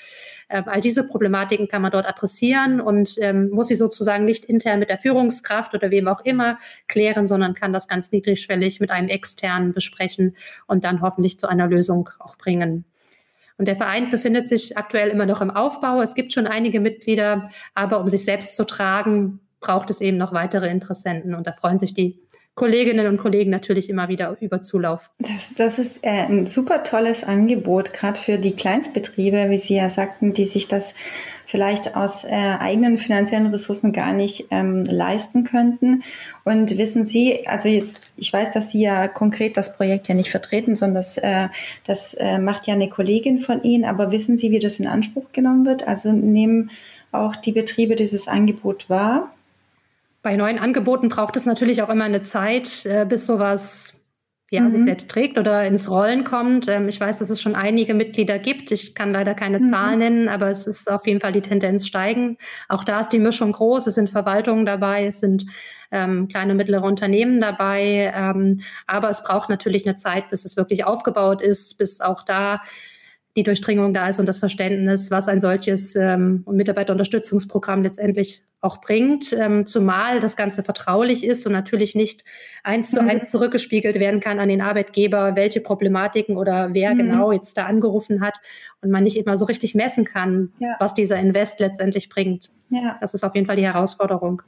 Ähm, 0.48 0.64
all 0.66 0.80
diese 0.80 1.06
Problematiken 1.06 1.68
kann 1.68 1.82
man 1.82 1.92
dort 1.92 2.08
adressieren 2.08 2.80
und 2.80 3.16
ähm, 3.20 3.50
muss 3.50 3.68
sie 3.68 3.74
sozusagen 3.74 4.24
nicht 4.24 4.46
intern 4.46 4.78
mit 4.78 4.88
der 4.88 4.96
Führungskraft 4.96 5.74
oder 5.74 5.90
wem 5.90 6.08
auch 6.08 6.24
immer 6.24 6.58
klären, 6.88 7.26
sondern 7.26 7.52
kann 7.52 7.74
das 7.74 7.88
ganz 7.88 8.10
niedrigschwellig 8.10 8.80
mit 8.80 8.90
einem 8.90 9.08
externen 9.08 9.74
besprechen 9.74 10.34
und 10.66 10.84
dann 10.84 11.02
hoffentlich 11.02 11.38
zu 11.38 11.46
einer 11.46 11.68
Lösung 11.68 12.08
auch 12.20 12.38
bringen. 12.38 12.86
Und 13.58 13.66
der 13.66 13.76
Verein 13.76 14.08
befindet 14.08 14.46
sich 14.46 14.78
aktuell 14.78 15.10
immer 15.10 15.26
noch 15.26 15.42
im 15.42 15.50
Aufbau. 15.50 16.00
Es 16.00 16.14
gibt 16.14 16.32
schon 16.32 16.46
einige 16.46 16.80
Mitglieder, 16.80 17.50
aber 17.74 18.00
um 18.00 18.08
sich 18.08 18.24
selbst 18.24 18.56
zu 18.56 18.64
tragen, 18.64 19.40
braucht 19.60 19.90
es 19.90 20.00
eben 20.00 20.16
noch 20.16 20.32
weitere 20.32 20.70
Interessenten. 20.70 21.34
Und 21.34 21.46
da 21.46 21.52
freuen 21.52 21.78
sich 21.78 21.92
die 21.92 22.18
Kolleginnen 22.54 23.06
und 23.06 23.18
Kollegen 23.18 23.50
natürlich 23.50 23.88
immer 23.88 24.08
wieder 24.08 24.36
über 24.40 24.60
Zulauf. 24.60 25.10
Das, 25.18 25.54
das 25.54 25.78
ist 25.78 26.04
äh, 26.04 26.26
ein 26.26 26.46
super 26.46 26.82
tolles 26.82 27.24
Angebot, 27.24 27.92
gerade 27.92 28.20
für 28.20 28.38
die 28.38 28.54
Kleinstbetriebe, 28.54 29.48
wie 29.48 29.58
Sie 29.58 29.76
ja 29.76 29.88
sagten, 29.88 30.32
die 30.32 30.46
sich 30.46 30.68
das 30.68 30.94
vielleicht 31.46 31.96
aus 31.96 32.24
äh, 32.24 32.28
eigenen 32.28 32.98
finanziellen 32.98 33.46
Ressourcen 33.46 33.92
gar 33.92 34.12
nicht 34.12 34.46
ähm, 34.50 34.84
leisten 34.84 35.44
könnten. 35.44 36.02
Und 36.44 36.78
wissen 36.78 37.06
Sie, 37.06 37.46
also 37.46 37.68
jetzt, 37.68 38.14
ich 38.16 38.32
weiß, 38.32 38.52
dass 38.52 38.70
Sie 38.70 38.82
ja 38.82 39.08
konkret 39.08 39.56
das 39.56 39.74
Projekt 39.74 40.08
ja 40.08 40.14
nicht 40.14 40.30
vertreten, 40.30 40.76
sondern 40.76 40.96
das, 40.96 41.18
äh, 41.18 41.48
das 41.86 42.14
äh, 42.14 42.38
macht 42.38 42.66
ja 42.66 42.74
eine 42.74 42.88
Kollegin 42.88 43.38
von 43.38 43.62
Ihnen, 43.62 43.84
aber 43.84 44.12
wissen 44.12 44.38
Sie, 44.38 44.50
wie 44.50 44.58
das 44.58 44.78
in 44.78 44.86
Anspruch 44.86 45.32
genommen 45.32 45.66
wird? 45.66 45.88
Also 45.88 46.12
nehmen 46.12 46.70
auch 47.10 47.34
die 47.34 47.52
Betriebe 47.52 47.96
dieses 47.96 48.28
Angebot 48.28 48.88
wahr? 48.88 49.32
Bei 50.22 50.36
neuen 50.36 50.58
Angeboten 50.58 51.08
braucht 51.08 51.36
es 51.36 51.46
natürlich 51.46 51.82
auch 51.82 51.88
immer 51.88 52.04
eine 52.04 52.22
Zeit, 52.22 52.84
äh, 52.84 53.06
bis 53.08 53.26
sowas 53.26 54.00
ja, 54.50 54.62
mhm. 54.62 54.70
sich 54.70 54.84
selbst 54.84 55.10
trägt 55.10 55.38
oder 55.38 55.64
ins 55.64 55.88
Rollen 55.88 56.24
kommt. 56.24 56.68
Ähm, 56.68 56.88
ich 56.88 57.00
weiß, 57.00 57.20
dass 57.20 57.30
es 57.30 57.40
schon 57.40 57.54
einige 57.54 57.94
Mitglieder 57.94 58.38
gibt. 58.38 58.72
Ich 58.72 58.94
kann 58.94 59.12
leider 59.12 59.34
keine 59.34 59.60
mhm. 59.60 59.68
Zahlen 59.68 59.98
nennen, 60.00 60.28
aber 60.28 60.48
es 60.48 60.66
ist 60.66 60.90
auf 60.90 61.06
jeden 61.06 61.20
Fall 61.20 61.32
die 61.32 61.40
Tendenz 61.40 61.86
steigen. 61.86 62.36
Auch 62.68 62.82
da 62.82 63.00
ist 63.00 63.10
die 63.10 63.20
Mischung 63.20 63.52
groß. 63.52 63.86
Es 63.86 63.94
sind 63.94 64.10
Verwaltungen 64.10 64.66
dabei, 64.66 65.06
es 65.06 65.20
sind 65.20 65.46
ähm, 65.92 66.26
kleine, 66.28 66.54
mittlere 66.54 66.82
Unternehmen 66.82 67.40
dabei. 67.40 68.12
Ähm, 68.14 68.60
aber 68.88 69.08
es 69.08 69.22
braucht 69.22 69.50
natürlich 69.50 69.86
eine 69.86 69.96
Zeit, 69.96 70.28
bis 70.30 70.44
es 70.44 70.56
wirklich 70.56 70.84
aufgebaut 70.84 71.40
ist, 71.40 71.78
bis 71.78 72.00
auch 72.00 72.24
da 72.24 72.60
die 73.36 73.44
Durchdringung 73.44 73.94
da 73.94 74.08
ist 74.08 74.18
und 74.18 74.26
das 74.26 74.40
Verständnis, 74.40 75.12
was 75.12 75.28
ein 75.28 75.40
solches 75.40 75.94
ähm, 75.94 76.44
Mitarbeiterunterstützungsprogramm 76.50 77.84
letztendlich 77.84 78.42
auch 78.60 78.80
bringt, 78.80 79.32
ähm, 79.32 79.66
zumal 79.66 80.20
das 80.20 80.36
Ganze 80.36 80.62
vertraulich 80.62 81.24
ist 81.24 81.46
und 81.46 81.52
natürlich 81.52 81.94
nicht 81.94 82.24
eins 82.62 82.90
zu 82.90 83.00
mhm. 83.00 83.08
eins 83.08 83.30
zurückgespiegelt 83.30 83.98
werden 83.98 84.20
kann 84.20 84.38
an 84.38 84.48
den 84.48 84.60
Arbeitgeber, 84.60 85.34
welche 85.34 85.60
Problematiken 85.60 86.36
oder 86.36 86.74
wer 86.74 86.94
mhm. 86.94 86.98
genau 86.98 87.32
jetzt 87.32 87.56
da 87.56 87.64
angerufen 87.64 88.20
hat 88.20 88.34
und 88.82 88.90
man 88.90 89.04
nicht 89.04 89.16
immer 89.16 89.36
so 89.36 89.46
richtig 89.46 89.74
messen 89.74 90.04
kann, 90.04 90.52
ja. 90.58 90.76
was 90.78 90.94
dieser 90.94 91.16
Invest 91.16 91.60
letztendlich 91.60 92.10
bringt. 92.10 92.50
Ja. 92.70 92.96
Das 93.00 93.14
ist 93.14 93.24
auf 93.24 93.34
jeden 93.34 93.46
Fall 93.46 93.56
die 93.56 93.64
Herausforderung. 93.64 94.42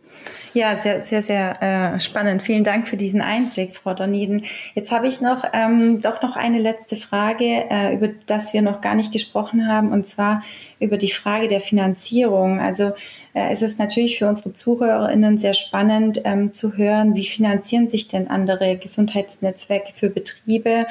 Ja, 0.54 0.76
sehr, 0.76 1.02
sehr, 1.02 1.22
sehr 1.22 1.60
äh, 1.60 1.98
spannend. 1.98 2.40
Vielen 2.42 2.62
Dank 2.62 2.86
für 2.86 2.96
diesen 2.96 3.20
Einblick, 3.20 3.74
Frau 3.74 3.94
Doniden. 3.94 4.44
Jetzt 4.74 4.92
habe 4.92 5.08
ich 5.08 5.20
noch 5.20 5.44
ähm, 5.52 6.00
doch 6.00 6.22
noch 6.22 6.36
eine 6.36 6.60
letzte 6.60 6.94
Frage, 6.94 7.44
äh, 7.68 7.94
über 7.94 8.08
das 8.26 8.52
wir 8.52 8.62
noch 8.62 8.80
gar 8.80 8.94
nicht 8.94 9.12
gesprochen 9.12 9.66
haben, 9.66 9.90
und 9.90 10.06
zwar 10.06 10.42
über 10.78 10.98
die 10.98 11.10
Frage 11.10 11.48
der 11.48 11.60
Finanzierung. 11.60 12.60
Also 12.60 12.92
äh, 13.34 13.50
es 13.50 13.62
ist 13.62 13.78
natürlich 13.78 14.18
für 14.18 14.28
unsere 14.28 14.52
ZuhörerInnen 14.52 15.38
sehr 15.38 15.54
spannend 15.54 16.20
ähm, 16.24 16.54
zu 16.54 16.76
hören, 16.76 17.16
wie 17.16 17.24
finanzieren 17.24 17.88
sich 17.88 18.08
denn 18.08 18.28
andere 18.28 18.76
Gesundheitsnetzwerke 18.76 19.92
für 19.94 20.10
Betriebe? 20.10 20.86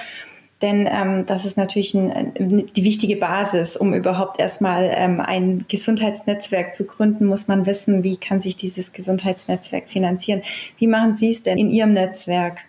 Denn 0.62 0.88
ähm, 0.92 1.26
das 1.26 1.46
ist 1.46 1.58
natürlich 1.58 1.96
ein, 1.96 2.34
die 2.36 2.84
wichtige 2.84 3.16
Basis, 3.16 3.76
um 3.76 3.96
überhaupt 3.96 4.40
erstmal 4.40 4.92
ähm, 4.94 5.20
ein 5.20 5.66
Gesundheitsnetzwerk 5.68 6.76
zu 6.76 6.86
gründen, 6.86 7.26
muss 7.26 7.48
man 7.48 7.66
wissen, 7.66 8.04
wie 8.04 8.18
kann 8.18 8.42
sich 8.42 8.58
dieses 8.58 8.94
Gesundheitsnetzwerk 8.94 9.90
finanzieren. 9.90 10.44
Wie 10.78 10.86
machen 10.88 11.16
Sie 11.16 11.32
es 11.32 11.42
denn 11.42 11.58
in 11.58 11.72
Ihrem 11.72 11.94
Netzwerk? 11.94 12.60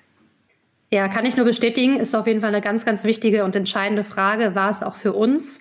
Ja, 0.91 1.09
kann 1.09 1.27
ich 1.27 1.37
nur 1.37 1.47
bestätigen, 1.47 1.97
ist 1.97 2.15
auf 2.15 2.27
jeden 2.27 2.41
Fall 2.41 2.51
eine 2.51 2.63
ganz, 2.63 2.85
ganz 2.85 3.05
wichtige 3.05 3.45
und 3.45 3.57
entscheidende 3.57 4.05
Frage, 4.05 4.55
war 4.55 4.71
es 4.71 4.83
auch 4.83 4.95
für 4.95 5.13
uns. 5.13 5.61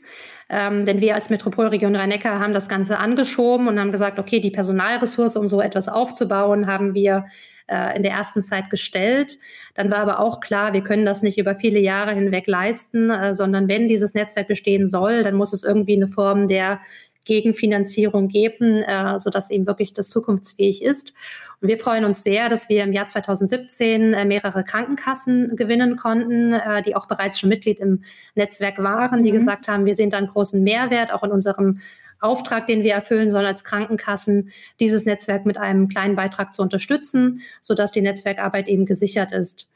Ähm, 0.54 0.86
denn 0.86 1.00
wir 1.00 1.16
als 1.16 1.30
Metropolregion 1.30 1.96
Rhein-Neckar 1.96 2.38
haben 2.40 2.52
das 2.52 2.68
Ganze 2.68 2.98
angeschoben 2.98 3.70
und 3.70 3.80
haben 3.80 3.94
gesagt, 3.94 4.20
okay, 4.20 4.42
die 4.42 4.52
Personalressource, 4.52 5.38
um 5.38 5.48
so 5.48 5.62
etwas 5.62 5.88
aufzubauen, 5.88 6.68
haben 6.68 6.94
wir 6.94 7.26
äh, 7.68 7.96
in 7.96 8.04
der 8.04 8.12
ersten 8.12 8.42
Zeit 8.42 8.70
gestellt. 8.70 9.38
Dann 9.76 9.90
war 9.90 10.00
aber 10.00 10.20
auch 10.20 10.42
klar, 10.42 10.74
wir 10.74 10.82
können 10.82 11.06
das 11.06 11.24
nicht 11.24 11.38
über 11.38 11.56
viele 11.56 11.80
Jahre 11.80 12.12
hinweg 12.12 12.48
leisten, 12.48 13.10
äh, 13.10 13.34
sondern 13.34 13.70
wenn 13.70 13.88
dieses 13.88 14.14
Netzwerk 14.14 14.50
bestehen 14.50 14.90
soll, 14.90 15.24
dann 15.24 15.36
muss 15.36 15.54
es 15.54 15.64
irgendwie 15.64 15.96
eine 15.96 16.08
Form 16.08 16.50
der 16.50 16.82
Gegenfinanzierung 17.26 18.28
geben, 18.28 18.84
äh, 18.84 19.20
sodass 19.20 19.52
eben 19.52 19.68
wirklich 19.68 19.94
das 19.94 20.10
zukunftsfähig 20.10 20.84
ist. 20.84 21.14
Und 21.62 21.68
wir 21.68 21.78
freuen 21.78 22.06
uns 22.06 22.24
sehr, 22.24 22.50
dass 22.50 22.70
wir 22.70 22.84
im 22.84 22.94
Jahr 22.94 23.08
2017 23.08 24.14
äh, 24.14 24.26
mehrere 24.26 24.64
Krankenkassen 24.64 25.56
gewinnen 25.56 25.96
konnten, 25.96 26.54
äh, 26.54 26.82
die 26.82 26.96
auch 26.96 27.08
bereits 27.08 27.40
schon 27.40 27.50
Mitglied 27.50 27.80
im 27.80 28.04
Netzwerk 28.36 28.80
waren, 28.80 29.24
die 29.24 29.32
mhm. 29.32 29.38
gesagt 29.38 29.68
haben, 29.68 29.86
wir 29.86 29.94
sehen 29.94 30.10
da 30.10 30.18
einen 30.18 30.28
großen 30.28 30.64
Mehrwert 30.64 31.14
auch 31.14 31.24
in 31.24 31.32
unserem 31.32 31.80
Auftrag, 32.20 32.68
den 32.68 32.84
wir 32.84 32.94
erfüllen 32.94 33.32
sollen 33.32 33.48
als 33.48 33.64
Krankenkassen, 33.64 34.52
dieses 34.80 35.06
Netzwerk 35.06 35.46
mit 35.46 35.58
einem 35.58 35.88
kleinen 35.88 36.16
Beitrag 36.16 36.54
zu 36.54 36.62
unterstützen, 36.62 37.42
sodass 37.62 37.92
die 37.92 38.02
Netzwerkarbeit 38.02 38.68
eben 38.68 38.86
gesichert 38.86 39.32
ist. 39.32 39.71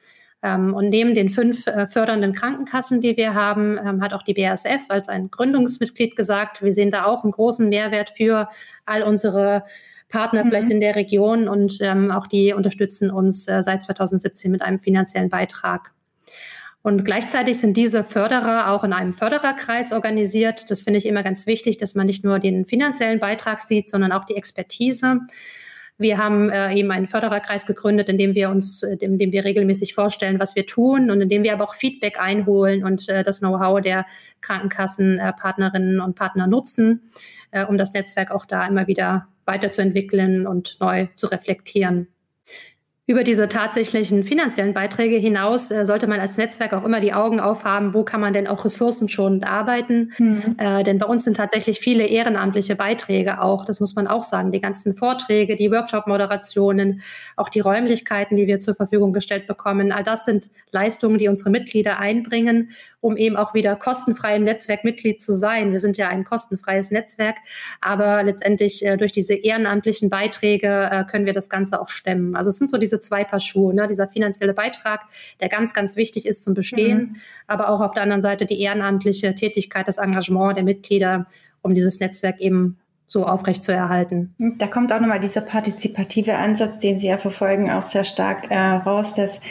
Ähm, 0.45 0.75
und 0.75 0.89
neben 0.89 1.15
den 1.15 1.29
fünf 1.29 1.65
äh, 1.65 1.87
fördernden 1.87 2.33
Krankenkassen, 2.33 3.01
die 3.01 3.17
wir 3.17 3.33
haben, 3.33 3.79
ähm, 3.79 4.03
hat 4.03 4.13
auch 4.13 4.21
die 4.21 4.35
BASF 4.35 4.85
als 4.89 5.09
ein 5.09 5.31
Gründungsmitglied 5.31 6.15
gesagt, 6.15 6.61
wir 6.61 6.71
sehen 6.71 6.91
da 6.91 7.05
auch 7.05 7.23
einen 7.23 7.31
großen 7.31 7.67
Mehrwert 7.67 8.11
für 8.11 8.47
all 8.85 9.01
unsere 9.01 9.63
Partner 10.07 10.43
mhm. 10.43 10.49
vielleicht 10.49 10.69
in 10.69 10.81
der 10.81 10.95
Region 10.95 11.47
und 11.47 11.79
ähm, 11.81 12.11
auch 12.11 12.27
die 12.27 12.53
unterstützen 12.53 13.09
uns 13.09 13.47
äh, 13.47 13.63
seit 13.63 13.81
2017 13.81 14.51
mit 14.51 14.61
einem 14.61 14.77
finanziellen 14.77 15.29
Beitrag. 15.29 15.93
Und 16.83 17.03
gleichzeitig 17.05 17.57
sind 17.57 17.75
diese 17.75 18.03
Förderer 18.03 18.69
auch 18.69 18.83
in 18.83 18.93
einem 18.93 19.13
Fördererkreis 19.13 19.91
organisiert. 19.91 20.69
Das 20.69 20.83
finde 20.83 20.99
ich 20.99 21.07
immer 21.07 21.23
ganz 21.23 21.47
wichtig, 21.47 21.77
dass 21.77 21.95
man 21.95 22.05
nicht 22.05 22.23
nur 22.23 22.37
den 22.37 22.65
finanziellen 22.65 23.19
Beitrag 23.19 23.63
sieht, 23.63 23.89
sondern 23.89 24.11
auch 24.11 24.25
die 24.25 24.35
Expertise. 24.35 25.21
Wir 25.97 26.17
haben 26.17 26.49
äh, 26.49 26.73
eben 26.73 26.91
einen 26.91 27.07
Fördererkreis 27.07 27.65
gegründet, 27.65 28.09
in 28.09 28.17
dem 28.17 28.35
wir 28.35 28.49
uns, 28.49 28.83
äh, 28.83 28.97
in 28.99 29.17
dem 29.17 29.31
wir 29.31 29.45
regelmäßig 29.45 29.93
vorstellen, 29.93 30.39
was 30.39 30.55
wir 30.55 30.65
tun 30.65 31.09
und 31.09 31.21
in 31.21 31.29
dem 31.29 31.43
wir 31.43 31.53
aber 31.53 31.63
auch 31.63 31.75
Feedback 31.75 32.19
einholen 32.19 32.83
und 32.83 33.07
äh, 33.07 33.23
das 33.23 33.39
Know-how 33.39 33.81
der 33.81 34.05
Krankenkassenpartnerinnen 34.41 35.99
äh, 35.99 36.03
und 36.03 36.15
Partner 36.15 36.47
nutzen, 36.47 37.09
äh, 37.51 37.63
um 37.63 37.77
das 37.77 37.93
Netzwerk 37.93 38.31
auch 38.31 38.45
da 38.45 38.67
immer 38.67 38.87
wieder 38.87 39.27
weiterzuentwickeln 39.45 40.47
und 40.47 40.77
neu 40.81 41.07
zu 41.15 41.27
reflektieren. 41.27 42.07
Über 43.07 43.23
diese 43.23 43.47
tatsächlichen 43.47 44.23
finanziellen 44.23 44.73
Beiträge 44.73 45.17
hinaus 45.17 45.69
äh, 45.69 45.85
sollte 45.85 46.07
man 46.07 46.19
als 46.19 46.37
Netzwerk 46.37 46.73
auch 46.73 46.83
immer 46.83 46.99
die 46.99 47.13
Augen 47.13 47.39
aufhaben, 47.39 47.93
wo 47.93 48.03
kann 48.03 48.19
man 48.19 48.33
denn 48.33 48.47
auch 48.47 48.65
ressourcenschonend 48.65 49.45
arbeiten. 49.45 50.11
Mhm. 50.17 50.55
Äh, 50.57 50.83
denn 50.83 50.97
bei 50.97 51.05
uns 51.05 51.23
sind 51.23 51.37
tatsächlich 51.37 51.79
viele 51.79 52.07
ehrenamtliche 52.07 52.75
Beiträge 52.75 53.41
auch, 53.41 53.63
das 53.63 53.79
muss 53.79 53.93
man 53.93 54.07
auch 54.07 54.23
sagen, 54.23 54.51
die 54.51 54.59
ganzen 54.59 54.95
Vorträge, 54.95 55.55
die 55.55 55.69
Workshop-Moderationen, 55.69 57.01
auch 57.35 57.49
die 57.49 57.59
Räumlichkeiten, 57.59 58.37
die 58.37 58.47
wir 58.47 58.59
zur 58.59 58.73
Verfügung 58.73 59.13
gestellt 59.13 59.45
bekommen. 59.45 59.91
All 59.91 60.03
das 60.03 60.25
sind 60.25 60.49
Leistungen, 60.71 61.19
die 61.19 61.27
unsere 61.27 61.51
Mitglieder 61.51 61.99
einbringen, 61.99 62.71
um 63.05 63.17
eben 63.17 63.35
auch 63.35 63.53
wieder 63.53 63.75
kostenfrei 63.75 64.35
im 64.35 64.43
Netzwerk 64.43 64.83
Mitglied 64.83 65.21
zu 65.21 65.35
sein. 65.35 65.71
Wir 65.71 65.79
sind 65.79 65.95
ja 65.95 66.07
ein 66.07 66.23
kostenfreies 66.23 66.89
Netzwerk, 66.89 67.35
aber 67.79 68.23
letztendlich 68.23 68.83
äh, 68.83 68.97
durch 68.97 69.11
diese 69.11 69.35
ehrenamtlichen 69.35 70.09
Beiträge 70.09 70.89
äh, 70.91 71.03
können 71.03 71.27
wir 71.27 71.33
das 71.33 71.47
Ganze 71.47 71.79
auch 71.79 71.89
stemmen. 71.89 72.35
Also 72.35 72.49
es 72.49 72.57
sind 72.57 72.71
so 72.71 72.79
diese 72.79 72.99
zwei 72.99 73.23
Paar 73.23 73.39
Schuhe, 73.39 73.75
ne? 73.75 73.87
dieser 73.87 74.07
finanzielle 74.07 74.55
Beitrag, 74.55 75.01
der 75.39 75.49
ganz, 75.49 75.75
ganz 75.75 75.97
wichtig 75.97 76.25
ist 76.25 76.43
zum 76.43 76.55
Bestehen, 76.55 76.97
mhm. 76.97 77.15
aber 77.45 77.69
auch 77.69 77.81
auf 77.81 77.93
der 77.93 78.01
anderen 78.01 78.23
Seite 78.23 78.47
die 78.47 78.59
ehrenamtliche 78.59 79.35
Tätigkeit, 79.35 79.87
das 79.87 79.99
Engagement 79.99 80.57
der 80.57 80.63
Mitglieder, 80.63 81.27
um 81.61 81.75
dieses 81.75 81.99
Netzwerk 81.99 82.41
eben 82.41 82.79
so 83.07 83.25
aufrecht 83.25 83.61
zu 83.61 83.71
erhalten. 83.71 84.33
Da 84.57 84.65
kommt 84.65 84.91
auch 84.91 84.99
nochmal 84.99 85.19
dieser 85.19 85.41
partizipative 85.41 86.35
Ansatz, 86.35 86.79
den 86.79 86.97
Sie 86.97 87.07
ja 87.07 87.17
verfolgen, 87.17 87.69
auch 87.69 87.85
sehr 87.85 88.03
stark 88.03 88.49
äh, 88.49 88.57
raus, 88.57 89.13
dass 89.13 89.41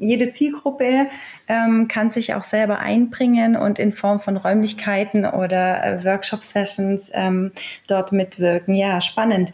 jede 0.00 0.32
Zielgruppe 0.32 1.08
ähm, 1.46 1.86
kann 1.86 2.10
sich 2.10 2.34
auch 2.34 2.42
selber 2.42 2.78
einbringen 2.78 3.56
und 3.56 3.78
in 3.78 3.92
Form 3.92 4.18
von 4.18 4.36
Räumlichkeiten 4.36 5.26
oder 5.26 5.84
äh, 5.84 6.04
Workshop-Sessions 6.04 7.12
ähm, 7.14 7.52
dort 7.86 8.10
mitwirken. 8.10 8.74
Ja, 8.74 9.00
spannend. 9.00 9.52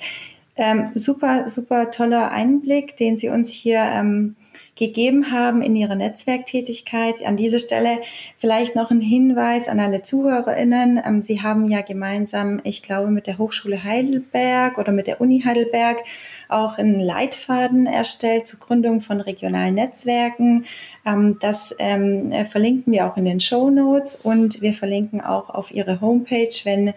Ähm, 0.57 0.92
super, 0.94 1.49
super 1.49 1.90
toller 1.90 2.30
Einblick, 2.30 2.97
den 2.97 3.18
Sie 3.18 3.28
uns 3.28 3.51
hier 3.51 3.80
ähm, 3.80 4.36
gegeben 4.77 5.33
haben 5.33 5.62
in 5.62 5.74
ihrer 5.74 5.95
Netzwerktätigkeit. 5.95 7.24
An 7.24 7.37
dieser 7.37 7.59
Stelle 7.59 7.99
vielleicht 8.37 8.77
noch 8.77 8.91
ein 8.91 9.01
Hinweis 9.01 9.68
an 9.68 9.81
alle 9.81 10.03
ZuhörerInnen. 10.03 11.01
Ähm, 11.05 11.22
Sie 11.22 11.43
haben 11.43 11.68
ja 11.70 11.81
gemeinsam, 11.81 12.61
ich 12.62 12.83
glaube, 12.83 13.11
mit 13.11 13.27
der 13.27 13.39
Hochschule 13.39 13.83
Heidelberg 13.83 14.77
oder 14.79 14.93
mit 14.93 15.07
der 15.07 15.20
Uni 15.20 15.43
Heidelberg 15.45 16.05
auch 16.49 16.77
einen 16.79 17.01
Leitfaden 17.01 17.87
erstellt 17.87 18.47
zur 18.47 18.61
Gründung 18.61 19.01
von 19.01 19.20
regionalen 19.22 19.74
Netzwerken. 19.74 20.66
Ähm, 21.07 21.39
das 21.41 21.74
ähm, 21.79 22.33
verlinken 22.45 22.93
wir 22.93 23.07
auch 23.07 23.16
in 23.16 23.24
den 23.24 23.41
Show 23.41 23.70
Notes 23.70 24.16
und 24.16 24.61
wir 24.61 24.74
verlinken 24.74 25.22
auch 25.22 25.49
auf 25.49 25.72
Ihre 25.72 26.01
Homepage, 26.01 26.55
wenn 26.64 26.93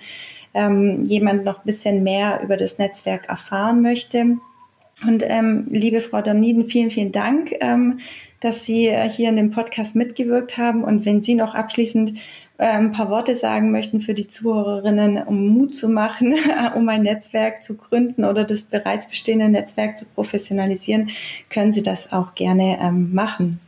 jemand 0.51 1.45
noch 1.45 1.59
ein 1.59 1.65
bisschen 1.65 2.01
mehr 2.01 2.41
über 2.43 2.57
das 2.57 2.79
Netzwerk 2.79 3.29
erfahren 3.29 3.83
möchte. 3.83 4.39
Und 5.05 5.23
ähm, 5.25 5.67
liebe 5.69 6.01
Frau 6.01 6.21
Daniden, 6.21 6.69
vielen, 6.69 6.89
vielen 6.89 7.11
Dank, 7.11 7.53
ähm, 7.61 7.99
dass 8.39 8.65
Sie 8.65 8.87
äh, 8.87 9.09
hier 9.09 9.29
in 9.29 9.35
dem 9.35 9.51
Podcast 9.51 9.95
mitgewirkt 9.95 10.57
haben. 10.57 10.83
Und 10.83 11.05
wenn 11.05 11.23
Sie 11.23 11.35
noch 11.35 11.55
abschließend 11.55 12.19
ein 12.61 12.91
paar 12.91 13.09
Worte 13.09 13.35
sagen 13.35 13.71
möchten 13.71 14.01
für 14.01 14.13
die 14.13 14.27
Zuhörerinnen, 14.27 15.23
um 15.23 15.47
Mut 15.47 15.75
zu 15.75 15.87
machen, 15.87 16.35
um 16.75 16.89
ein 16.89 17.03
Netzwerk 17.03 17.63
zu 17.63 17.75
gründen 17.75 18.25
oder 18.25 18.43
das 18.43 18.65
bereits 18.65 19.07
bestehende 19.07 19.47
Netzwerk 19.47 19.97
zu 19.97 20.03
professionalisieren, 20.03 21.09
können 21.49 21.71
Sie 21.71 21.83
das 21.83 22.11
auch 22.11 22.35
gerne 22.35 22.77
ähm, 22.81 23.13
machen. 23.13 23.61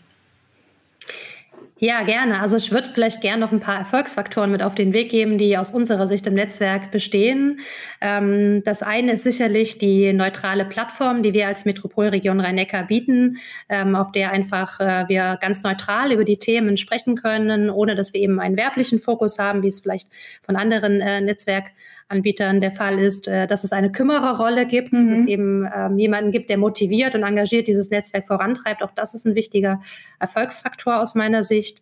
Ja, 1.83 2.03
gerne. 2.03 2.39
Also 2.41 2.57
ich 2.57 2.71
würde 2.71 2.91
vielleicht 2.93 3.21
gerne 3.21 3.39
noch 3.39 3.51
ein 3.51 3.59
paar 3.59 3.79
Erfolgsfaktoren 3.79 4.51
mit 4.51 4.61
auf 4.61 4.75
den 4.75 4.93
Weg 4.93 5.09
geben, 5.09 5.39
die 5.39 5.57
aus 5.57 5.71
unserer 5.71 6.05
Sicht 6.05 6.27
im 6.27 6.35
Netzwerk 6.35 6.91
bestehen. 6.91 7.59
Ähm, 8.01 8.61
das 8.63 8.83
eine 8.83 9.13
ist 9.13 9.23
sicherlich 9.23 9.79
die 9.79 10.13
neutrale 10.13 10.65
Plattform, 10.65 11.23
die 11.23 11.33
wir 11.33 11.47
als 11.47 11.65
Metropolregion 11.65 12.39
Rhein-Neckar 12.39 12.83
bieten, 12.83 13.37
ähm, 13.67 13.95
auf 13.95 14.11
der 14.11 14.29
einfach 14.29 14.79
äh, 14.79 15.05
wir 15.07 15.39
ganz 15.41 15.63
neutral 15.63 16.11
über 16.11 16.23
die 16.23 16.37
Themen 16.37 16.77
sprechen 16.77 17.15
können, 17.15 17.71
ohne 17.71 17.95
dass 17.95 18.13
wir 18.13 18.21
eben 18.21 18.39
einen 18.39 18.57
werblichen 18.57 18.99
Fokus 18.99 19.39
haben, 19.39 19.63
wie 19.63 19.69
es 19.69 19.79
vielleicht 19.79 20.07
von 20.43 20.57
anderen 20.57 21.01
äh, 21.01 21.19
Netzwerk 21.19 21.71
Anbietern 22.11 22.59
der 22.59 22.71
Fall 22.71 22.99
ist, 22.99 23.27
äh, 23.27 23.47
dass 23.47 23.63
es 23.63 23.71
eine 23.71 23.91
Kümmererrolle 23.91 24.67
gibt, 24.67 24.91
mhm. 24.91 25.09
dass 25.09 25.17
es 25.19 25.27
eben 25.27 25.67
ähm, 25.73 25.97
jemanden 25.97 26.31
gibt, 26.31 26.49
der 26.49 26.57
motiviert 26.57 27.15
und 27.15 27.23
engagiert 27.23 27.67
dieses 27.67 27.89
Netzwerk 27.89 28.25
vorantreibt. 28.25 28.83
Auch 28.83 28.91
das 28.91 29.13
ist 29.13 29.25
ein 29.25 29.35
wichtiger 29.35 29.81
Erfolgsfaktor 30.19 30.99
aus 30.99 31.15
meiner 31.15 31.43
Sicht, 31.43 31.81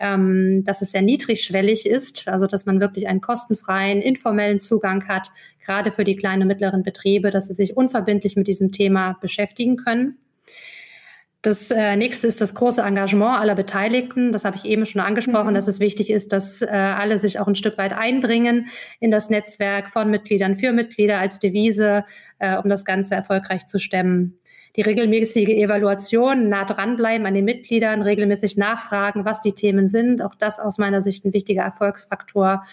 ähm, 0.00 0.64
dass 0.64 0.82
es 0.82 0.92
sehr 0.92 1.02
niedrigschwellig 1.02 1.86
ist, 1.86 2.26
also 2.26 2.46
dass 2.46 2.66
man 2.66 2.80
wirklich 2.80 3.06
einen 3.06 3.20
kostenfreien, 3.20 4.00
informellen 4.00 4.58
Zugang 4.58 5.06
hat, 5.08 5.30
gerade 5.64 5.92
für 5.92 6.04
die 6.04 6.16
kleinen 6.16 6.42
und 6.42 6.48
mittleren 6.48 6.82
Betriebe, 6.82 7.30
dass 7.30 7.48
sie 7.48 7.54
sich 7.54 7.76
unverbindlich 7.76 8.36
mit 8.36 8.46
diesem 8.46 8.72
Thema 8.72 9.18
beschäftigen 9.20 9.76
können. 9.76 10.16
Das 11.46 11.70
äh, 11.70 11.94
nächste 11.94 12.26
ist 12.26 12.40
das 12.40 12.56
große 12.56 12.82
Engagement 12.82 13.38
aller 13.38 13.54
Beteiligten. 13.54 14.32
Das 14.32 14.44
habe 14.44 14.56
ich 14.56 14.64
eben 14.64 14.84
schon 14.84 15.00
angesprochen, 15.00 15.50
mhm. 15.50 15.54
dass 15.54 15.68
es 15.68 15.78
wichtig 15.78 16.10
ist, 16.10 16.32
dass 16.32 16.60
äh, 16.60 16.66
alle 16.66 17.18
sich 17.18 17.38
auch 17.38 17.46
ein 17.46 17.54
Stück 17.54 17.78
weit 17.78 17.92
einbringen 17.92 18.66
in 18.98 19.12
das 19.12 19.30
Netzwerk 19.30 19.90
von 19.90 20.10
Mitgliedern 20.10 20.56
für 20.56 20.72
Mitglieder 20.72 21.20
als 21.20 21.38
Devise, 21.38 22.04
äh, 22.40 22.56
um 22.56 22.68
das 22.68 22.84
Ganze 22.84 23.14
erfolgreich 23.14 23.64
zu 23.66 23.78
stemmen. 23.78 24.40
Die 24.74 24.82
regelmäßige 24.82 25.50
Evaluation, 25.50 26.48
nah 26.48 26.64
dranbleiben 26.64 27.24
an 27.28 27.34
den 27.34 27.44
Mitgliedern, 27.44 28.02
regelmäßig 28.02 28.56
nachfragen, 28.56 29.24
was 29.24 29.40
die 29.40 29.52
Themen 29.52 29.86
sind. 29.86 30.22
Auch 30.22 30.34
das 30.34 30.58
aus 30.58 30.78
meiner 30.78 31.00
Sicht 31.00 31.24
ein 31.24 31.32
wichtiger 31.32 31.62
Erfolgsfaktor 31.62 32.64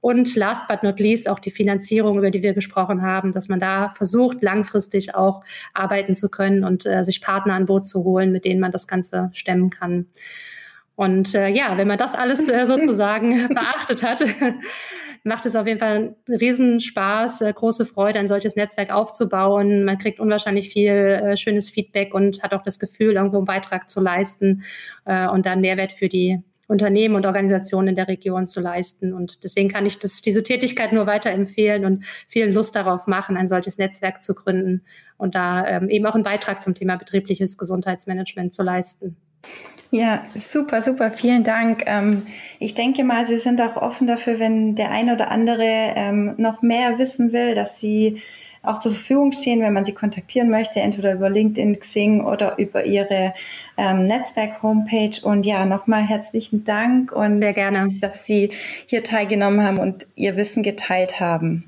Und 0.00 0.34
last 0.34 0.66
but 0.66 0.82
not 0.82 0.98
least 0.98 1.28
auch 1.28 1.38
die 1.38 1.50
Finanzierung, 1.50 2.18
über 2.18 2.30
die 2.30 2.42
wir 2.42 2.54
gesprochen 2.54 3.02
haben, 3.02 3.32
dass 3.32 3.48
man 3.48 3.60
da 3.60 3.90
versucht, 3.90 4.42
langfristig 4.42 5.14
auch 5.14 5.42
arbeiten 5.74 6.14
zu 6.14 6.30
können 6.30 6.64
und 6.64 6.86
äh, 6.86 7.04
sich 7.04 7.20
Partner 7.20 7.54
an 7.54 7.66
Boot 7.66 7.86
zu 7.86 8.04
holen, 8.04 8.32
mit 8.32 8.46
denen 8.46 8.60
man 8.60 8.72
das 8.72 8.86
Ganze 8.86 9.30
stemmen 9.32 9.68
kann. 9.68 10.06
Und 10.96 11.34
äh, 11.34 11.48
ja, 11.48 11.76
wenn 11.76 11.88
man 11.88 11.98
das 11.98 12.14
alles 12.14 12.48
äh, 12.48 12.66
sozusagen 12.66 13.48
beachtet 13.54 14.02
hat, 14.02 14.22
macht 15.24 15.46
es 15.46 15.56
auf 15.56 15.66
jeden 15.66 15.78
Fall 15.78 15.96
einen 15.96 16.14
Riesenspaß, 16.28 17.42
äh, 17.42 17.52
große 17.52 17.86
Freude, 17.86 18.18
ein 18.18 18.28
solches 18.28 18.56
Netzwerk 18.56 18.92
aufzubauen. 18.92 19.84
Man 19.84 19.98
kriegt 19.98 20.20
unwahrscheinlich 20.20 20.70
viel 20.70 20.92
äh, 20.92 21.36
schönes 21.36 21.70
Feedback 21.70 22.14
und 22.14 22.42
hat 22.42 22.54
auch 22.54 22.62
das 22.62 22.78
Gefühl, 22.78 23.14
irgendwo 23.14 23.38
einen 23.38 23.46
Beitrag 23.46 23.90
zu 23.90 24.00
leisten 24.00 24.62
äh, 25.04 25.26
und 25.28 25.46
dann 25.46 25.60
Mehrwert 25.60 25.92
für 25.92 26.08
die 26.08 26.42
Unternehmen 26.70 27.16
und 27.16 27.26
Organisationen 27.26 27.88
in 27.88 27.96
der 27.96 28.06
Region 28.06 28.46
zu 28.46 28.60
leisten. 28.60 29.12
Und 29.12 29.42
deswegen 29.42 29.68
kann 29.68 29.86
ich 29.86 29.98
das, 29.98 30.22
diese 30.22 30.44
Tätigkeit 30.44 30.92
nur 30.92 31.06
weiterempfehlen 31.06 31.84
und 31.84 32.04
viel 32.28 32.46
Lust 32.46 32.76
darauf 32.76 33.08
machen, 33.08 33.36
ein 33.36 33.48
solches 33.48 33.76
Netzwerk 33.76 34.22
zu 34.22 34.36
gründen 34.36 34.82
und 35.18 35.34
da 35.34 35.66
ähm, 35.66 35.90
eben 35.90 36.06
auch 36.06 36.14
einen 36.14 36.22
Beitrag 36.22 36.62
zum 36.62 36.76
Thema 36.76 36.96
betriebliches 36.96 37.58
Gesundheitsmanagement 37.58 38.54
zu 38.54 38.62
leisten. 38.62 39.16
Ja, 39.90 40.22
super, 40.36 40.80
super, 40.80 41.10
vielen 41.10 41.42
Dank. 41.42 41.82
Ähm, 41.86 42.22
ich 42.60 42.74
denke 42.74 43.02
mal, 43.02 43.24
Sie 43.24 43.40
sind 43.40 43.60
auch 43.60 43.76
offen 43.76 44.06
dafür, 44.06 44.38
wenn 44.38 44.76
der 44.76 44.92
eine 44.92 45.14
oder 45.14 45.32
andere 45.32 45.64
ähm, 45.64 46.34
noch 46.36 46.62
mehr 46.62 46.98
wissen 47.00 47.32
will, 47.32 47.56
dass 47.56 47.80
Sie 47.80 48.22
auch 48.62 48.78
zur 48.78 48.92
Verfügung 48.92 49.32
stehen, 49.32 49.62
wenn 49.62 49.72
man 49.72 49.84
sie 49.84 49.94
kontaktieren 49.94 50.50
möchte, 50.50 50.80
entweder 50.80 51.14
über 51.14 51.30
LinkedIn, 51.30 51.80
Xing 51.80 52.24
oder 52.24 52.58
über 52.58 52.84
ihre 52.84 53.32
ähm, 53.76 54.06
Netzwerk-Homepage. 54.06 55.22
Und 55.22 55.46
ja, 55.46 55.64
nochmal 55.64 56.02
herzlichen 56.02 56.64
Dank 56.64 57.12
und 57.12 57.38
sehr 57.38 57.54
gerne, 57.54 57.94
dass 58.00 58.26
Sie 58.26 58.50
hier 58.86 59.02
teilgenommen 59.02 59.62
haben 59.62 59.78
und 59.78 60.06
Ihr 60.14 60.36
Wissen 60.36 60.62
geteilt 60.62 61.20
haben. 61.20 61.64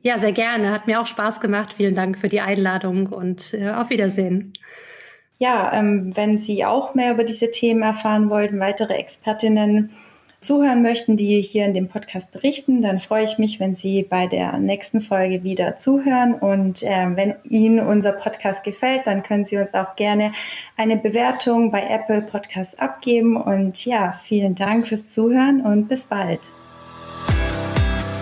Ja, 0.00 0.18
sehr 0.18 0.32
gerne. 0.32 0.70
Hat 0.70 0.86
mir 0.86 1.00
auch 1.00 1.06
Spaß 1.06 1.40
gemacht. 1.40 1.74
Vielen 1.76 1.94
Dank 1.94 2.18
für 2.18 2.28
die 2.28 2.40
Einladung 2.40 3.06
und 3.06 3.52
äh, 3.52 3.70
auf 3.70 3.90
Wiedersehen. 3.90 4.52
Ja, 5.38 5.70
ähm, 5.74 6.16
wenn 6.16 6.38
Sie 6.38 6.64
auch 6.64 6.94
mehr 6.94 7.12
über 7.12 7.24
diese 7.24 7.50
Themen 7.50 7.82
erfahren 7.82 8.30
wollten, 8.30 8.58
weitere 8.58 8.94
Expertinnen 8.94 9.90
zuhören 10.46 10.82
möchten, 10.82 11.16
die 11.16 11.42
hier 11.42 11.66
in 11.66 11.74
dem 11.74 11.88
Podcast 11.88 12.32
berichten, 12.32 12.80
dann 12.80 13.00
freue 13.00 13.24
ich 13.24 13.36
mich, 13.36 13.60
wenn 13.60 13.74
Sie 13.74 14.02
bei 14.02 14.26
der 14.26 14.58
nächsten 14.58 15.00
Folge 15.00 15.42
wieder 15.42 15.76
zuhören. 15.76 16.34
Und 16.34 16.82
äh, 16.82 17.06
wenn 17.14 17.34
Ihnen 17.42 17.80
unser 17.80 18.12
Podcast 18.12 18.64
gefällt, 18.64 19.06
dann 19.06 19.22
können 19.22 19.44
Sie 19.44 19.58
uns 19.58 19.74
auch 19.74 19.96
gerne 19.96 20.32
eine 20.76 20.96
Bewertung 20.96 21.70
bei 21.70 21.82
Apple 21.82 22.22
Podcasts 22.22 22.78
abgeben. 22.78 23.36
Und 23.36 23.84
ja, 23.84 24.12
vielen 24.12 24.54
Dank 24.54 24.86
fürs 24.86 25.08
Zuhören 25.08 25.60
und 25.60 25.88
bis 25.88 26.04
bald. 26.04 26.40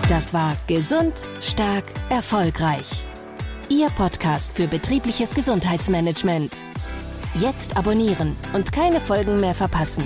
Das 0.09 0.33
war 0.33 0.55
Gesund, 0.67 1.23
Stark, 1.41 1.85
Erfolgreich. 2.09 3.03
Ihr 3.69 3.89
Podcast 3.91 4.53
für 4.53 4.67
betriebliches 4.67 5.33
Gesundheitsmanagement. 5.33 6.63
Jetzt 7.35 7.77
abonnieren 7.77 8.35
und 8.53 8.71
keine 8.71 9.01
Folgen 9.01 9.39
mehr 9.39 9.55
verpassen. 9.55 10.05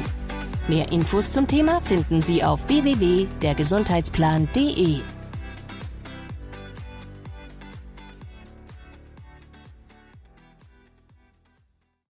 Mehr 0.70 0.92
Infos 0.92 1.32
zum 1.32 1.48
Thema 1.48 1.82
finden 1.82 2.22
Sie 2.22 2.44
auf 2.44 2.68
www.dergesundheitsplan.de. 2.68 5.00